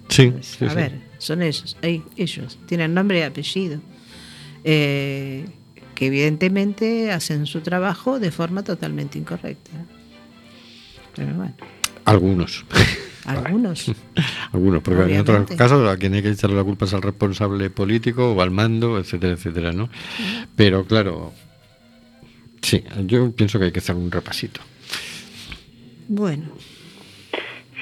Sí, 0.09 0.33
sí, 0.41 0.65
a 0.65 0.69
sí. 0.69 0.75
ver, 0.75 0.99
son 1.19 1.41
ellos, 1.41 1.77
ahí, 1.81 2.03
ellos, 2.17 2.57
tienen 2.65 2.93
nombre 2.93 3.19
y 3.19 3.21
apellido, 3.21 3.79
eh, 4.63 5.45
que 5.99 6.05
evidentemente 6.05 7.11
hacen 7.11 7.45
su 7.45 7.59
trabajo 7.59 8.19
de 8.21 8.31
forma 8.31 8.63
totalmente 8.63 9.19
incorrecta. 9.19 9.69
Pero 11.13 11.33
bueno, 11.33 11.53
Algunos. 12.05 12.65
algunos. 13.25 13.91
Algunos, 14.53 14.81
porque 14.81 15.01
en 15.13 15.19
otros 15.19 15.35
Obviamente. 15.35 15.57
casos 15.57 15.89
a 15.89 15.97
quien 15.97 16.13
hay 16.13 16.21
que 16.23 16.29
echarle 16.29 16.55
la 16.55 16.63
culpa 16.63 16.85
es 16.85 16.93
al 16.93 17.01
responsable 17.01 17.69
político 17.69 18.31
o 18.31 18.41
al 18.41 18.49
mando, 18.49 18.97
etcétera, 18.97 19.33
etcétera, 19.33 19.73
¿no? 19.73 19.89
Pero 20.55 20.85
claro, 20.85 21.33
sí, 22.61 22.81
yo 23.05 23.33
pienso 23.33 23.59
que 23.59 23.65
hay 23.65 23.71
que 23.73 23.79
hacer 23.79 23.95
un 23.97 24.09
repasito. 24.09 24.61
Bueno, 26.07 26.45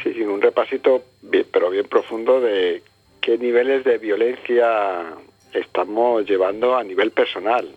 Sí, 0.03 0.11
sí, 0.13 0.21
un 0.21 0.41
repasito, 0.41 1.03
bien, 1.21 1.45
pero 1.53 1.69
bien 1.69 1.85
profundo 1.87 2.41
de 2.41 2.81
qué 3.21 3.37
niveles 3.37 3.83
de 3.85 3.99
violencia 3.99 5.03
estamos 5.53 6.27
llevando 6.27 6.75
a 6.75 6.83
nivel 6.83 7.11
personal. 7.11 7.67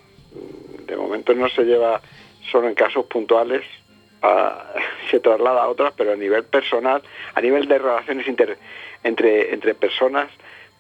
De 0.87 0.97
momento 0.97 1.35
no 1.35 1.49
se 1.49 1.63
lleva 1.65 2.01
solo 2.51 2.69
en 2.69 2.75
casos 2.75 3.07
puntuales, 3.07 3.63
a- 4.23 4.75
se 5.11 5.21
traslada 5.21 5.63
a 5.65 5.69
otras, 5.69 5.93
pero 5.97 6.13
a 6.13 6.17
nivel 6.17 6.45
personal, 6.45 7.03
a 7.35 7.41
nivel 7.41 7.67
de 7.69 7.79
relaciones 7.79 8.27
inter- 8.29 8.59
entre, 9.05 9.53
entre 9.55 9.75
personas, 9.75 10.29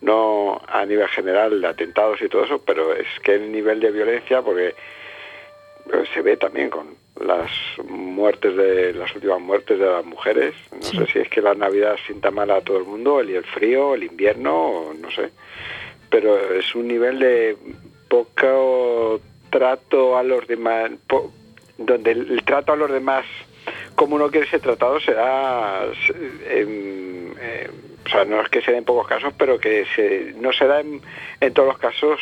no 0.00 0.60
a 0.66 0.84
nivel 0.86 1.08
general 1.08 1.60
de 1.60 1.66
atentados 1.68 2.20
y 2.22 2.28
todo 2.28 2.44
eso, 2.44 2.62
pero 2.64 2.94
es 2.94 3.06
que 3.22 3.34
el 3.34 3.52
nivel 3.52 3.80
de 3.80 3.90
violencia, 3.90 4.40
porque 4.42 4.68
eh, 4.68 6.04
se 6.14 6.22
ve 6.22 6.36
también 6.38 6.70
con 6.70 6.94
las 7.20 7.50
muertes 7.84 8.56
de 8.56 8.94
las 8.94 9.14
últimas 9.14 9.40
muertes 9.40 9.78
de 9.78 9.84
las 9.84 10.04
mujeres. 10.06 10.54
No 10.72 10.80
sé 10.82 11.06
si 11.12 11.18
es 11.18 11.28
que 11.28 11.42
la 11.42 11.54
navidad 11.54 11.96
sienta 12.06 12.30
mal 12.30 12.50
a 12.50 12.62
todo 12.62 12.78
el 12.78 12.84
mundo 12.84 13.20
el, 13.20 13.28
el 13.30 13.44
frío 13.44 13.94
el 13.94 14.04
invierno 14.04 14.94
no 14.98 15.10
sé. 15.10 15.30
Pero 16.08 16.38
es 16.54 16.74
un 16.74 16.88
nivel 16.88 17.18
de 17.18 17.56
poco 18.08 19.20
trato 19.50 20.16
a 20.16 20.22
los 20.22 20.46
demás 20.46 20.90
po- 21.06 21.32
donde 21.78 22.12
el, 22.12 22.42
trato 22.44 22.72
a 22.72 22.76
los 22.76 22.90
demás 22.90 23.24
como 23.94 24.16
uno 24.16 24.30
quiere 24.30 24.48
ser 24.48 24.60
tratado 24.60 25.00
será 25.00 25.84
eh, 25.84 26.60
em, 26.60 27.32
eh, 27.40 27.70
o 28.06 28.08
sea 28.08 28.24
no 28.24 28.40
es 28.40 28.48
que 28.48 28.62
se 28.62 28.70
dé 28.72 28.78
en 28.78 28.84
pocos 28.84 29.06
casos 29.06 29.32
pero 29.36 29.58
que 29.58 29.84
se, 29.94 30.34
no 30.38 30.52
se 30.52 30.66
da 30.66 30.80
en, 30.80 31.00
en 31.40 31.52
todos 31.54 31.68
los 31.68 31.78
casos 31.78 32.18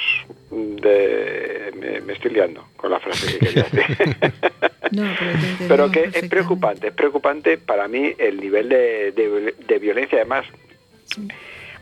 de 0.50 1.72
me, 1.76 2.00
me 2.00 2.12
estoy 2.14 2.32
liando 2.32 2.66
con 2.76 2.90
la 2.90 3.00
frase 3.00 3.38
que 3.38 3.46
quería 3.46 3.62
decir. 3.64 4.16
No, 4.90 5.04
pero, 5.68 5.90
que 5.90 6.04
es 6.14 6.28
preocupante, 6.30 6.86
es 6.88 6.94
preocupante 6.94 7.58
para 7.58 7.88
mí 7.88 8.14
el 8.16 8.40
nivel 8.40 8.70
de, 8.70 9.12
de- 9.12 9.54
de 9.58 9.78
violencia, 9.78 10.16
además, 10.20 10.46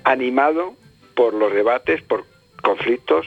animado 0.04 0.74
por 1.14 1.32
los 1.34 1.52
debates, 1.54 2.02
por 2.02 2.24
conflictos 2.62 3.26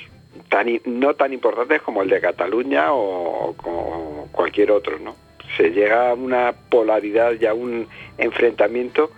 tan 0.50 0.68
i- 0.70 0.82
no 0.86 1.14
tan 1.16 1.32
importantes 1.34 1.82
como 1.82 2.02
el 2.02 2.10
de 2.10 2.20
Cataluña 2.20 2.91
o, 2.93 3.54
como 3.56 4.28
cualquier 4.32 4.72
otro, 4.72 5.00
¿no? 5.00 5.16
Se 5.58 5.70
llega 5.72 6.10
a 6.12 6.14
una 6.14 6.54
polaridad 6.70 7.34
y 7.39 7.45
a 7.45 7.54
un 7.54 7.88
enfrentamiento 8.18 9.12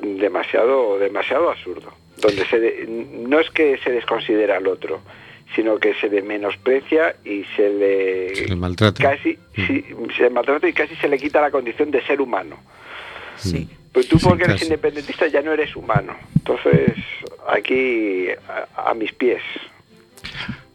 demasiado, 0.00 0.98
demasiado 0.98 1.50
absurdo, 1.50 1.92
donde 2.18 2.44
se 2.46 2.60
de- 2.60 2.86
no 2.88 3.40
es 3.40 3.50
que 3.50 3.78
se 3.78 3.90
desconsidera 3.90 4.56
al 4.56 4.66
otro, 4.66 5.00
sino 5.54 5.78
que 5.78 5.94
se 5.94 6.08
le 6.08 6.22
menosprecia 6.22 7.16
y 7.24 7.44
se 7.56 7.68
le 7.70 8.34
Se 8.36 8.46
le 8.48 8.56
maltrata. 8.56 9.02
casi 9.02 9.38
sí, 9.56 9.84
se 10.16 10.22
le 10.24 10.30
maltrata 10.30 10.68
y 10.68 10.72
casi 10.72 10.94
se 10.96 11.08
le 11.08 11.18
quita 11.18 11.40
la 11.40 11.50
condición 11.50 11.90
de 11.90 12.02
ser 12.02 12.20
humano. 12.20 12.56
Sí. 13.36 13.68
Pero 13.92 14.06
tú 14.06 14.18
porque 14.22 14.44
eres 14.44 14.62
independentista 14.62 15.26
ya 15.28 15.40
no 15.40 15.52
eres 15.52 15.74
humano. 15.74 16.14
Entonces, 16.36 16.92
aquí 17.48 18.28
a, 18.48 18.90
a 18.90 18.94
mis 18.94 19.12
pies. 19.12 19.42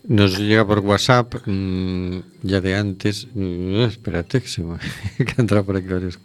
Nos 0.05 0.37
llega 0.37 0.67
por 0.67 0.79
WhatsApp 0.79 1.35
mm, 1.45 2.17
ya 2.43 2.59
de 2.61 2.75
antes. 2.75 3.27
mm, 3.33 3.81
espérate, 3.83 4.41
que, 4.41 4.47
se 4.47 4.61
me, 4.63 4.77
que 5.17 5.33
ha 5.37 5.41
entrado 5.41 5.63
por 5.65 5.77
aquí 5.77 5.87
varios 5.87 6.19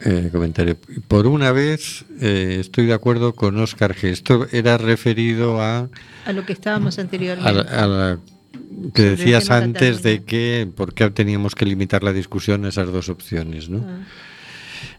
eh, 0.00 0.28
comentarios. 0.30 0.76
Por 1.08 1.26
una 1.26 1.50
vez 1.52 2.04
eh, 2.20 2.58
estoy 2.60 2.86
de 2.86 2.92
acuerdo 2.94 3.34
con 3.34 3.58
Oscar 3.58 3.94
G. 3.96 4.08
Esto 4.08 4.46
era 4.52 4.76
referido 4.78 5.60
a, 5.62 5.88
A 6.26 6.32
lo 6.32 6.44
que 6.44 6.52
estábamos 6.52 6.98
a, 6.98 7.00
anteriormente. 7.02 7.52
la- 7.52 7.62
a 7.84 7.86
la 7.86 8.18
que 8.94 9.02
decías 9.02 9.50
antes 9.50 10.02
de 10.02 10.24
que 10.24 10.68
por 10.76 10.92
qué 10.94 11.10
teníamos 11.10 11.54
que 11.54 11.64
limitar 11.64 12.02
la 12.04 12.12
discusión 12.12 12.64
a 12.64 12.68
esas 12.68 12.92
dos 12.92 13.08
opciones, 13.08 13.68
¿no? 13.70 13.84
Ah. 13.88 13.98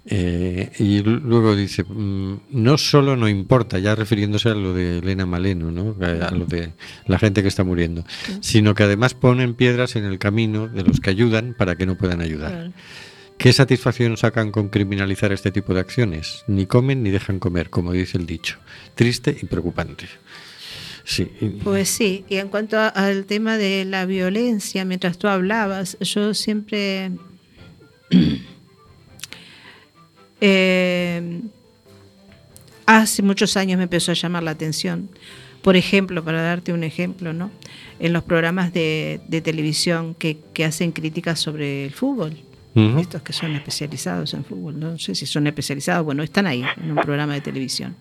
Eh, 0.06 0.72
y 0.80 1.02
luego 1.02 1.56
dice, 1.56 1.84
mm, 1.84 2.42
no 2.52 2.78
solo 2.78 3.16
no 3.16 3.28
importa, 3.28 3.80
ya 3.80 3.96
refiriéndose 3.96 4.50
a 4.50 4.56
lo 4.56 4.74
de 4.74 5.00
Elena 5.00 5.26
Maleno, 5.26 5.72
¿no? 5.72 5.96
a, 6.04 6.32
lo 6.32 6.46
de 6.46 6.74
la 7.06 7.20
gente 7.20 7.42
que 7.42 7.48
está 7.48 7.64
muriendo, 7.64 8.04
sino 8.40 8.74
que 8.74 8.84
además 8.84 9.14
ponen 9.14 9.54
piedras 9.54 9.96
en 9.96 10.06
el 10.06 10.18
camino 10.18 10.68
de 10.68 10.84
los 10.84 11.00
que 11.00 11.10
ayudan 11.10 11.54
para 11.54 11.76
que 11.76 11.86
no 11.86 11.98
puedan 11.98 12.22
ayudar. 12.22 12.72
¿Qué 13.38 13.54
satisfacción 13.54 14.18
sacan 14.18 14.52
con 14.52 14.68
criminalizar 14.68 15.32
este 15.32 15.52
tipo 15.52 15.74
de 15.74 15.80
acciones? 15.80 16.44
Ni 16.48 16.66
comen 16.66 17.04
ni 17.04 17.10
dejan 17.10 17.40
comer, 17.40 17.70
como 17.70 17.94
dice 17.94 18.18
el 18.18 18.26
dicho. 18.26 18.58
Triste 18.96 19.38
y 19.42 19.46
preocupante. 19.46 20.08
Sí, 21.06 21.26
Pues 21.64 21.90
sí, 21.90 22.26
y 22.28 22.36
en 22.36 22.50
cuanto 22.50 22.78
al 22.78 23.26
tema 23.26 23.58
de 23.58 23.86
la 23.86 24.06
violencia, 24.06 24.86
mientras 24.86 25.18
tú 25.18 25.28
hablabas, 25.28 25.98
yo 26.02 26.34
siempre... 26.34 27.12
eh, 30.42 31.42
hace 32.86 33.22
muchos 33.22 33.58
años 33.58 33.78
me 33.78 33.84
empezó 33.84 34.12
a 34.12 34.16
llamar 34.16 34.44
la 34.44 34.52
atención. 34.52 35.10
Por 35.62 35.76
ejemplo, 35.76 36.24
para 36.24 36.42
darte 36.42 36.72
un 36.72 36.84
ejemplo, 36.84 37.34
¿no? 37.34 37.52
En 38.00 38.14
los 38.14 38.24
programas 38.24 38.72
de, 38.72 39.20
de 39.28 39.42
televisión 39.42 40.16
que, 40.16 40.38
que 40.54 40.64
hacen 40.64 40.92
críticas 40.92 41.40
sobre 41.40 41.86
el 41.86 41.92
fútbol. 41.92 42.38
Estos 42.76 43.24
que 43.24 43.34
son 43.34 43.56
especializados 43.56 44.34
en 44.34 44.46
fútbol, 44.46 44.80
no 44.80 44.98
sé 44.98 45.14
si 45.14 45.26
son 45.26 45.48
especializados, 45.48 46.06
bueno, 46.06 46.24
están 46.24 46.48
ahí 46.48 46.64
en 46.82 46.92
un 46.92 46.98
programa 46.98 47.34
de 47.34 47.42
televisión. 47.42 47.96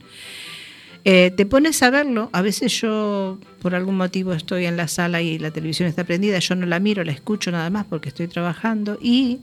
Eh, 1.05 1.32
te 1.36 1.47
pones 1.47 1.82
a 1.82 1.91
verlo, 1.91 2.30
a 2.32 2.43
veces 2.43 2.80
yo 2.80 3.39
por 3.61 3.74
algún 3.74 3.97
motivo 3.97 4.34
estoy 4.34 4.66
en 4.66 4.76
la 4.76 4.86
sala 4.86 5.20
y 5.20 5.39
la 5.39 5.51
televisión 5.51 5.89
está 5.89 6.05
prendida, 6.05 6.39
yo 6.39 6.55
no 6.55 6.66
la 6.66 6.78
miro, 6.78 7.03
la 7.03 7.11
escucho 7.11 7.51
nada 7.51 7.70
más 7.70 7.86
porque 7.86 8.11
estoy 8.11 8.28
trabajando 8.28 8.99
y 9.03 9.41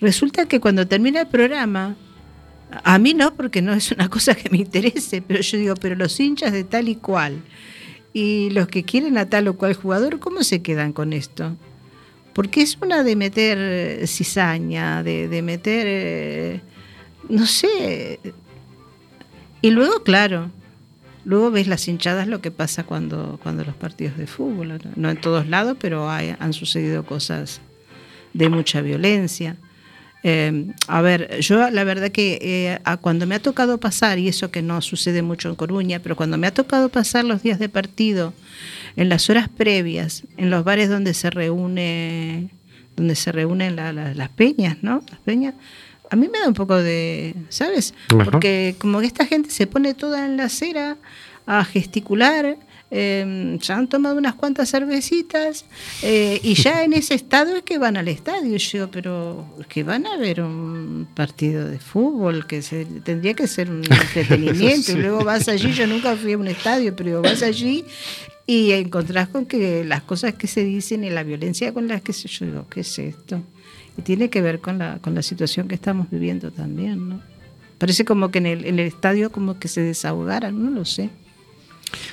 resulta 0.00 0.46
que 0.46 0.60
cuando 0.60 0.86
termina 0.86 1.20
el 1.22 1.26
programa, 1.28 1.96
a 2.84 2.98
mí 2.98 3.14
no, 3.14 3.34
porque 3.34 3.62
no 3.62 3.72
es 3.72 3.90
una 3.92 4.08
cosa 4.16 4.34
que 4.34 4.50
me 4.50 4.58
interese, 4.58 5.22
pero 5.22 5.40
yo 5.40 5.58
digo, 5.58 5.74
pero 5.74 5.94
los 5.96 6.18
hinchas 6.20 6.52
de 6.52 6.64
tal 6.64 6.88
y 6.88 6.96
cual 6.96 7.42
y 8.12 8.50
los 8.50 8.68
que 8.68 8.84
quieren 8.84 9.18
a 9.18 9.28
tal 9.28 9.48
o 9.48 9.56
cual 9.56 9.74
jugador, 9.74 10.18
¿cómo 10.18 10.42
se 10.42 10.62
quedan 10.62 10.92
con 10.92 11.12
esto? 11.12 11.56
Porque 12.32 12.62
es 12.62 12.78
una 12.80 13.02
de 13.02 13.16
meter 13.16 13.58
eh, 13.60 14.06
cizaña, 14.06 15.02
de, 15.02 15.28
de 15.28 15.42
meter, 15.42 15.86
eh, 15.88 16.60
no 17.28 17.46
sé. 17.46 18.18
Y 19.60 19.70
luego, 19.70 20.02
claro, 20.04 20.50
luego 21.24 21.50
ves 21.50 21.66
las 21.66 21.86
hinchadas 21.88 22.28
lo 22.28 22.40
que 22.40 22.50
pasa 22.50 22.84
cuando, 22.84 23.38
cuando 23.42 23.64
los 23.64 23.74
partidos 23.74 24.16
de 24.16 24.26
fútbol, 24.26 24.78
no, 24.96 25.10
en 25.10 25.20
todos 25.20 25.48
lados, 25.48 25.76
pero 25.80 26.08
hay- 26.10 26.34
han 26.38 26.52
sucedido 26.52 27.04
cosas 27.04 27.60
de 28.34 28.48
mucha 28.48 28.80
violencia. 28.82 29.56
Eh, 30.24 30.66
a 30.88 31.00
ver, 31.00 31.38
yo 31.40 31.70
la 31.70 31.84
verdad 31.84 32.10
que 32.10 32.38
eh, 32.42 32.78
a 32.84 32.96
cuando 32.96 33.26
me 33.26 33.36
ha 33.36 33.38
tocado 33.42 33.78
pasar, 33.78 34.18
y 34.18 34.28
eso 34.28 34.50
que 34.50 34.62
no 34.62 34.80
sucede 34.82 35.22
mucho 35.22 35.48
en 35.48 35.54
Coruña, 35.54 36.00
pero 36.00 36.16
cuando 36.16 36.36
me 36.38 36.46
ha 36.48 36.54
tocado 36.54 36.88
pasar 36.88 37.24
los 37.24 37.42
días 37.42 37.58
de 37.60 37.68
partido, 37.68 38.34
en 38.96 39.08
las 39.08 39.30
horas 39.30 39.48
previas, 39.48 40.24
en 40.36 40.50
los 40.50 40.64
bares 40.64 40.88
donde 40.88 41.14
se 41.14 41.30
reúne, 41.30 42.48
donde 42.96 43.14
se 43.14 43.30
reúnen 43.30 43.76
la- 43.76 43.92
la- 43.92 44.12
las 44.14 44.28
peñas, 44.30 44.78
¿no? 44.82 45.04
Las 45.08 45.20
peñas, 45.20 45.54
a 46.10 46.16
mí 46.16 46.28
me 46.32 46.40
da 46.40 46.48
un 46.48 46.54
poco 46.54 46.74
de, 46.76 47.34
¿sabes? 47.48 47.94
Porque 48.24 48.74
como 48.78 48.98
que 49.00 49.06
esta 49.06 49.24
gente 49.24 49.50
se 49.50 49.66
pone 49.68 49.94
toda 49.94 50.26
en 50.26 50.36
la 50.36 50.44
acera 50.44 50.96
a 51.46 51.64
gesticular, 51.64 52.56
eh, 52.90 53.58
ya 53.60 53.76
han 53.76 53.86
tomado 53.86 54.16
unas 54.16 54.34
cuantas 54.34 54.70
cervecitas 54.70 55.66
eh, 56.02 56.40
y 56.42 56.54
ya 56.54 56.84
en 56.84 56.94
ese 56.94 57.14
estado 57.14 57.56
es 57.56 57.62
que 57.62 57.78
van 57.78 57.96
al 57.96 58.08
estadio. 58.08 58.54
Y 58.54 58.58
yo, 58.58 58.90
pero 58.90 59.46
que 59.68 59.82
van 59.84 60.06
a 60.06 60.16
ver 60.16 60.40
un 60.40 61.06
partido 61.14 61.66
de 61.66 61.78
fútbol 61.78 62.46
que 62.46 62.62
se, 62.62 62.84
tendría 62.84 63.34
que 63.34 63.46
ser 63.46 63.70
un 63.70 63.82
entretenimiento. 63.90 64.92
Sí. 64.92 64.92
Y 64.92 64.96
luego 65.02 65.24
vas 65.24 65.48
allí, 65.48 65.72
yo 65.72 65.86
nunca 65.86 66.16
fui 66.16 66.32
a 66.32 66.38
un 66.38 66.48
estadio, 66.48 66.96
pero 66.96 67.20
vas 67.22 67.42
allí 67.42 67.84
y 68.46 68.72
encontrás 68.72 69.28
con 69.28 69.44
que 69.44 69.84
las 69.84 70.02
cosas 70.02 70.34
que 70.34 70.46
se 70.46 70.64
dicen 70.64 71.04
y 71.04 71.10
la 71.10 71.22
violencia 71.22 71.74
con 71.74 71.86
las 71.86 72.00
que 72.00 72.14
se... 72.14 72.28
Yo 72.28 72.46
digo, 72.46 72.66
¿qué 72.70 72.80
es 72.80 72.98
esto? 72.98 73.42
Y 73.98 74.02
tiene 74.02 74.30
que 74.30 74.40
ver 74.40 74.60
con 74.60 74.78
la, 74.78 74.98
con 75.00 75.14
la 75.14 75.20
situación 75.20 75.68
que 75.68 75.74
estamos 75.74 76.08
viviendo 76.10 76.50
también, 76.50 77.10
¿no? 77.10 77.20
Parece 77.76 78.04
como 78.04 78.30
que 78.30 78.38
en 78.38 78.46
el, 78.46 78.64
en 78.64 78.78
el 78.78 78.86
estadio 78.86 79.30
como 79.30 79.58
que 79.58 79.68
se 79.68 79.82
desahogaran, 79.82 80.64
no 80.64 80.70
lo 80.70 80.84
sé. 80.84 81.10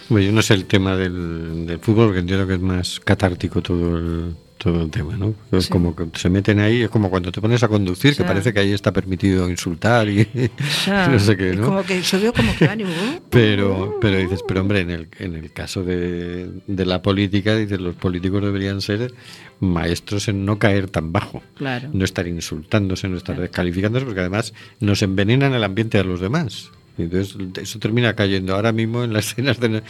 Bueno, 0.10 0.28
yo 0.28 0.32
no 0.34 0.42
sé 0.42 0.54
el 0.54 0.66
tema 0.66 0.96
del, 0.96 1.66
del 1.66 1.80
fútbol, 1.80 2.08
porque 2.08 2.20
entiendo 2.20 2.48
que 2.48 2.54
es 2.54 2.60
más 2.62 3.00
catártico 3.00 3.62
todo 3.62 3.98
el, 3.98 4.36
todo 4.58 4.82
el 4.84 4.90
tema, 4.90 5.18
¿no? 5.18 5.34
Es 5.52 5.66
Sí. 5.66 5.70
como 5.72 5.96
que 5.96 6.06
se 6.14 6.30
meten 6.30 6.60
ahí, 6.60 6.84
es 6.84 6.90
como 6.90 7.10
cuando 7.10 7.32
te 7.32 7.42
pones 7.42 7.62
a 7.64 7.68
conducir, 7.68 8.16
que 8.16 8.24
parece 8.24 8.54
que 8.54 8.60
ahí 8.60 8.72
está 8.72 8.92
permitido 8.94 9.50
insultar 9.50 10.08
y 10.08 10.28
no 10.88 11.20
sé 11.20 11.36
qué, 11.36 11.56
¿no? 11.56 11.68
Como 11.68 11.84
que 11.84 12.02
como 12.36 12.52
uh, 12.52 13.20
Pero, 13.30 13.98
pero 14.00 14.18
dices, 14.18 14.42
pero 14.48 14.62
hombre, 14.62 14.80
en 14.82 14.92
el, 14.92 15.08
en 15.20 15.36
el 15.36 15.52
caso 15.52 15.84
de, 15.84 16.50
de 16.68 16.86
la 16.86 17.02
política, 17.02 17.56
dices, 17.56 17.80
los 17.82 17.96
políticos 17.96 18.42
deberían 18.44 18.82
ser 18.82 19.14
maestros 19.60 20.28
en 20.28 20.46
no 20.46 20.58
caer 20.60 20.90
tan 20.90 21.12
bajo. 21.12 21.44
Claro. 21.56 21.90
No 21.92 22.06
estar 22.06 22.28
insultándose, 22.28 23.08
no 23.08 23.18
estar 23.18 23.40
descalificándose, 23.40 24.06
porque 24.06 24.22
además 24.22 24.54
nos 24.80 25.02
envenenan 25.02 25.54
el 25.54 25.64
ambiente 25.64 25.98
a 25.98 26.04
los 26.04 26.20
demás. 26.22 26.72
Entonces, 26.98 27.36
eso 27.62 27.80
termina 27.80 28.16
cayendo. 28.16 28.56
Ahora 28.56 28.72
mismo 28.72 29.04
en 29.04 29.14
las 29.14 29.28
escenas 29.28 29.60
de, 29.60 29.84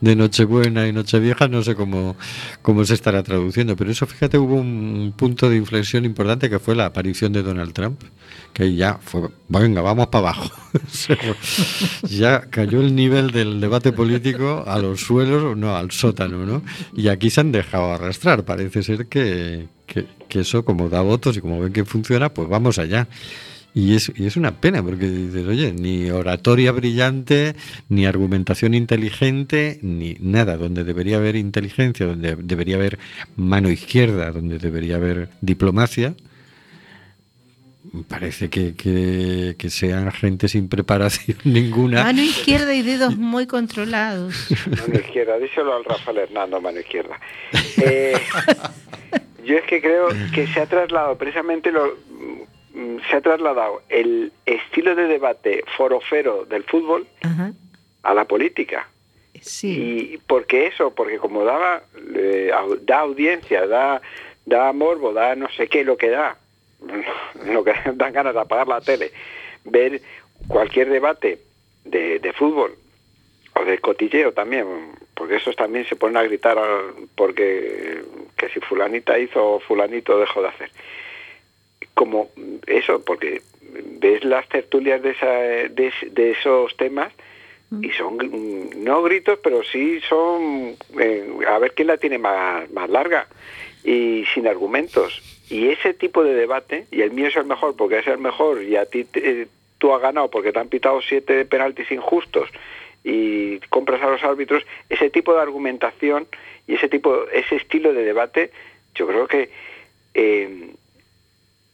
de 0.00 0.16
Nochebuena 0.16 0.86
y 0.86 0.92
Nochevieja, 0.92 1.48
no 1.48 1.62
sé 1.62 1.74
cómo, 1.74 2.16
cómo 2.62 2.84
se 2.84 2.94
estará 2.94 3.22
traduciendo, 3.22 3.76
pero 3.76 3.90
eso, 3.90 4.06
fíjate, 4.06 4.38
hubo 4.38 4.54
un 4.54 5.12
punto 5.16 5.50
de 5.50 5.56
inflexión 5.56 6.04
importante 6.04 6.48
que 6.48 6.58
fue 6.58 6.74
la 6.74 6.86
aparición 6.86 7.32
de 7.32 7.42
Donald 7.42 7.72
Trump, 7.72 8.02
que 8.52 8.74
ya 8.74 8.98
fue, 9.02 9.28
venga, 9.48 9.80
vamos 9.80 10.08
para 10.08 10.30
abajo. 10.30 10.50
ya 12.08 12.42
cayó 12.42 12.80
el 12.80 12.94
nivel 12.94 13.30
del 13.30 13.60
debate 13.60 13.92
político 13.92 14.64
a 14.66 14.78
los 14.78 15.00
suelos, 15.00 15.56
no, 15.56 15.76
al 15.76 15.90
sótano, 15.90 16.44
¿no? 16.46 16.62
Y 16.94 17.08
aquí 17.08 17.30
se 17.30 17.40
han 17.40 17.52
dejado 17.52 17.92
arrastrar. 17.92 18.44
Parece 18.44 18.82
ser 18.82 19.06
que, 19.06 19.68
que, 19.86 20.06
que 20.28 20.40
eso, 20.40 20.64
como 20.64 20.88
da 20.88 21.00
votos 21.00 21.36
y 21.36 21.40
como 21.40 21.60
ven 21.60 21.72
que 21.72 21.84
funciona, 21.84 22.32
pues 22.32 22.48
vamos 22.48 22.78
allá. 22.78 23.08
Y 23.74 23.94
es, 23.96 24.12
y 24.14 24.26
es 24.26 24.36
una 24.36 24.60
pena, 24.60 24.82
porque 24.82 25.08
dices, 25.08 25.46
oye, 25.46 25.72
ni 25.72 26.10
oratoria 26.10 26.72
brillante, 26.72 27.54
ni 27.88 28.04
argumentación 28.04 28.74
inteligente, 28.74 29.78
ni 29.82 30.14
nada. 30.20 30.58
Donde 30.58 30.84
debería 30.84 31.16
haber 31.16 31.36
inteligencia, 31.36 32.04
donde 32.04 32.36
debería 32.36 32.76
haber 32.76 32.98
mano 33.36 33.70
izquierda, 33.70 34.30
donde 34.30 34.58
debería 34.58 34.96
haber 34.96 35.30
diplomacia, 35.40 36.14
parece 38.08 38.48
que, 38.48 38.74
que, 38.74 39.56
que 39.58 39.70
sean 39.70 40.10
gente 40.12 40.48
sin 40.48 40.68
preparación 40.68 41.38
ninguna. 41.44 42.04
Mano 42.04 42.22
izquierda 42.22 42.74
y 42.74 42.82
dedos 42.82 43.16
muy 43.16 43.46
controlados. 43.46 44.50
Mano 44.66 45.00
izquierda, 45.00 45.38
díselo 45.38 45.76
al 45.76 45.84
Rafael 45.84 46.18
Hernando, 46.18 46.60
mano 46.60 46.80
izquierda. 46.80 47.18
Eh, 47.78 48.14
yo 49.44 49.56
es 49.56 49.64
que 49.64 49.80
creo 49.80 50.08
que 50.34 50.46
se 50.46 50.60
ha 50.60 50.66
trasladado 50.66 51.16
precisamente 51.16 51.72
lo 51.72 52.11
se 53.08 53.16
ha 53.16 53.20
trasladado 53.20 53.82
el 53.88 54.32
estilo 54.46 54.94
de 54.94 55.06
debate 55.06 55.64
forofero 55.76 56.44
del 56.44 56.64
fútbol 56.64 57.06
Ajá. 57.22 57.52
a 58.02 58.14
la 58.14 58.24
política. 58.24 58.88
Sí. 59.40 60.12
Y 60.12 60.18
porque 60.18 60.66
eso, 60.66 60.94
porque 60.94 61.18
como 61.18 61.44
daba 61.44 61.82
eh, 62.14 62.52
da 62.82 63.00
audiencia, 63.00 63.66
da 63.66 64.00
da 64.44 64.72
morbo, 64.72 65.12
da 65.12 65.34
no 65.36 65.48
sé 65.50 65.68
qué 65.68 65.84
lo 65.84 65.96
que 65.96 66.10
da, 66.10 66.36
lo 67.46 67.64
que 67.64 67.74
dan 67.94 68.12
ganas 68.12 68.34
de 68.34 68.40
apagar 68.40 68.68
la 68.68 68.80
tele, 68.80 69.12
ver 69.64 70.00
cualquier 70.48 70.90
debate 70.90 71.38
de, 71.84 72.18
de 72.18 72.32
fútbol 72.32 72.74
o 73.54 73.64
de 73.64 73.78
cotilleo 73.78 74.32
también, 74.32 74.66
porque 75.14 75.36
esos 75.36 75.56
también 75.56 75.86
se 75.86 75.96
ponen 75.96 76.16
a 76.16 76.22
gritar 76.22 76.58
porque 77.14 78.02
que 78.36 78.48
si 78.48 78.60
fulanita 78.60 79.18
hizo 79.18 79.54
o 79.54 79.60
fulanito 79.60 80.18
dejó 80.18 80.42
de 80.42 80.48
hacer. 80.48 80.70
Como 81.94 82.30
eso, 82.66 83.02
porque 83.04 83.42
ves 84.00 84.24
las 84.24 84.48
tertulias 84.48 85.02
de, 85.02 85.10
esa, 85.10 85.30
de, 85.30 85.86
es- 85.88 86.14
de 86.14 86.30
esos 86.32 86.76
temas 86.76 87.12
y 87.82 87.90
son 87.92 88.16
mm, 88.16 88.84
no 88.84 89.02
gritos, 89.02 89.38
pero 89.42 89.62
sí 89.62 90.00
son 90.08 90.76
eh, 91.00 91.26
a 91.48 91.58
ver 91.58 91.72
quién 91.72 91.88
la 91.88 91.96
tiene 91.96 92.18
más, 92.18 92.70
más 92.70 92.90
larga 92.90 93.28
y 93.82 94.24
sin 94.34 94.46
argumentos. 94.46 95.22
Y 95.48 95.68
ese 95.68 95.94
tipo 95.94 96.22
de 96.24 96.34
debate, 96.34 96.86
y 96.90 97.00
el 97.02 97.10
mío 97.12 97.28
es 97.28 97.36
el 97.36 97.44
mejor 97.46 97.74
porque 97.76 97.98
es 97.98 98.06
el 98.06 98.18
mejor 98.18 98.62
y 98.62 98.76
a 98.76 98.86
ti 98.86 99.04
te- 99.04 99.48
tú 99.78 99.94
has 99.94 100.00
ganado 100.02 100.30
porque 100.30 100.52
te 100.52 100.58
han 100.58 100.68
pitado 100.68 101.00
siete 101.02 101.44
penaltis 101.44 101.90
injustos 101.90 102.48
y 103.04 103.58
compras 103.68 104.00
a 104.02 104.10
los 104.10 104.22
árbitros, 104.22 104.64
ese 104.88 105.10
tipo 105.10 105.34
de 105.34 105.40
argumentación 105.40 106.26
y 106.66 106.74
ese 106.74 106.88
tipo, 106.88 107.26
ese 107.32 107.56
estilo 107.56 107.92
de 107.92 108.04
debate, 108.04 108.50
yo 108.94 109.06
creo 109.06 109.26
que 109.26 109.50
eh, 110.14 110.74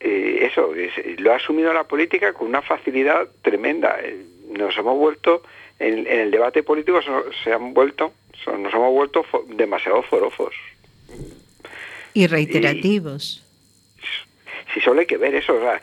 eh, 0.01 0.49
eso 0.51 0.75
es- 0.75 1.21
lo 1.21 1.33
ha 1.33 1.37
asumido 1.37 1.73
la 1.73 1.85
política 1.85 2.33
con 2.33 2.49
una 2.49 2.63
facilidad 2.63 3.29
tremenda. 3.43 3.99
Eh, 4.03 4.25
Nos 4.51 4.77
hemos 4.79 4.97
vuelto 4.97 5.43
en, 5.79 6.07
en 6.07 6.21
el 6.21 6.31
debate 6.31 6.63
político 6.63 7.01
se 7.45 7.53
han 7.53 7.75
vuelto, 7.75 8.13
nos 8.47 8.73
hemos 8.73 8.93
vuelto 8.95 9.23
fo- 9.25 9.45
demasiado 9.47 10.03
forofos. 10.03 10.55
Y 12.15 12.27
reiterativos. 12.27 13.45
Si 14.73 14.81
solo 14.81 15.01
hay 15.01 15.07
que 15.07 15.19
ver 15.19 15.35
eso, 15.35 15.55
o 15.55 15.61
sea, 15.61 15.81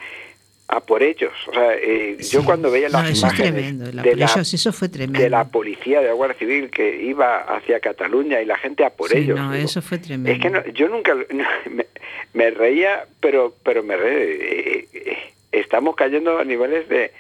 a 0.68 0.80
por 0.80 1.04
ellos. 1.04 1.32
O 1.48 1.54
sea, 1.54 1.76
eh, 1.76 2.18
yo 2.32 2.44
cuando 2.44 2.72
veía 2.72 2.90
No, 2.90 3.00
las 3.02 3.12
eso 3.12 3.28
es 3.28 3.34
imágenes 3.34 3.52
tremendo. 3.54 3.92
La, 3.94 4.02
de, 4.02 4.16
la, 4.16 4.26
eso 4.26 4.74
fue 4.74 4.90
tremendo. 4.90 5.20
de 5.20 5.30
la 5.30 5.46
policía, 5.48 6.02
de 6.02 6.08
la 6.08 6.14
Guardia 6.14 6.38
Civil 6.40 6.70
que 6.72 7.04
iba 7.04 7.38
hacia 7.56 7.80
Cataluña 7.80 8.42
y 8.42 8.46
la 8.46 8.58
gente 8.58 8.84
a 8.84 8.90
por 8.90 9.10
Sí, 9.12 9.18
ellos. 9.20 9.38
no, 9.40 9.52
digo, 9.52 9.64
eso 9.66 9.82
fue 9.82 10.00
tremendo. 10.00 10.32
Es 10.32 10.40
que 10.40 10.50
no- 10.50 10.66
yo 10.74 10.90
nunca 10.90 11.14
me, 11.70 11.86
me 12.34 12.50
reía, 12.52 13.06
pero 13.20 13.54
pero 13.64 13.84
me 13.84 13.96
reía. 13.96 14.24
eh, 14.24 14.88
eh, 14.94 15.18
estamos 15.52 15.96
cayendo 15.96 16.40
a 16.40 16.44
niveles 16.44 16.90
de, 16.90 17.12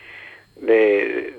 de- 0.61 1.33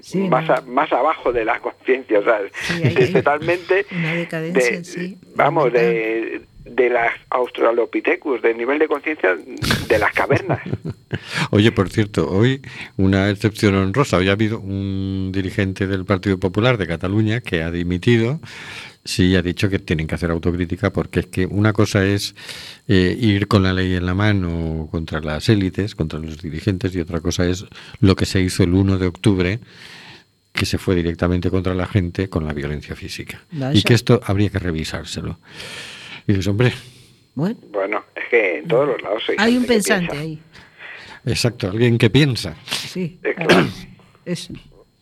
Sí, 0.00 0.18
más, 0.28 0.46
no. 0.48 0.54
a- 0.54 0.60
más 0.62 0.92
abajo 0.92 1.32
de 1.32 1.44
la 1.44 1.58
conciencia, 1.60 2.18
o 2.20 2.24
sea, 2.24 2.40
hay- 2.82 3.12
totalmente 3.12 3.86
Una 3.92 4.14
decadencia, 4.14 4.78
de- 4.78 4.84
sí. 4.84 5.18
vamos 5.34 5.72
de 5.72 6.40
de 6.64 6.88
las 6.88 7.12
Australopithecus, 7.30 8.40
del 8.40 8.56
nivel 8.56 8.78
de 8.78 8.88
conciencia 8.88 9.36
de 9.36 9.98
las 9.98 10.12
cavernas. 10.12 10.60
Oye, 11.50 11.72
por 11.72 11.90
cierto, 11.90 12.28
hoy 12.30 12.62
una 12.96 13.30
excepción 13.30 13.74
honrosa. 13.74 14.16
Hoy 14.16 14.28
ha 14.28 14.32
habido 14.32 14.58
un 14.58 15.30
dirigente 15.32 15.86
del 15.86 16.04
Partido 16.04 16.38
Popular 16.38 16.78
de 16.78 16.86
Cataluña 16.86 17.40
que 17.40 17.62
ha 17.62 17.70
dimitido. 17.70 18.40
Sí, 19.04 19.36
ha 19.36 19.42
dicho 19.42 19.68
que 19.68 19.78
tienen 19.78 20.06
que 20.06 20.14
hacer 20.14 20.30
autocrítica 20.30 20.90
porque 20.90 21.20
es 21.20 21.26
que 21.26 21.44
una 21.44 21.74
cosa 21.74 22.06
es 22.06 22.34
eh, 22.88 23.14
ir 23.20 23.48
con 23.48 23.62
la 23.62 23.74
ley 23.74 23.94
en 23.94 24.06
la 24.06 24.14
mano 24.14 24.88
contra 24.90 25.20
las 25.20 25.50
élites, 25.50 25.94
contra 25.94 26.18
los 26.18 26.40
dirigentes, 26.40 26.94
y 26.94 27.00
otra 27.00 27.20
cosa 27.20 27.46
es 27.46 27.66
lo 28.00 28.16
que 28.16 28.24
se 28.24 28.40
hizo 28.40 28.62
el 28.62 28.72
1 28.72 28.96
de 28.96 29.06
octubre 29.06 29.60
que 30.54 30.64
se 30.64 30.78
fue 30.78 30.94
directamente 30.94 31.50
contra 31.50 31.74
la 31.74 31.86
gente 31.86 32.30
con 32.30 32.46
la 32.46 32.54
violencia 32.54 32.96
física. 32.96 33.42
Vaya. 33.50 33.78
Y 33.78 33.82
que 33.82 33.92
esto 33.92 34.20
habría 34.24 34.48
que 34.48 34.60
revisárselo. 34.60 35.38
Y 36.26 36.32
dices, 36.32 36.46
hombre, 36.48 36.72
Bueno, 37.34 37.56
Bueno, 37.70 38.04
es 38.14 38.28
que 38.30 38.58
en 38.58 38.68
todos 38.68 38.88
los 38.88 39.02
lados 39.02 39.22
hay, 39.28 39.36
hay 39.38 39.56
un 39.56 39.64
pensante 39.66 40.16
ahí. 40.16 40.38
exacto, 41.26 41.68
alguien 41.70 41.98
que 41.98 42.10
piensa. 42.10 42.56
Sí. 42.66 43.18
Es 43.22 43.34
claro. 43.34 43.66
Eso. 44.24 44.54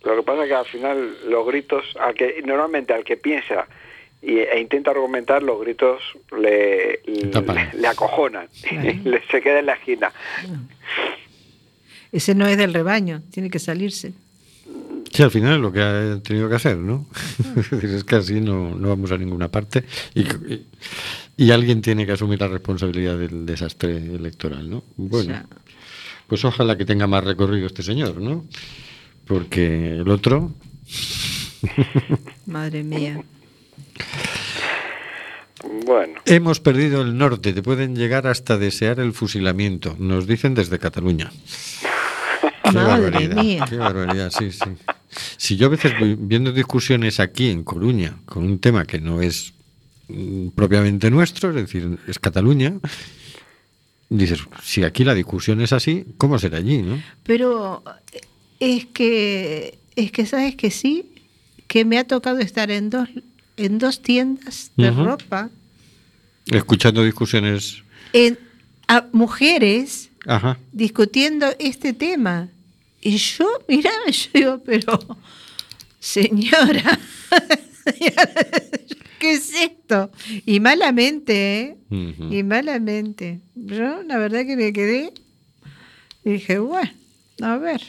Lo 0.04 0.16
que 0.16 0.22
pasa 0.24 0.42
es 0.42 0.48
que 0.48 0.54
al 0.54 0.66
final 0.66 1.16
los 1.30 1.46
gritos, 1.46 1.84
al 2.00 2.14
que 2.14 2.42
normalmente 2.44 2.92
al 2.92 3.04
que 3.04 3.16
piensa 3.16 3.68
y, 4.20 4.38
e 4.38 4.58
intenta 4.60 4.90
argumentar, 4.90 5.42
los 5.44 5.60
gritos 5.60 6.02
le, 6.36 7.00
le, 7.06 7.70
le 7.74 7.86
acojonan, 7.86 8.48
le, 9.04 9.22
se 9.30 9.40
queda 9.40 9.60
en 9.60 9.66
la 9.66 9.74
esquina. 9.74 10.12
Ese 12.10 12.34
no 12.34 12.46
es 12.46 12.58
del 12.58 12.74
rebaño, 12.74 13.22
tiene 13.30 13.48
que 13.48 13.58
salirse. 13.60 14.12
Sí, 15.12 15.22
al 15.22 15.30
final 15.30 15.54
es 15.54 15.60
lo 15.60 15.70
que 15.72 15.80
ha 15.82 16.18
tenido 16.22 16.48
que 16.48 16.54
hacer, 16.54 16.78
¿no? 16.78 17.06
Es 17.82 18.02
que 18.04 18.16
así 18.16 18.40
no, 18.40 18.74
no 18.74 18.88
vamos 18.88 19.12
a 19.12 19.18
ninguna 19.18 19.48
parte 19.50 19.84
y, 20.14 20.20
y- 20.22 20.66
y 21.36 21.50
alguien 21.50 21.80
tiene 21.82 22.06
que 22.06 22.12
asumir 22.12 22.40
la 22.40 22.48
responsabilidad 22.48 23.18
del 23.18 23.44
desastre 23.46 23.96
electoral, 23.96 24.68
¿no? 24.70 24.84
Bueno, 24.96 25.24
O 25.24 25.32
sea, 25.34 25.46
pues 26.26 26.44
ojalá 26.44 26.76
que 26.78 26.84
tenga 26.84 27.06
más 27.06 27.24
recorrido 27.24 27.66
este 27.66 27.82
señor, 27.82 28.20
¿no? 28.20 28.44
Porque 29.26 29.96
el 29.96 30.08
otro, 30.08 30.52
madre 32.46 32.82
mía. 32.82 33.22
Bueno, 35.86 36.20
hemos 36.26 36.60
perdido 36.60 37.02
el 37.02 37.16
norte, 37.16 37.52
te 37.52 37.62
pueden 37.62 37.94
llegar 37.96 38.26
hasta 38.26 38.58
desear 38.58 38.98
el 38.98 39.12
fusilamiento, 39.12 39.94
nos 39.98 40.26
dicen 40.26 40.54
desde 40.54 40.78
Cataluña. 40.78 41.30
Qué 42.64 42.72
Madre 42.72 43.02
barbaridad, 43.10 43.42
mía. 43.42 43.64
qué 43.68 43.76
barbaridad, 43.76 44.30
sí, 44.36 44.50
sí. 44.50 44.64
Si 45.36 45.56
yo 45.56 45.66
a 45.66 45.70
veces 45.70 45.92
voy 45.98 46.16
viendo 46.18 46.52
discusiones 46.52 47.20
aquí 47.20 47.48
en 47.50 47.64
Coruña 47.64 48.18
con 48.24 48.44
un 48.44 48.58
tema 48.58 48.84
que 48.84 49.00
no 49.00 49.20
es 49.20 49.52
mm, 50.08 50.48
propiamente 50.48 51.10
nuestro, 51.10 51.50
es 51.50 51.56
decir, 51.56 51.98
es 52.06 52.18
Cataluña, 52.18 52.74
dices, 54.08 54.40
si 54.62 54.84
aquí 54.84 55.04
la 55.04 55.14
discusión 55.14 55.60
es 55.60 55.72
así, 55.72 56.04
¿cómo 56.18 56.38
será 56.38 56.58
allí, 56.58 56.82
no? 56.82 57.02
Pero 57.24 57.82
es 58.60 58.86
que, 58.86 59.78
es 59.96 60.12
que 60.12 60.26
sabes 60.26 60.56
que 60.56 60.70
sí, 60.70 61.12
que 61.66 61.84
me 61.84 61.98
ha 61.98 62.04
tocado 62.04 62.38
estar 62.38 62.70
en 62.70 62.90
dos, 62.90 63.08
en 63.56 63.78
dos 63.78 64.02
tiendas 64.02 64.72
de 64.76 64.90
ropa, 64.90 65.50
Escuchando 66.46 67.04
discusiones, 67.04 67.84
en, 68.12 68.38
a 68.88 69.06
mujeres 69.12 70.10
ajá, 70.26 70.58
discutiendo 70.72 71.46
este 71.58 71.92
tema. 71.92 72.48
Y 73.02 73.16
yo, 73.16 73.46
mira, 73.68 73.90
yo 74.06 74.30
digo, 74.32 74.62
pero 74.64 74.98
señora, 75.98 76.98
¿qué 79.18 79.32
es 79.32 79.52
esto? 79.52 80.12
Y 80.46 80.60
malamente, 80.60 81.60
¿eh? 81.60 81.76
Y 81.90 82.44
malamente. 82.44 83.40
Yo, 83.56 84.04
la 84.04 84.18
verdad 84.18 84.46
que 84.46 84.56
me 84.56 84.72
quedé 84.72 85.12
y 86.24 86.30
dije, 86.30 86.60
bueno, 86.60 86.92
a 87.42 87.56
ver, 87.58 87.82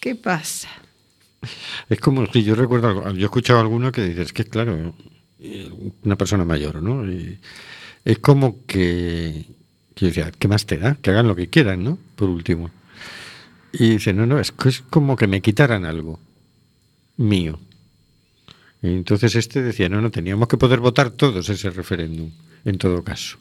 ¿qué 0.00 0.16
pasa? 0.16 0.68
Es 1.88 2.00
como 2.00 2.26
si 2.26 2.42
yo 2.42 2.56
recuerdo, 2.56 3.12
yo 3.12 3.20
he 3.20 3.24
escuchado 3.24 3.60
alguno 3.60 3.92
que 3.92 4.02
dices 4.02 4.32
que 4.32 4.44
claro, 4.44 4.96
una 6.02 6.16
persona 6.16 6.44
mayor, 6.44 6.82
¿no? 6.82 7.08
Y 7.08 7.38
es 8.04 8.18
como 8.18 8.66
que, 8.66 9.44
que 9.94 10.00
yo 10.00 10.06
decía, 10.08 10.32
¿qué 10.36 10.48
más 10.48 10.66
te 10.66 10.76
da? 10.76 10.96
Que 10.96 11.10
hagan 11.10 11.28
lo 11.28 11.36
que 11.36 11.48
quieran, 11.48 11.84
¿no? 11.84 11.98
Por 12.16 12.28
último. 12.30 12.70
Y 13.78 13.90
dice, 13.90 14.12
no, 14.12 14.26
no, 14.26 14.38
es, 14.38 14.52
es 14.64 14.80
como 14.90 15.16
que 15.16 15.26
me 15.26 15.40
quitaran 15.42 15.84
algo 15.84 16.18
mío. 17.16 17.58
Y 18.82 18.88
entonces 18.88 19.34
este 19.34 19.62
decía, 19.62 19.88
no, 19.88 20.00
no, 20.00 20.10
teníamos 20.10 20.48
que 20.48 20.56
poder 20.56 20.80
votar 20.80 21.10
todos 21.10 21.48
ese 21.48 21.70
referéndum, 21.70 22.30
en 22.64 22.78
todo 22.78 23.02
caso. 23.02 23.38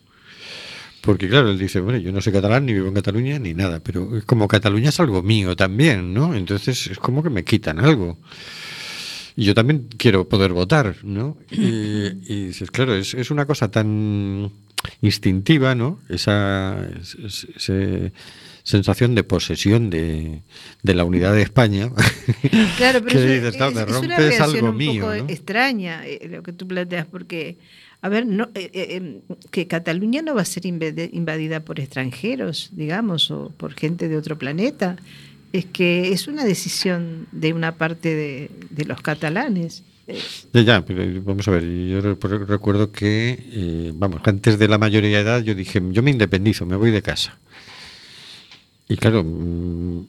Porque 1.01 1.29
claro, 1.29 1.51
él 1.51 1.59
dice, 1.59 1.79
bueno, 1.81 1.99
yo 1.99 2.11
no 2.11 2.19
soy 2.19 2.33
catalán, 2.33 2.65
ni 2.65 2.73
vivo 2.73 2.87
en 2.87 2.95
Cataluña, 2.95 3.37
ni 3.37 3.53
nada, 3.53 3.79
pero 3.79 4.09
como 4.25 4.47
Cataluña 4.47 4.89
es 4.89 4.99
algo 4.99 5.21
mío 5.21 5.55
también, 5.55 6.13
¿no? 6.13 6.33
Entonces 6.33 6.87
es 6.87 6.97
como 6.97 7.21
que 7.21 7.29
me 7.29 7.43
quitan 7.43 7.79
algo. 7.79 8.17
Y 9.35 9.43
yo 9.45 9.53
también 9.53 9.87
quiero 9.97 10.27
poder 10.27 10.53
votar, 10.53 10.95
¿no? 11.03 11.37
Y, 11.51 12.05
y 12.27 12.45
dices, 12.47 12.71
claro, 12.71 12.95
es, 12.95 13.13
es 13.13 13.29
una 13.29 13.45
cosa 13.45 13.69
tan 13.69 14.51
instintiva, 15.01 15.75
¿no? 15.75 15.99
Esa, 16.09 16.87
es- 16.99 17.15
es- 17.23 17.47
ese 17.55 18.11
sensación 18.65 19.15
de 19.15 19.23
posesión 19.23 19.89
de, 19.89 20.41
de 20.83 20.93
la 20.93 21.05
unidad 21.05 21.33
de 21.33 21.43
España. 21.43 21.91
Claro, 22.77 22.99
pero 23.03 23.11
que 23.19 23.37
eso 23.37 23.47
dices, 23.47 23.59
"No, 23.59 23.67
es, 23.69 23.77
es 23.77 24.39
una 24.39 24.45
algo 24.45 24.69
un 24.69 24.77
mío, 24.77 25.03
poco 25.03 25.15
¿no? 25.15 25.29
extraña 25.29 26.05
eh, 26.05 26.27
lo 26.29 26.43
que 26.43 26.51
tú 26.51 26.67
planteas, 26.67 27.05
porque, 27.05 27.57
a 28.01 28.09
ver, 28.09 28.25
no, 28.25 28.45
eh, 28.55 28.69
eh, 28.73 28.87
eh, 29.01 29.21
que 29.51 29.67
Cataluña 29.67 30.21
no 30.21 30.35
va 30.35 30.41
a 30.41 30.45
ser 30.45 30.65
invadida 30.65 31.61
por 31.61 31.79
extranjeros, 31.79 32.71
digamos, 32.73 33.31
o 33.31 33.51
por 33.55 33.73
gente 33.73 34.09
de 34.09 34.17
otro 34.17 34.37
planeta. 34.37 34.97
Es 35.53 35.65
que 35.65 36.11
es 36.11 36.27
una 36.27 36.43
decisión 36.43 37.27
de 37.31 37.53
una 37.53 37.77
parte 37.77 38.13
de, 38.13 38.51
de 38.71 38.85
los 38.85 39.01
catalanes. 39.01 39.83
Ya, 40.53 40.61
ya, 40.61 40.85
pero 40.85 41.03
vamos 41.23 41.47
a 41.47 41.51
ver, 41.51 41.63
yo 41.63 42.01
recuerdo 42.01 42.91
que, 42.91 43.39
eh, 43.51 43.91
vamos, 43.95 44.21
antes 44.25 44.59
de 44.59 44.67
la 44.67 44.77
mayoría 44.77 45.17
de 45.17 45.23
edad 45.23 45.41
yo 45.41 45.55
dije, 45.55 45.81
yo 45.91 46.03
me 46.03 46.11
independizo, 46.11 46.65
me 46.65 46.75
voy 46.75 46.91
de 46.91 47.01
casa. 47.01 47.39
Y 48.87 48.97
claro, 48.97 49.23
mm, 49.23 49.99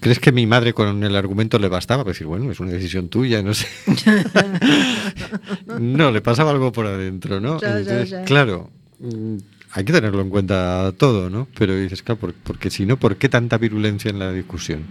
¿crees 0.00 0.18
que 0.18 0.32
mi 0.32 0.46
madre 0.46 0.72
con 0.74 1.02
el 1.02 1.16
argumento 1.16 1.58
le 1.58 1.68
bastaba? 1.68 2.02
Para 2.04 2.12
decir, 2.12 2.26
bueno, 2.26 2.50
es 2.50 2.60
una 2.60 2.72
decisión 2.72 3.08
tuya, 3.08 3.42
no 3.42 3.54
sé. 3.54 3.66
no, 5.78 6.10
le 6.10 6.20
pasaba 6.20 6.50
algo 6.50 6.72
por 6.72 6.86
adentro, 6.86 7.40
¿no? 7.40 7.58
Ya, 7.60 7.68
Entonces, 7.78 8.10
ya. 8.10 8.24
claro, 8.24 8.70
mm, 9.00 9.36
hay 9.72 9.84
que 9.84 9.92
tenerlo 9.92 10.20
en 10.20 10.30
cuenta 10.30 10.92
todo, 10.96 11.30
¿no? 11.30 11.48
Pero 11.58 11.74
dices, 11.76 12.02
claro, 12.02 12.20
por- 12.20 12.34
porque 12.34 12.70
si 12.70 12.84
no, 12.86 12.98
¿por 12.98 13.16
qué 13.16 13.28
tanta 13.28 13.58
virulencia 13.58 14.10
en 14.10 14.18
la 14.18 14.32
discusión? 14.32 14.82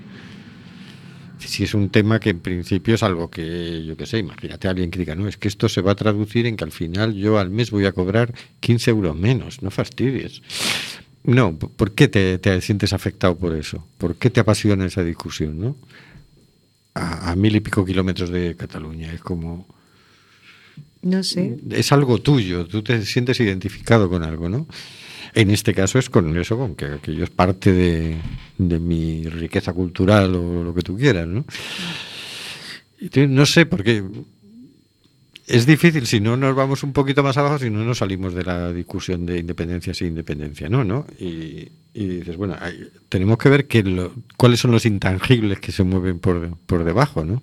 Si 1.38 1.64
es 1.64 1.74
un 1.74 1.90
tema 1.90 2.20
que 2.20 2.30
en 2.30 2.40
principio 2.40 2.94
es 2.96 3.02
algo 3.04 3.30
que, 3.32 3.84
yo 3.84 3.98
qué 3.98 4.06
sé, 4.06 4.20
imagínate 4.20 4.68
a 4.68 4.72
alguien 4.72 4.92
que 4.92 5.00
diga, 5.00 5.16
no, 5.16 5.28
es 5.28 5.38
que 5.38 5.48
esto 5.48 5.70
se 5.70 5.82
va 5.82 5.94
a 5.94 5.96
traducir 5.96 6.46
en 6.46 6.56
que 6.56 6.64
al 6.64 6.72
final 6.72 7.16
yo 7.16 7.40
al 7.40 7.50
mes 7.50 7.72
voy 7.72 7.86
a 7.86 7.92
cobrar 7.94 8.32
15 8.60 8.92
euros 8.92 9.16
menos, 9.16 9.62
no 9.64 9.72
fastidies. 9.72 10.42
No, 11.24 11.56
¿por 11.58 11.92
qué 11.92 12.08
te, 12.08 12.38
te 12.40 12.60
sientes 12.62 12.94
afectado 12.94 13.38
por 13.38 13.56
eso? 13.56 13.86
¿Por 13.98 14.16
qué 14.16 14.30
te 14.30 14.40
apasiona 14.40 14.86
esa 14.86 15.04
discusión, 15.04 15.60
no? 15.60 15.76
A, 16.94 17.32
a 17.32 17.36
mil 17.36 17.56
y 17.56 17.60
pico 17.60 17.86
kilómetros 17.86 18.30
de 18.30 18.56
Cataluña, 18.56 19.14
es 19.14 19.22
como... 19.22 19.68
no 21.02 21.24
sé. 21.24 21.58
Es 21.70 21.92
algo 21.92 22.18
tuyo, 22.20 22.66
tú 22.66 22.82
te 22.82 23.06
sientes 23.06 23.40
identificado 23.40 24.10
con 24.10 24.24
algo, 24.24 24.50
¿no? 24.50 24.68
En 25.34 25.50
este 25.52 25.74
caso 25.74 25.98
es 26.00 26.10
con 26.10 26.36
eso, 26.38 26.58
con 26.58 26.76
que 26.76 26.86
aquello 26.86 27.24
es 27.24 27.30
parte 27.30 27.72
de, 27.72 28.18
de 28.58 28.80
mi 28.80 29.24
riqueza 29.30 29.72
cultural 29.74 30.36
o 30.36 30.64
lo 30.64 30.74
que 30.74 30.82
tú 30.82 30.98
quieras, 30.98 31.28
¿no? 31.28 31.46
No 33.30 33.46
sé, 33.46 33.66
porque 33.66 34.04
es 35.48 35.66
difícil 35.66 36.06
si 36.08 36.20
no 36.20 36.38
nos 36.38 36.56
vamos 36.56 36.84
un 36.84 36.94
poquito 36.94 37.24
más 37.24 37.38
abajo, 37.38 37.60
si 37.60 37.70
no 37.70 37.84
nos 37.84 37.98
salimos 38.00 38.34
de 38.34 38.44
la 38.44 38.72
discusión 38.72 39.26
de 39.26 39.40
independencia 39.40 39.94
sin 39.94 40.08
independencia, 40.10 40.70
¿no? 40.70 40.84
¿no? 40.84 41.06
Y, 41.20 41.70
y 41.94 42.08
dices, 42.08 42.38
bueno, 42.38 42.56
hay- 42.60 42.90
tenemos 43.10 43.38
que 43.38 43.50
ver 43.50 43.68
que 43.68 43.84
lo- 43.84 44.14
cuáles 44.38 44.60
son 44.60 44.72
los 44.72 44.86
intangibles 44.86 45.60
que 45.60 45.72
se 45.72 45.84
mueven 45.84 46.20
por, 46.20 46.58
por 46.66 46.84
debajo, 46.84 47.26
¿no? 47.26 47.42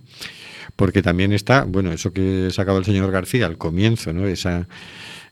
Porque 0.77 1.03
también 1.03 1.33
está, 1.33 1.65
bueno, 1.65 1.93
eso 1.93 2.13
que 2.13 2.49
sacaba 2.53 2.79
el 2.79 2.85
señor 2.85 3.11
García 3.11 3.47
al 3.47 3.59
comienzo, 3.59 4.13
¿no? 4.13 4.27
Ese 4.27 4.67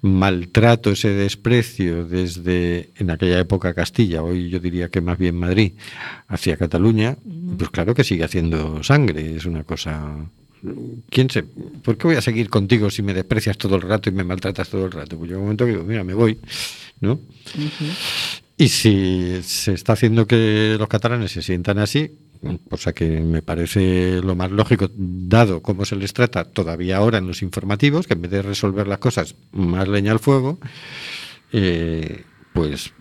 maltrato, 0.02 0.90
ese 0.90 1.10
desprecio 1.10 2.04
desde 2.04 2.90
en 2.96 3.10
aquella 3.10 3.38
época 3.40 3.74
Castilla, 3.74 4.22
hoy 4.22 4.50
yo 4.50 4.60
diría 4.60 4.88
que 4.88 5.00
más 5.00 5.18
bien 5.18 5.36
Madrid, 5.36 5.72
hacia 6.28 6.56
Cataluña, 6.56 7.16
pues 7.58 7.70
claro 7.70 7.94
que 7.94 8.04
sigue 8.04 8.24
haciendo 8.24 8.82
sangre, 8.82 9.36
es 9.36 9.46
una 9.46 9.64
cosa 9.64 10.26
¿Quién 11.10 11.30
se, 11.30 11.42
¿Por 11.42 11.96
qué 11.96 12.06
voy 12.06 12.16
a 12.16 12.22
seguir 12.22 12.48
contigo 12.48 12.90
si 12.90 13.02
me 13.02 13.14
desprecias 13.14 13.58
todo 13.58 13.76
el 13.76 13.82
rato 13.82 14.08
y 14.08 14.12
me 14.12 14.24
maltratas 14.24 14.68
todo 14.68 14.86
el 14.86 14.92
rato? 14.92 15.16
Pues 15.16 15.28
llega 15.28 15.38
un 15.38 15.44
momento 15.44 15.64
que 15.64 15.72
digo, 15.72 15.84
mira, 15.84 16.04
me 16.04 16.14
voy, 16.14 16.38
¿no? 17.00 17.20
Y 18.56 18.68
si 18.68 19.40
se 19.42 19.74
está 19.74 19.92
haciendo 19.92 20.26
que 20.26 20.76
los 20.78 20.88
catalanes 20.88 21.32
se 21.32 21.42
sientan 21.42 21.78
así, 21.78 22.10
cosa 22.70 22.92
que 22.92 23.20
me 23.20 23.42
parece 23.42 24.20
lo 24.22 24.34
más 24.34 24.50
lógico, 24.50 24.90
dado 24.96 25.62
cómo 25.62 25.84
se 25.84 25.96
les 25.96 26.12
trata 26.12 26.44
todavía 26.44 26.96
ahora 26.96 27.18
en 27.18 27.26
los 27.26 27.42
informativos, 27.42 28.06
que 28.06 28.14
en 28.14 28.22
vez 28.22 28.30
de 28.30 28.42
resolver 28.42 28.86
las 28.86 28.98
cosas 28.98 29.34
más 29.52 29.88
leña 29.88 30.12
al 30.12 30.20
fuego, 30.20 30.58
eh, 31.52 32.24
pues 32.52 32.92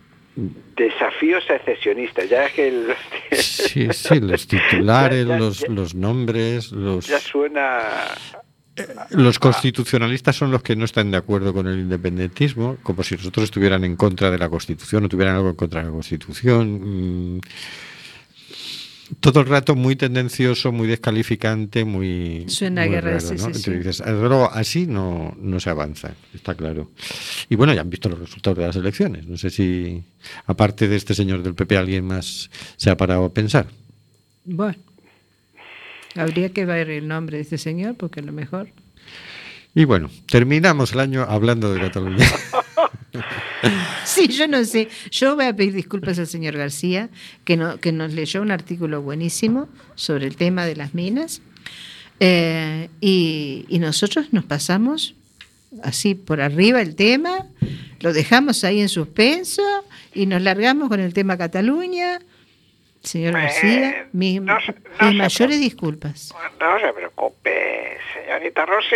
Desafío 0.75 1.39
secesionista. 1.41 2.25
Ya 2.25 2.45
es 2.45 2.53
que 2.53 2.67
el- 2.67 2.93
sí, 3.31 3.87
sí, 3.93 4.19
los 4.19 4.47
titulares, 4.47 5.25
Ya- 5.27 5.33
ya- 5.33 5.39
los, 5.39 5.59
ya- 5.59 5.67
los 5.69 5.95
nombres, 5.95 6.71
los... 6.71 7.07
ya 7.07 7.19
suena 7.19 7.79
Los 9.11 9.39
constitucionalistas 9.39 10.35
son 10.35 10.51
los 10.51 10.61
que 10.61 10.75
no 10.75 10.83
están 10.83 11.09
de 11.11 11.17
acuerdo 11.17 11.53
con 11.53 11.67
el 11.67 11.79
independentismo, 11.79 12.77
como 12.83 13.03
si 13.03 13.15
nosotros 13.15 13.45
estuvieran 13.45 13.85
en 13.85 13.95
contra 13.95 14.29
de 14.31 14.37
la 14.37 14.49
Constitución 14.49 15.05
o 15.05 15.09
tuvieran 15.09 15.35
algo 15.35 15.49
en 15.49 15.55
contra 15.55 15.79
de 15.81 15.85
la 15.87 15.91
Constitución. 15.93 17.35
Mm, 17.37 17.41
todo 19.19 19.41
el 19.41 19.47
rato 19.47 19.75
muy 19.75 19.95
tendencioso, 19.95 20.71
muy 20.71 20.87
descalificante, 20.87 21.85
muy. 21.85 22.45
Suena 22.47 22.81
muy 22.81 22.91
guerra, 22.91 23.11
raro, 23.11 23.21
sí, 23.21 23.33
¿no? 23.33 23.37
sí, 23.37 23.45
Entonces 23.45 23.63
sí. 23.63 23.71
dices, 23.71 24.01
"Ah, 24.01 24.11
luego 24.11 24.49
así 24.51 24.87
no, 24.87 25.35
no 25.39 25.59
se 25.59 25.69
avanza, 25.69 26.13
está 26.33 26.55
claro. 26.55 26.91
Y 27.49 27.55
bueno, 27.55 27.73
ya 27.73 27.81
han 27.81 27.89
visto 27.89 28.09
los 28.09 28.19
resultados 28.19 28.57
de 28.57 28.65
las 28.67 28.75
elecciones. 28.75 29.27
No 29.27 29.37
sé 29.37 29.49
si, 29.49 30.03
aparte 30.47 30.87
de 30.87 30.95
este 30.95 31.13
señor 31.13 31.43
del 31.43 31.53
PP, 31.55 31.77
alguien 31.77 32.05
más 32.05 32.49
se 32.77 32.89
ha 32.89 32.97
parado 32.97 33.25
a 33.25 33.33
pensar. 33.33 33.67
Bueno, 34.43 34.75
habría 36.15 36.49
que 36.49 36.65
ver 36.65 36.89
el 36.89 37.07
nombre 37.07 37.37
de 37.37 37.43
este 37.43 37.57
señor 37.57 37.95
porque 37.95 38.19
a 38.21 38.23
lo 38.23 38.31
mejor. 38.31 38.69
Y 39.75 39.83
bueno, 39.83 40.09
terminamos 40.27 40.93
el 40.93 40.99
año 41.01 41.23
hablando 41.27 41.73
de 41.73 41.79
Cataluña. 41.81 42.25
Sí, 44.15 44.27
yo 44.27 44.47
no 44.47 44.63
sé. 44.63 44.87
Yo 45.11 45.35
voy 45.35 45.45
a 45.45 45.55
pedir 45.55 45.73
disculpas 45.73 46.19
al 46.19 46.27
señor 46.27 46.57
García, 46.57 47.09
que, 47.43 47.57
no, 47.57 47.79
que 47.79 47.91
nos 47.91 48.13
leyó 48.13 48.41
un 48.41 48.51
artículo 48.51 49.01
buenísimo 49.01 49.67
sobre 49.95 50.27
el 50.27 50.35
tema 50.35 50.65
de 50.65 50.75
las 50.75 50.93
minas. 50.93 51.41
Eh, 52.19 52.89
y, 53.01 53.65
y 53.67 53.79
nosotros 53.79 54.31
nos 54.31 54.45
pasamos 54.45 55.15
así 55.83 56.15
por 56.15 56.39
arriba 56.39 56.81
el 56.81 56.95
tema, 56.95 57.47
lo 57.99 58.13
dejamos 58.13 58.63
ahí 58.63 58.79
en 58.79 58.89
suspenso 58.89 59.63
y 60.13 60.25
nos 60.25 60.41
largamos 60.41 60.89
con 60.89 60.99
el 60.99 61.13
tema 61.13 61.37
Cataluña. 61.37 62.19
Señor 63.05 63.33
García, 63.33 64.07
mis, 64.13 64.41
no 64.41 64.59
se- 64.59 64.73
no 64.73 65.07
mis 65.11 65.33
se 65.33 65.41
mayores 65.43 65.59
disculpas. 65.59 66.33
No 66.59 66.79
se 66.79 66.93
preocupe, 66.93 67.97
señorita 68.13 68.65
Rossi, 68.65 68.95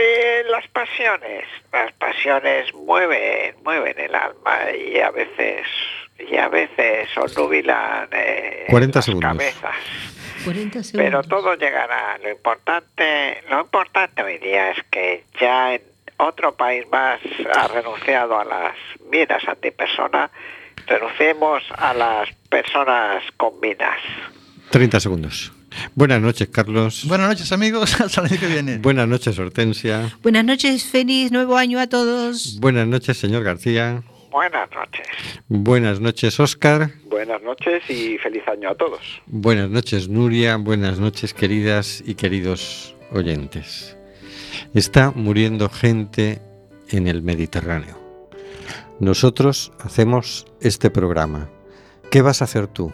las 0.51 0.67
pasiones, 0.69 1.45
las 1.71 1.91
pasiones 1.93 2.73
mueven, 2.73 3.55
mueven 3.63 3.99
el 3.99 4.13
alma 4.15 4.71
y 4.71 4.99
a 4.99 5.11
veces, 5.11 5.65
y 6.19 6.35
a 6.37 6.47
veces 6.49 7.07
obnubilan 7.17 8.09
eh, 8.11 8.65
40 8.69 8.97
las 8.99 9.05
segundos. 9.05 9.31
cabezas. 9.31 9.75
40 10.43 10.83
segundos. 10.83 11.09
Pero 11.09 11.23
todo 11.23 11.55
llegará. 11.55 12.17
Lo 12.19 12.29
importante, 12.29 13.43
lo 13.49 13.61
importante 13.61 14.23
hoy 14.23 14.37
día 14.39 14.71
es 14.71 14.83
que 14.89 15.23
ya 15.39 15.75
en 15.75 15.81
otro 16.17 16.55
país 16.55 16.85
más 16.91 17.19
ha 17.55 17.67
renunciado 17.67 18.39
a 18.39 18.43
las 18.45 18.75
minas 19.11 19.41
antipersona, 19.47 20.29
renunciemos 20.89 21.63
a 21.77 21.93
las 21.93 22.29
personas 22.49 23.23
con 23.37 23.59
minas. 23.61 23.99
30 24.71 24.99
segundos. 24.99 25.53
Buenas 25.95 26.21
noches, 26.21 26.49
Carlos. 26.49 27.05
Buenas 27.07 27.29
noches, 27.29 27.51
amigos. 27.51 27.99
Hasta 28.01 28.21
el 28.21 28.27
año 28.27 28.39
que 28.39 28.47
viene. 28.47 28.77
Buenas 28.79 29.07
noches, 29.07 29.37
Hortensia. 29.37 30.09
Buenas 30.21 30.43
noches, 30.43 30.85
feliz 30.85 31.31
nuevo 31.31 31.57
año 31.57 31.79
a 31.79 31.87
todos. 31.87 32.59
Buenas 32.59 32.87
noches, 32.87 33.17
señor 33.17 33.43
García. 33.43 34.03
Buenas 34.31 34.69
noches. 34.71 35.07
Buenas 35.47 35.99
noches, 35.99 36.39
Óscar. 36.39 36.91
Buenas 37.05 37.41
noches 37.41 37.83
y 37.89 38.17
feliz 38.19 38.47
año 38.47 38.69
a 38.69 38.75
todos. 38.75 39.21
Buenas 39.25 39.69
noches, 39.69 40.07
Nuria. 40.07 40.57
Buenas 40.57 40.99
noches, 40.99 41.33
queridas 41.33 42.03
y 42.05 42.15
queridos 42.15 42.95
oyentes. 43.11 43.97
Está 44.73 45.11
muriendo 45.11 45.69
gente 45.69 46.41
en 46.89 47.07
el 47.07 47.23
Mediterráneo. 47.23 47.98
Nosotros 48.99 49.71
hacemos 49.79 50.45
este 50.59 50.89
programa. 50.89 51.49
¿Qué 52.11 52.21
vas 52.21 52.41
a 52.41 52.45
hacer 52.45 52.67
tú? 52.67 52.91